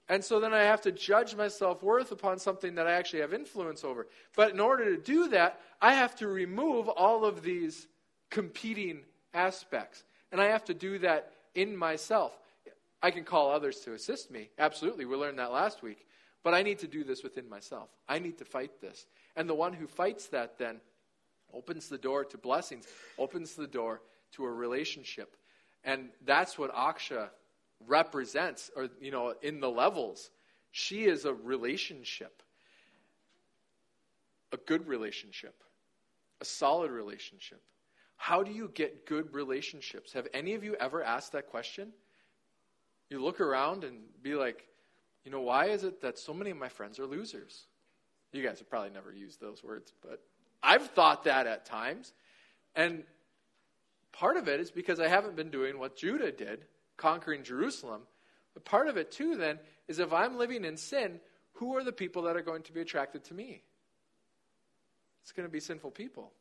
And 0.09 0.25
so 0.25 0.41
then 0.41 0.55
I 0.55 0.63
have 0.63 0.81
to 0.83 0.93
judge 0.93 1.35
my 1.35 1.49
self 1.49 1.83
worth 1.83 2.13
upon 2.13 2.39
something 2.39 2.75
that 2.77 2.87
I 2.87 2.93
actually 2.93 3.21
have 3.21 3.35
influence 3.35 3.85
over. 3.85 4.07
But 4.35 4.53
in 4.53 4.61
order 4.61 4.97
to 4.97 5.01
do 5.01 5.29
that, 5.29 5.61
I 5.81 5.95
have 5.95 6.17
to 6.17 6.29
remove 6.29 6.89
all 6.89 7.25
of 7.25 7.43
these 7.43 7.87
competing 8.31 9.01
aspects. 9.35 10.05
And 10.33 10.41
I 10.41 10.47
have 10.47 10.65
to 10.67 10.75
do 10.75 10.99
that 11.01 11.33
in 11.55 11.77
myself. 11.77 12.33
I 13.03 13.11
can 13.11 13.25
call 13.25 13.51
others 13.51 13.81
to 13.81 13.93
assist 13.93 14.31
me. 14.31 14.51
Absolutely. 14.59 15.05
We 15.05 15.17
learned 15.17 15.39
that 15.39 15.53
last 15.53 15.83
week. 15.83 16.07
But 16.43 16.55
I 16.55 16.63
need 16.63 16.79
to 16.81 16.87
do 16.87 17.05
this 17.05 17.23
within 17.23 17.49
myself. 17.49 17.91
I 18.09 18.19
need 18.19 18.39
to 18.39 18.45
fight 18.45 18.81
this. 18.81 19.07
And 19.37 19.49
the 19.49 19.55
one 19.55 19.73
who 19.73 19.87
fights 19.87 20.27
that 20.29 20.59
then 20.59 20.81
opens 21.53 21.89
the 21.89 21.99
door 21.99 22.25
to 22.25 22.39
blessings, 22.39 22.87
opens 23.19 23.55
the 23.55 23.67
door 23.67 24.01
to 24.33 24.45
a 24.45 24.51
relationship. 24.51 25.37
And 25.85 26.09
that's 26.25 26.59
what 26.59 26.75
Achsah 26.75 27.29
represents, 27.87 28.71
or, 28.75 28.89
you 29.01 29.11
know, 29.11 29.35
in 29.43 29.61
the 29.61 29.71
levels. 29.71 30.31
She 30.71 31.05
is 31.05 31.25
a 31.25 31.33
relationship, 31.33 32.43
a 34.53 34.57
good 34.57 34.87
relationship, 34.87 35.63
a 36.41 36.45
solid 36.45 36.91
relationship. 36.91 37.61
How 38.17 38.43
do 38.43 38.51
you 38.51 38.71
get 38.75 39.07
good 39.07 39.33
relationships? 39.33 40.13
Have 40.13 40.29
any 40.35 40.55
of 40.55 40.65
you 40.65 40.75
ever 40.81 41.03
asked 41.03 41.33
that 41.33 41.49
question? 41.49 41.93
You 43.09 43.23
look 43.23 43.41
around 43.41 43.85
and 43.85 44.01
be 44.23 44.35
like, 44.35 44.67
you 45.25 45.31
know, 45.31 45.41
why 45.41 45.67
is 45.67 45.85
it 45.85 46.03
that 46.03 46.19
so 46.19 46.35
many 46.35 46.51
of 46.51 46.57
my 46.57 46.69
friends 46.69 46.99
are 46.99 47.07
losers? 47.07 47.67
You 48.33 48.43
guys 48.43 48.59
have 48.59 48.69
probably 48.69 48.91
never 48.91 49.13
used 49.13 49.41
those 49.41 49.65
words, 49.65 49.93
but 50.03 50.21
I've 50.63 50.89
thought 50.89 51.25
that 51.25 51.47
at 51.47 51.65
times. 51.65 52.13
And 52.75 53.05
part 54.13 54.37
of 54.37 54.49
it 54.49 54.61
is 54.61 54.71
because 54.71 55.01
I 55.01 55.09
haven't 55.09 55.37
been 55.37 55.51
doing 55.51 55.79
what 55.79 55.97
Judah 55.97 56.33
did, 56.33 56.67
conquering 56.99 57.43
Jerusalem. 57.43 58.03
But 58.53 58.67
part 58.67 58.89
of 58.89 58.99
it, 58.99 59.11
too, 59.11 59.37
then, 59.37 59.59
is 59.89 59.99
if 59.99 60.13
I'm 60.13 60.37
living 60.37 60.67
in 60.67 60.77
sin, 60.77 61.21
who 61.55 61.75
are 61.77 61.83
the 61.83 61.93
people 61.93 62.23
that 62.23 62.37
are 62.37 62.43
going 62.43 62.63
to 62.65 62.73
be 62.73 62.83
attracted 62.83 63.25
to 63.25 63.35
me? 63.35 63.63
It's 65.23 65.33
going 65.33 65.49
to 65.49 65.53
be 65.53 65.61
sinful 65.61 65.93
people. 65.93 66.33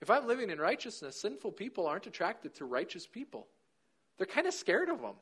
If 0.00 0.10
I'm 0.10 0.26
living 0.26 0.50
in 0.50 0.58
righteousness, 0.58 1.20
sinful 1.20 1.52
people 1.52 1.86
aren't 1.86 2.06
attracted 2.06 2.54
to 2.56 2.64
righteous 2.64 3.06
people. 3.06 3.46
They're 4.16 4.26
kind 4.26 4.46
of 4.46 4.54
scared 4.54 4.88
of 4.88 5.00
them 5.00 5.14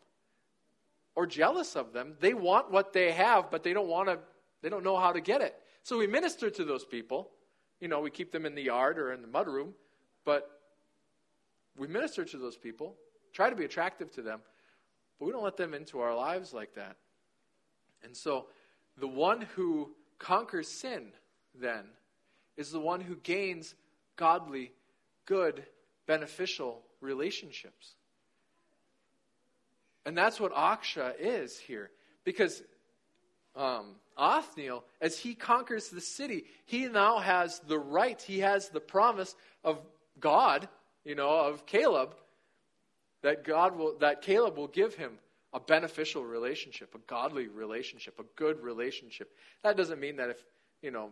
or 1.15 1.27
jealous 1.27 1.77
of 1.77 1.93
them. 1.93 2.15
They 2.21 2.35
want 2.35 2.71
what 2.71 2.93
they 2.93 3.13
have, 3.13 3.51
but 3.51 3.63
they 3.63 3.73
don't 3.73 3.89
want 3.89 4.09
to 4.09 4.19
they 4.63 4.69
don't 4.69 4.85
know 4.85 4.97
how 4.97 5.13
to 5.13 5.21
get 5.21 5.43
it. 5.43 5.55
So 5.83 5.99
we 5.99 6.07
minister 6.07 6.51
to 6.51 6.65
those 6.65 6.85
people. 6.85 7.31
You 7.81 7.89
know, 7.89 8.01
we 8.01 8.11
keep 8.11 8.33
them 8.33 8.47
in 8.47 8.55
the 8.55 8.63
yard 8.63 8.99
or 8.99 9.13
in 9.13 9.23
the 9.23 9.29
mudroom, 9.29 9.73
but 10.25 10.61
we 11.77 11.87
minister 11.87 12.25
to 12.25 12.39
those 12.39 12.57
people, 12.57 12.97
try 13.37 13.51
to 13.51 13.57
be 13.57 13.67
attractive 13.67 14.11
to 14.11 14.23
them, 14.23 14.41
but 15.19 15.27
we 15.27 15.33
don't 15.33 15.45
let 15.45 15.59
them 15.59 15.75
into 15.75 16.01
our 16.01 16.17
lives 16.17 16.55
like 16.55 16.75
that. 16.75 16.97
And 18.03 18.17
so 18.17 18.47
the 18.97 19.07
one 19.07 19.43
who 19.55 19.91
conquers 20.19 20.69
sin 20.69 21.09
then 21.55 21.85
is 22.57 22.71
the 22.71 22.81
one 22.81 23.03
who 23.03 23.15
gains 23.17 23.75
godly, 24.17 24.73
good, 25.27 25.63
beneficial 26.07 26.81
relationships. 27.03 27.97
And 30.07 30.17
that's 30.17 30.41
what 30.41 30.55
Achsah 30.55 31.13
is 31.19 31.59
here. 31.59 31.91
Because 32.25 32.63
um, 33.55 33.97
Othniel, 34.17 34.83
as 35.03 35.19
he 35.19 35.35
conquers 35.35 35.91
the 35.91 36.01
city, 36.01 36.45
he 36.65 36.87
now 36.87 37.19
has 37.19 37.59
the 37.69 37.79
right, 37.79 38.21
he 38.23 38.39
has 38.39 38.71
the 38.71 38.81
promise 38.81 39.35
of 39.63 39.79
God, 40.21 40.69
you 41.05 41.15
know, 41.15 41.29
of 41.29 41.67
Caleb, 41.67 42.15
that 43.27 43.43
God 43.43 43.77
will, 43.77 43.99
that 43.99 44.23
Caleb 44.23 44.57
will 44.57 44.69
give 44.69 44.95
him 44.95 45.19
a 45.53 45.59
beneficial 45.59 46.25
relationship, 46.25 46.95
a 46.95 46.99
godly 47.09 47.49
relationship, 47.49 48.21
a 48.21 48.25
good 48.37 48.63
relationship. 48.63 49.33
That 49.65 49.77
doesn't 49.77 49.99
mean 49.99 50.15
that 50.19 50.31
if, 50.31 50.37
you 50.81 50.93
know, 50.93 51.11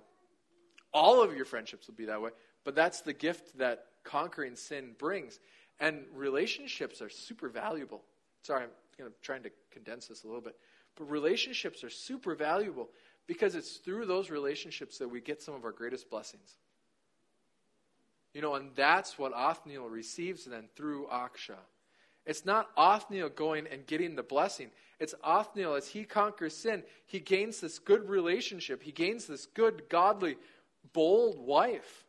all 0.92 1.24
of 1.24 1.34
your 1.34 1.44
friendships 1.44 1.88
will 1.88 1.96
be 1.96 2.04
that 2.04 2.22
way, 2.22 2.30
but 2.62 2.76
that's 2.76 3.00
the 3.00 3.12
gift 3.12 3.58
that 3.58 3.86
conquering 4.04 4.54
sin 4.54 4.94
brings. 4.96 5.40
And 5.80 6.04
relationships 6.14 7.02
are 7.02 7.08
super 7.08 7.48
valuable. 7.48 8.02
Sorry, 8.42 8.62
I'm 8.62 8.70
I'm 9.04 9.12
trying 9.20 9.42
to 9.42 9.50
condense 9.72 10.06
this 10.06 10.22
a 10.22 10.28
little 10.28 10.40
bit. 10.40 10.54
But 10.94 11.10
relationships 11.10 11.82
are 11.82 11.90
super 11.90 12.36
valuable 12.36 12.90
because 13.26 13.56
it's 13.56 13.78
through 13.78 14.06
those 14.06 14.30
relationships 14.30 14.98
that 14.98 15.08
we 15.08 15.20
get 15.20 15.42
some 15.42 15.54
of 15.54 15.64
our 15.64 15.72
greatest 15.72 16.08
blessings. 16.10 16.58
You 18.34 18.40
know, 18.40 18.54
and 18.54 18.70
that's 18.76 19.18
what 19.18 19.32
Othniel 19.32 19.88
receives 19.88 20.44
then 20.44 20.68
through 20.76 21.08
Achsah. 21.08 21.58
It's 22.26 22.44
not 22.44 22.70
Othniel 22.76 23.28
going 23.30 23.66
and 23.66 23.86
getting 23.86 24.16
the 24.16 24.22
blessing. 24.22 24.70
It's 24.98 25.14
Othniel, 25.22 25.74
as 25.74 25.88
he 25.88 26.04
conquers 26.04 26.56
sin, 26.56 26.82
he 27.06 27.20
gains 27.20 27.60
this 27.60 27.78
good 27.78 28.08
relationship. 28.08 28.82
He 28.82 28.92
gains 28.92 29.26
this 29.26 29.46
good, 29.46 29.88
godly, 29.88 30.36
bold 30.92 31.38
wife. 31.38 32.04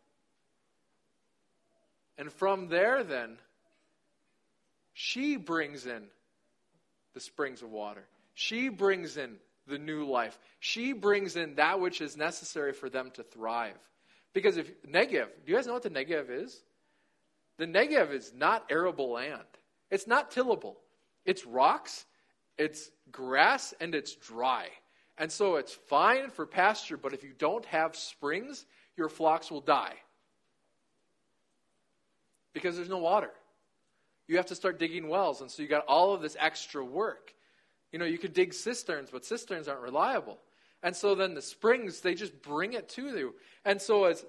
And 2.18 2.32
from 2.32 2.70
there, 2.70 3.04
then, 3.04 3.38
she 4.94 5.36
brings 5.36 5.86
in 5.86 6.04
the 7.14 7.20
springs 7.20 7.62
of 7.62 7.70
water. 7.70 8.06
She 8.34 8.70
brings 8.70 9.18
in 9.18 9.36
the 9.68 9.78
new 9.78 10.06
life. 10.06 10.38
She 10.60 10.94
brings 10.94 11.36
in 11.36 11.56
that 11.56 11.82
which 11.82 12.00
is 12.00 12.16
necessary 12.16 12.72
for 12.72 12.90
them 12.90 13.12
to 13.16 13.24
thrive. 13.24 13.78
Because 14.34 14.58
if 14.58 14.70
Negev, 14.84 15.28
do 15.46 15.52
you 15.52 15.56
guys 15.56 15.68
know 15.68 15.74
what 15.74 15.84
the 15.84 15.90
Negev 15.90 16.30
is? 16.30 16.62
The 17.58 17.66
Negev 17.66 18.12
is 18.12 18.34
not 18.36 18.66
arable 18.70 19.12
land. 19.12 19.42
It's 19.96 20.08
not 20.08 20.30
tillable. 20.30 20.78
It's 21.26 21.46
rocks, 21.46 22.06
it's 22.58 22.92
grass, 23.12 23.74
and 23.80 23.96
it's 23.96 24.16
dry. 24.16 24.68
And 25.18 25.32
so 25.32 25.56
it's 25.56 25.74
fine 25.74 26.30
for 26.30 26.46
pasture, 26.46 26.98
but 26.98 27.14
if 27.14 27.24
you 27.24 27.32
don't 27.36 27.66
have 27.66 27.96
springs, 27.96 28.66
your 28.96 29.10
flocks 29.10 29.50
will 29.50 29.62
die. 29.62 29.96
Because 32.54 32.76
there's 32.76 32.90
no 32.90 33.00
water 33.00 33.32
you 34.28 34.38
have 34.38 34.48
to 34.48 34.56
start 34.56 34.80
digging 34.80 35.08
wells. 35.08 35.42
And 35.42 35.50
so 35.50 35.62
you 35.62 35.68
got 35.68 35.86
all 35.86 36.14
of 36.14 36.22
this 36.22 36.36
extra 36.40 36.84
work. 36.84 37.34
You 37.92 38.00
know, 38.00 38.06
you 38.06 38.18
could 38.18 38.34
dig 38.34 38.54
cisterns, 38.54 39.10
but 39.12 39.26
cisterns 39.26 39.68
aren't 39.68 39.82
reliable. 39.82 40.40
And 40.84 40.96
so 40.96 41.16
then 41.16 41.34
the 41.34 41.42
springs, 41.42 42.02
they 42.02 42.16
just 42.16 42.42
bring 42.42 42.74
it 42.74 42.90
to 42.90 43.08
you. 43.08 43.36
And 43.64 43.82
so 43.82 44.06
as, 44.06 44.26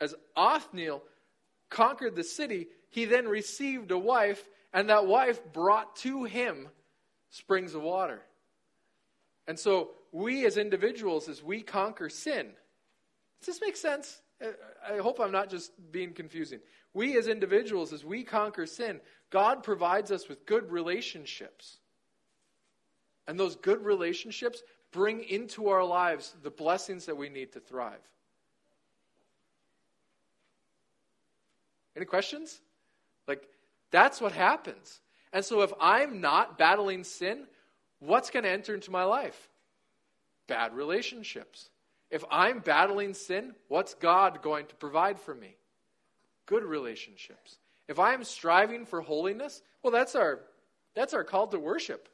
as 0.00 0.14
Othniel 0.36 1.02
conquered 1.70 2.14
the 2.14 2.24
city, 2.24 2.68
he 2.90 3.04
then 3.04 3.26
received 3.26 3.90
a 3.90 3.98
wife, 3.98 4.48
and 4.76 4.90
that 4.90 5.06
wife 5.06 5.40
brought 5.54 5.96
to 5.96 6.24
him 6.24 6.68
springs 7.30 7.74
of 7.74 7.80
water. 7.80 8.20
And 9.48 9.58
so 9.58 9.92
we 10.12 10.44
as 10.44 10.58
individuals, 10.58 11.30
as 11.30 11.42
we 11.42 11.62
conquer 11.62 12.10
sin, 12.10 12.48
does 13.40 13.46
this 13.46 13.60
make 13.62 13.76
sense? 13.76 14.20
I 14.86 14.98
hope 14.98 15.18
I'm 15.18 15.32
not 15.32 15.48
just 15.48 15.72
being 15.90 16.12
confusing. 16.12 16.60
We 16.92 17.16
as 17.16 17.26
individuals, 17.26 17.94
as 17.94 18.04
we 18.04 18.22
conquer 18.22 18.66
sin, 18.66 19.00
God 19.30 19.62
provides 19.62 20.12
us 20.12 20.28
with 20.28 20.44
good 20.44 20.70
relationships. 20.70 21.78
And 23.26 23.40
those 23.40 23.56
good 23.56 23.82
relationships 23.82 24.62
bring 24.92 25.24
into 25.24 25.68
our 25.68 25.84
lives 25.84 26.34
the 26.42 26.50
blessings 26.50 27.06
that 27.06 27.16
we 27.16 27.30
need 27.30 27.52
to 27.52 27.60
thrive. 27.60 27.94
Any 31.96 32.04
questions? 32.04 32.60
Like, 33.26 33.48
that's 33.96 34.20
what 34.20 34.32
happens. 34.32 35.00
And 35.32 35.42
so, 35.42 35.62
if 35.62 35.72
I'm 35.80 36.20
not 36.20 36.58
battling 36.58 37.02
sin, 37.02 37.46
what's 37.98 38.28
going 38.28 38.42
to 38.44 38.50
enter 38.50 38.74
into 38.74 38.90
my 38.90 39.04
life? 39.04 39.48
Bad 40.46 40.74
relationships. 40.74 41.70
If 42.10 42.22
I'm 42.30 42.58
battling 42.58 43.14
sin, 43.14 43.54
what's 43.68 43.94
God 43.94 44.42
going 44.42 44.66
to 44.66 44.74
provide 44.74 45.18
for 45.18 45.34
me? 45.34 45.56
Good 46.44 46.62
relationships. 46.62 47.56
If 47.88 47.98
I 47.98 48.12
am 48.12 48.22
striving 48.22 48.84
for 48.84 49.00
holiness, 49.00 49.62
well, 49.82 49.92
that's 49.92 50.14
our, 50.14 50.40
that's 50.94 51.14
our 51.14 51.24
call 51.24 51.46
to 51.48 51.58
worship. 51.58 52.08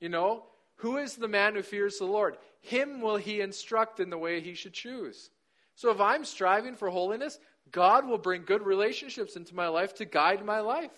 You 0.00 0.08
know, 0.08 0.44
who 0.76 0.98
is 0.98 1.16
the 1.16 1.28
man 1.28 1.56
who 1.56 1.62
fears 1.62 1.98
the 1.98 2.04
Lord? 2.04 2.36
Him 2.60 3.00
will 3.00 3.16
he 3.16 3.40
instruct 3.40 3.98
in 3.98 4.08
the 4.08 4.18
way 4.18 4.40
he 4.40 4.54
should 4.54 4.72
choose. 4.72 5.30
So 5.74 5.90
if 5.90 6.00
I'm 6.00 6.24
striving 6.24 6.76
for 6.76 6.90
holiness, 6.90 7.38
God 7.72 8.06
will 8.06 8.18
bring 8.18 8.44
good 8.44 8.62
relationships 8.62 9.36
into 9.36 9.54
my 9.54 9.68
life 9.68 9.94
to 9.96 10.04
guide 10.04 10.44
my 10.44 10.60
life. 10.60 10.90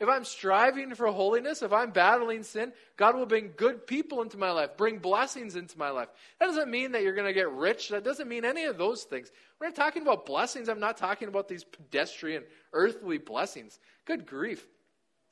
If 0.00 0.08
I'm 0.08 0.24
striving 0.24 0.94
for 0.94 1.08
holiness, 1.08 1.62
if 1.62 1.72
I'm 1.72 1.90
battling 1.90 2.44
sin, 2.44 2.72
God 2.96 3.16
will 3.16 3.26
bring 3.26 3.52
good 3.56 3.84
people 3.84 4.22
into 4.22 4.36
my 4.36 4.52
life, 4.52 4.76
bring 4.76 4.98
blessings 4.98 5.56
into 5.56 5.76
my 5.76 5.90
life. 5.90 6.08
That 6.38 6.46
doesn't 6.46 6.70
mean 6.70 6.92
that 6.92 7.02
you're 7.02 7.16
going 7.16 7.26
to 7.26 7.32
get 7.32 7.50
rich. 7.50 7.88
That 7.88 8.04
doesn't 8.04 8.28
mean 8.28 8.44
any 8.44 8.64
of 8.64 8.78
those 8.78 9.02
things. 9.02 9.32
When 9.58 9.66
I'm 9.66 9.74
talking 9.74 10.02
about 10.02 10.24
blessings, 10.24 10.68
I'm 10.68 10.78
not 10.78 10.98
talking 10.98 11.26
about 11.26 11.48
these 11.48 11.64
pedestrian, 11.64 12.44
earthly 12.72 13.18
blessings. 13.18 13.80
Good 14.04 14.24
grief. 14.24 14.64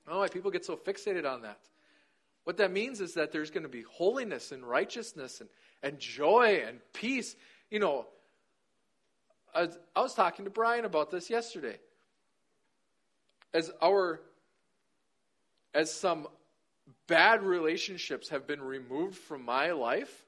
Oh, 0.08 0.18
why 0.18 0.28
people 0.28 0.50
get 0.50 0.64
so 0.64 0.76
fixated 0.76 1.30
on 1.30 1.42
that. 1.42 1.60
What 2.42 2.56
that 2.56 2.72
means 2.72 3.00
is 3.00 3.14
that 3.14 3.30
there's 3.30 3.50
going 3.50 3.64
to 3.64 3.68
be 3.68 3.82
holiness 3.82 4.50
and 4.50 4.64
righteousness 4.64 5.40
and, 5.40 5.50
and 5.82 6.00
joy 6.00 6.62
and 6.66 6.80
peace. 6.92 7.36
You 7.70 7.78
know, 7.78 8.06
I 9.56 10.00
was 10.02 10.12
talking 10.12 10.44
to 10.44 10.50
Brian 10.50 10.84
about 10.84 11.10
this 11.10 11.30
yesterday. 11.30 11.78
As 13.54 13.72
our 13.82 14.20
as 15.72 15.90
some 15.90 16.28
bad 17.06 17.42
relationships 17.42 18.28
have 18.28 18.46
been 18.46 18.60
removed 18.60 19.16
from 19.16 19.44
my 19.44 19.72
life, 19.72 20.24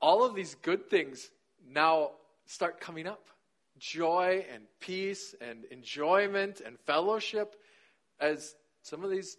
all 0.00 0.24
of 0.24 0.34
these 0.34 0.56
good 0.56 0.88
things 0.90 1.30
now 1.66 2.10
start 2.46 2.80
coming 2.80 3.06
up 3.06 3.28
joy 3.78 4.44
and 4.52 4.64
peace 4.78 5.34
and 5.40 5.64
enjoyment 5.70 6.60
and 6.60 6.78
fellowship 6.80 7.56
as 8.20 8.56
some 8.82 9.02
of 9.02 9.10
these 9.10 9.38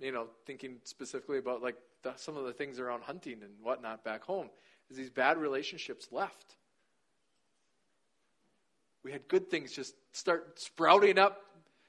you 0.00 0.12
know 0.12 0.26
thinking 0.46 0.76
specifically 0.84 1.38
about 1.38 1.60
like 1.60 1.76
the, 2.02 2.12
some 2.14 2.36
of 2.36 2.44
the 2.44 2.52
things 2.52 2.78
around 2.78 3.02
hunting 3.02 3.42
and 3.42 3.50
whatnot 3.60 4.04
back 4.04 4.22
home 4.22 4.48
as 4.90 4.96
these 4.96 5.10
bad 5.10 5.38
relationships 5.38 6.08
left 6.12 6.57
we 9.04 9.12
had 9.12 9.26
good 9.28 9.50
things 9.50 9.72
just 9.72 9.94
start 10.12 10.58
sprouting 10.60 11.18
up 11.18 11.42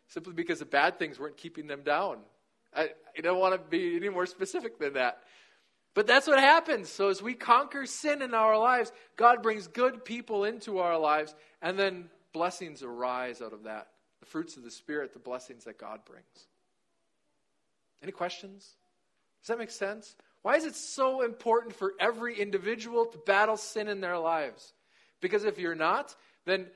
simply 0.08 0.34
because 0.34 0.60
the 0.60 0.66
bad 0.66 1.00
things 1.00 1.20
weren't 1.20 1.38
keeping 1.38 1.68
them 1.68 1.82
down 1.84 2.18
I, 2.76 2.90
I 3.18 3.22
don't 3.22 3.40
want 3.40 3.54
to 3.54 3.70
be 3.70 3.96
any 3.96 4.10
more 4.10 4.26
specific 4.26 4.80
than 4.80 4.94
that 4.94 5.24
but 5.94 6.08
that's 6.08 6.28
what 6.28 6.40
happens. 6.40 6.90
So 6.90 7.10
as 7.10 7.22
we 7.22 7.34
conquer 7.34 7.86
sin 7.86 8.22
in 8.22 8.34
our 8.34 8.58
lives, 8.58 8.92
God 9.16 9.42
brings 9.42 9.68
good 9.68 10.06
people 10.06 10.46
into 10.46 10.80
our 10.80 10.98
lives, 10.98 11.36
and 11.62 11.78
then 11.78 12.10
blessings 12.32 12.84
arise 12.84 13.42
out 13.42 13.54
of 13.54 13.64
that. 13.64 13.88
The 14.20 14.26
fruits 14.26 14.56
of 14.58 14.64
the 14.64 14.72
Spirit, 14.72 15.14
the 15.14 15.20
blessings 15.20 15.64
that 15.66 15.78
God 15.78 16.06
brings. 16.06 16.48
Any 18.02 18.12
questions? 18.12 18.76
Does 19.42 19.48
that 19.48 19.58
make 19.58 19.72
sense? 19.72 20.16
Why 20.42 20.56
is 20.56 20.66
it 20.66 20.76
so 20.76 21.22
important 21.22 21.76
for 21.76 21.94
every 22.00 22.40
individual 22.40 23.06
to 23.08 23.18
battle 23.18 23.58
sin 23.58 23.88
in 23.88 24.00
their 24.00 24.18
lives? 24.18 24.74
Because 25.22 25.44
if 25.44 25.60
you're 25.60 25.76
not, 25.76 26.16
then 26.46 26.68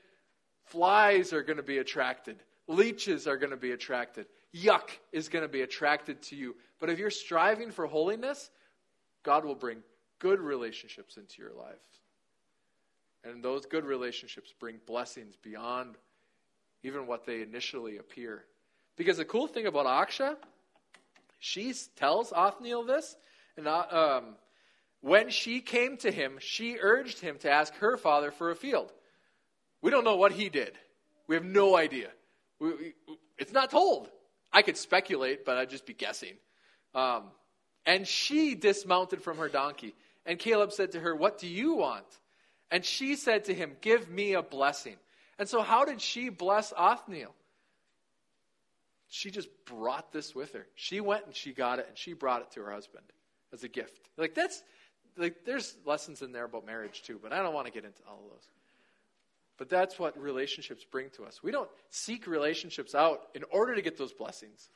flies 0.66 1.32
are 1.32 1.42
going 1.42 1.56
to 1.56 1.62
be 1.62 1.78
attracted, 1.78 2.36
leeches 2.68 3.26
are 3.26 3.36
going 3.36 3.50
to 3.50 3.56
be 3.56 3.72
attracted, 3.72 4.26
yuck 4.54 4.90
is 5.12 5.28
going 5.28 5.42
to 5.42 5.48
be 5.48 5.62
attracted 5.62 6.22
to 6.22 6.36
you. 6.36 6.54
But 6.80 6.90
if 6.90 6.98
you're 6.98 7.10
striving 7.10 7.70
for 7.70 7.86
holiness, 7.86 8.50
God 9.22 9.44
will 9.44 9.54
bring 9.54 9.78
good 10.18 10.40
relationships 10.40 11.16
into 11.16 11.42
your 11.42 11.52
life. 11.52 11.74
And 13.24 13.42
those 13.42 13.64
good 13.66 13.84
relationships 13.84 14.52
bring 14.58 14.76
blessings 14.86 15.34
beyond 15.42 15.96
even 16.82 17.06
what 17.06 17.24
they 17.24 17.40
initially 17.40 17.96
appear. 17.96 18.44
Because 18.96 19.16
the 19.16 19.24
cool 19.24 19.46
thing 19.46 19.66
about 19.66 19.86
Achsah, 19.86 20.36
she 21.40 21.74
tells 21.96 22.32
Othniel 22.32 22.84
this, 22.84 23.16
and 23.56 23.66
uh, 23.66 23.86
um, 23.90 24.36
when 25.00 25.30
she 25.30 25.60
came 25.60 25.96
to 25.98 26.10
him, 26.10 26.36
she 26.38 26.78
urged 26.80 27.20
him 27.20 27.38
to 27.38 27.50
ask 27.50 27.74
her 27.76 27.96
father 27.96 28.30
for 28.30 28.50
a 28.50 28.56
field. 28.56 28.92
We 29.84 29.90
don't 29.90 30.04
know 30.04 30.16
what 30.16 30.32
he 30.32 30.48
did. 30.48 30.78
We 31.26 31.34
have 31.34 31.44
no 31.44 31.76
idea. 31.76 32.08
We, 32.58 32.68
we, 32.70 32.94
it's 33.36 33.52
not 33.52 33.70
told. 33.70 34.08
I 34.50 34.62
could 34.62 34.78
speculate, 34.78 35.44
but 35.44 35.58
I'd 35.58 35.68
just 35.68 35.84
be 35.84 35.92
guessing. 35.92 36.32
Um, 36.94 37.24
and 37.84 38.08
she 38.08 38.54
dismounted 38.54 39.22
from 39.22 39.36
her 39.36 39.50
donkey. 39.50 39.94
And 40.24 40.38
Caleb 40.38 40.72
said 40.72 40.92
to 40.92 41.00
her, 41.00 41.14
What 41.14 41.36
do 41.36 41.46
you 41.46 41.74
want? 41.74 42.06
And 42.70 42.82
she 42.82 43.14
said 43.14 43.44
to 43.44 43.54
him, 43.54 43.76
Give 43.82 44.08
me 44.08 44.32
a 44.32 44.42
blessing. 44.42 44.96
And 45.38 45.46
so, 45.46 45.60
how 45.60 45.84
did 45.84 46.00
she 46.00 46.30
bless 46.30 46.72
Othniel? 46.74 47.34
She 49.08 49.30
just 49.30 49.50
brought 49.66 50.12
this 50.12 50.34
with 50.34 50.54
her. 50.54 50.66
She 50.76 51.02
went 51.02 51.26
and 51.26 51.36
she 51.36 51.52
got 51.52 51.78
it 51.78 51.84
and 51.90 51.98
she 51.98 52.14
brought 52.14 52.40
it 52.40 52.52
to 52.52 52.62
her 52.62 52.72
husband 52.72 53.04
as 53.52 53.64
a 53.64 53.68
gift. 53.68 54.08
Like, 54.16 54.34
that's, 54.34 54.62
like, 55.18 55.44
there's 55.44 55.76
lessons 55.84 56.22
in 56.22 56.32
there 56.32 56.44
about 56.44 56.64
marriage 56.64 57.02
too, 57.02 57.20
but 57.22 57.34
I 57.34 57.42
don't 57.42 57.52
want 57.52 57.66
to 57.66 57.72
get 57.72 57.84
into 57.84 58.00
all 58.08 58.22
of 58.24 58.30
those. 58.30 58.48
But 59.56 59.68
that's 59.68 59.98
what 59.98 60.20
relationships 60.20 60.84
bring 60.84 61.10
to 61.10 61.24
us. 61.24 61.42
We 61.42 61.52
don't 61.52 61.70
seek 61.90 62.26
relationships 62.26 62.94
out 62.94 63.20
in 63.34 63.44
order 63.50 63.74
to 63.74 63.82
get 63.82 63.96
those 63.96 64.12
blessings. 64.12 64.68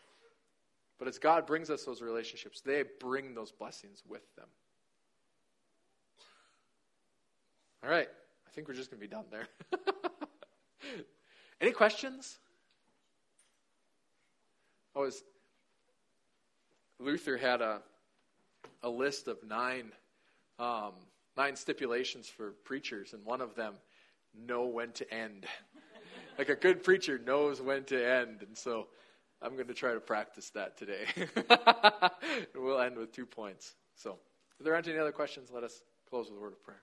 But 0.98 1.08
as 1.08 1.18
God 1.18 1.46
brings 1.46 1.70
us 1.70 1.84
those 1.84 2.00
relationships, 2.00 2.60
they 2.60 2.84
bring 3.00 3.34
those 3.34 3.50
blessings 3.50 4.02
with 4.08 4.22
them. 4.36 4.46
All 7.82 7.90
right. 7.90 8.08
I 8.46 8.50
think 8.50 8.68
we're 8.68 8.74
just 8.74 8.90
going 8.90 9.00
to 9.00 9.06
be 9.06 9.10
done 9.10 9.26
there. 9.30 9.48
Any 11.60 11.72
questions? 11.72 12.38
Oh, 14.94 15.02
was 15.02 15.22
Luther 16.98 17.36
had 17.36 17.60
a 17.60 17.82
a 18.82 18.88
list 18.88 19.28
of 19.28 19.38
nine 19.44 19.92
um, 20.58 20.92
nine 21.36 21.54
stipulations 21.54 22.28
for 22.28 22.50
preachers, 22.64 23.12
and 23.12 23.24
one 23.24 23.40
of 23.40 23.54
them 23.54 23.74
know 24.46 24.66
when 24.66 24.92
to 24.92 25.14
end. 25.14 25.46
like 26.38 26.48
a 26.48 26.54
good 26.54 26.82
preacher 26.82 27.18
knows 27.18 27.60
when 27.60 27.84
to 27.84 27.96
end, 27.96 28.42
and 28.42 28.56
so 28.56 28.88
I'm 29.40 29.54
going 29.54 29.68
to 29.68 29.74
try 29.74 29.94
to 29.94 30.00
practice 30.00 30.50
that 30.50 30.76
today. 30.76 31.06
we'll 32.54 32.80
end 32.80 32.96
with 32.96 33.12
two 33.12 33.26
points. 33.26 33.74
So, 33.94 34.18
if 34.58 34.64
there 34.64 34.74
aren't 34.74 34.88
any 34.88 34.98
other 34.98 35.12
questions, 35.12 35.50
let 35.52 35.62
us 35.62 35.82
close 36.08 36.28
with 36.28 36.38
a 36.38 36.40
word 36.40 36.52
of 36.52 36.62
prayer. 36.62 36.82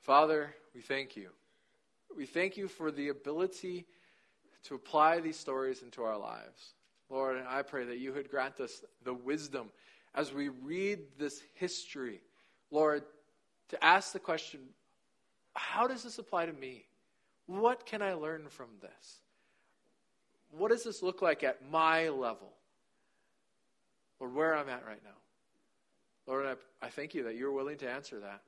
Father, 0.00 0.54
we 0.74 0.80
thank 0.80 1.16
you. 1.16 1.30
We 2.16 2.26
thank 2.26 2.56
you 2.56 2.68
for 2.68 2.90
the 2.90 3.08
ability 3.08 3.86
to 4.64 4.74
apply 4.74 5.20
these 5.20 5.38
stories 5.38 5.82
into 5.82 6.02
our 6.02 6.18
lives. 6.18 6.74
Lord, 7.10 7.42
I 7.46 7.62
pray 7.62 7.84
that 7.84 7.98
you 7.98 8.12
would 8.12 8.30
grant 8.30 8.60
us 8.60 8.82
the 9.04 9.14
wisdom 9.14 9.70
as 10.14 10.32
we 10.32 10.48
read 10.48 11.00
this 11.18 11.42
history, 11.54 12.20
Lord, 12.70 13.02
to 13.68 13.84
ask 13.84 14.12
the 14.12 14.18
question 14.18 14.60
how 15.54 15.86
does 15.86 16.02
this 16.02 16.18
apply 16.18 16.46
to 16.46 16.52
me? 16.52 16.84
What 17.46 17.86
can 17.86 18.02
I 18.02 18.14
learn 18.14 18.48
from 18.48 18.68
this? 18.80 19.20
what 20.58 20.70
does 20.70 20.84
this 20.84 21.02
look 21.02 21.22
like 21.22 21.42
at 21.42 21.68
my 21.70 22.08
level? 22.08 22.52
Or 24.20 24.28
where 24.28 24.56
I'm 24.56 24.68
at 24.68 24.86
right 24.86 25.02
now. 25.04 25.10
Lord, 26.26 26.46
I, 26.46 26.86
I 26.86 26.88
thank 26.88 27.14
you 27.14 27.24
that 27.24 27.36
you're 27.36 27.52
willing 27.52 27.76
to 27.78 27.90
answer 27.90 28.20
that. 28.20 28.40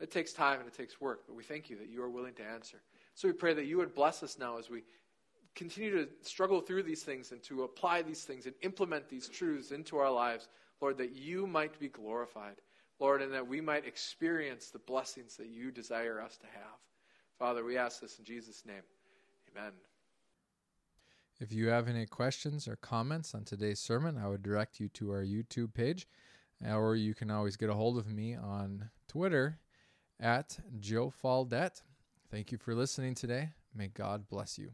It 0.00 0.10
takes 0.10 0.32
time 0.32 0.60
and 0.60 0.68
it 0.68 0.74
takes 0.74 1.00
work, 1.00 1.24
but 1.26 1.34
we 1.34 1.42
thank 1.42 1.68
you 1.68 1.76
that 1.78 1.88
you 1.88 2.02
are 2.02 2.08
willing 2.08 2.34
to 2.34 2.44
answer. 2.44 2.80
So 3.14 3.26
we 3.26 3.34
pray 3.34 3.52
that 3.54 3.66
you 3.66 3.76
would 3.78 3.94
bless 3.94 4.22
us 4.22 4.38
now 4.38 4.56
as 4.56 4.70
we 4.70 4.84
continue 5.56 5.90
to 5.90 6.08
struggle 6.22 6.60
through 6.60 6.84
these 6.84 7.02
things 7.02 7.32
and 7.32 7.42
to 7.42 7.64
apply 7.64 8.02
these 8.02 8.22
things 8.22 8.46
and 8.46 8.54
implement 8.62 9.08
these 9.08 9.28
truths 9.28 9.72
into 9.72 9.98
our 9.98 10.10
lives, 10.10 10.48
Lord, 10.80 10.96
that 10.98 11.16
you 11.16 11.48
might 11.48 11.78
be 11.80 11.88
glorified, 11.88 12.60
Lord, 13.00 13.22
and 13.22 13.32
that 13.32 13.46
we 13.46 13.60
might 13.60 13.86
experience 13.86 14.70
the 14.70 14.80
blessings 14.80 15.36
that 15.36 15.48
you 15.48 15.70
desire 15.70 16.20
us 16.20 16.36
to 16.38 16.46
have. 16.46 16.78
Father, 17.38 17.64
we 17.64 17.76
ask 17.76 18.00
this 18.00 18.18
in 18.18 18.24
Jesus' 18.24 18.64
name. 18.66 18.82
Amen. 19.56 19.72
If 21.40 21.52
you 21.52 21.68
have 21.68 21.86
any 21.86 22.04
questions 22.04 22.66
or 22.66 22.76
comments 22.76 23.34
on 23.34 23.44
today's 23.44 23.78
sermon, 23.78 24.18
I 24.18 24.26
would 24.26 24.42
direct 24.42 24.80
you 24.80 24.88
to 24.90 25.12
our 25.12 25.22
YouTube 25.22 25.72
page, 25.72 26.08
or 26.66 26.96
you 26.96 27.14
can 27.14 27.30
always 27.30 27.56
get 27.56 27.70
a 27.70 27.74
hold 27.74 27.96
of 27.96 28.08
me 28.08 28.34
on 28.34 28.90
Twitter 29.06 29.60
at 30.18 30.58
Joe 30.80 31.12
Faldet. 31.22 31.82
Thank 32.30 32.50
you 32.50 32.58
for 32.58 32.74
listening 32.74 33.14
today. 33.14 33.50
May 33.72 33.86
God 33.86 34.28
bless 34.28 34.58
you. 34.58 34.72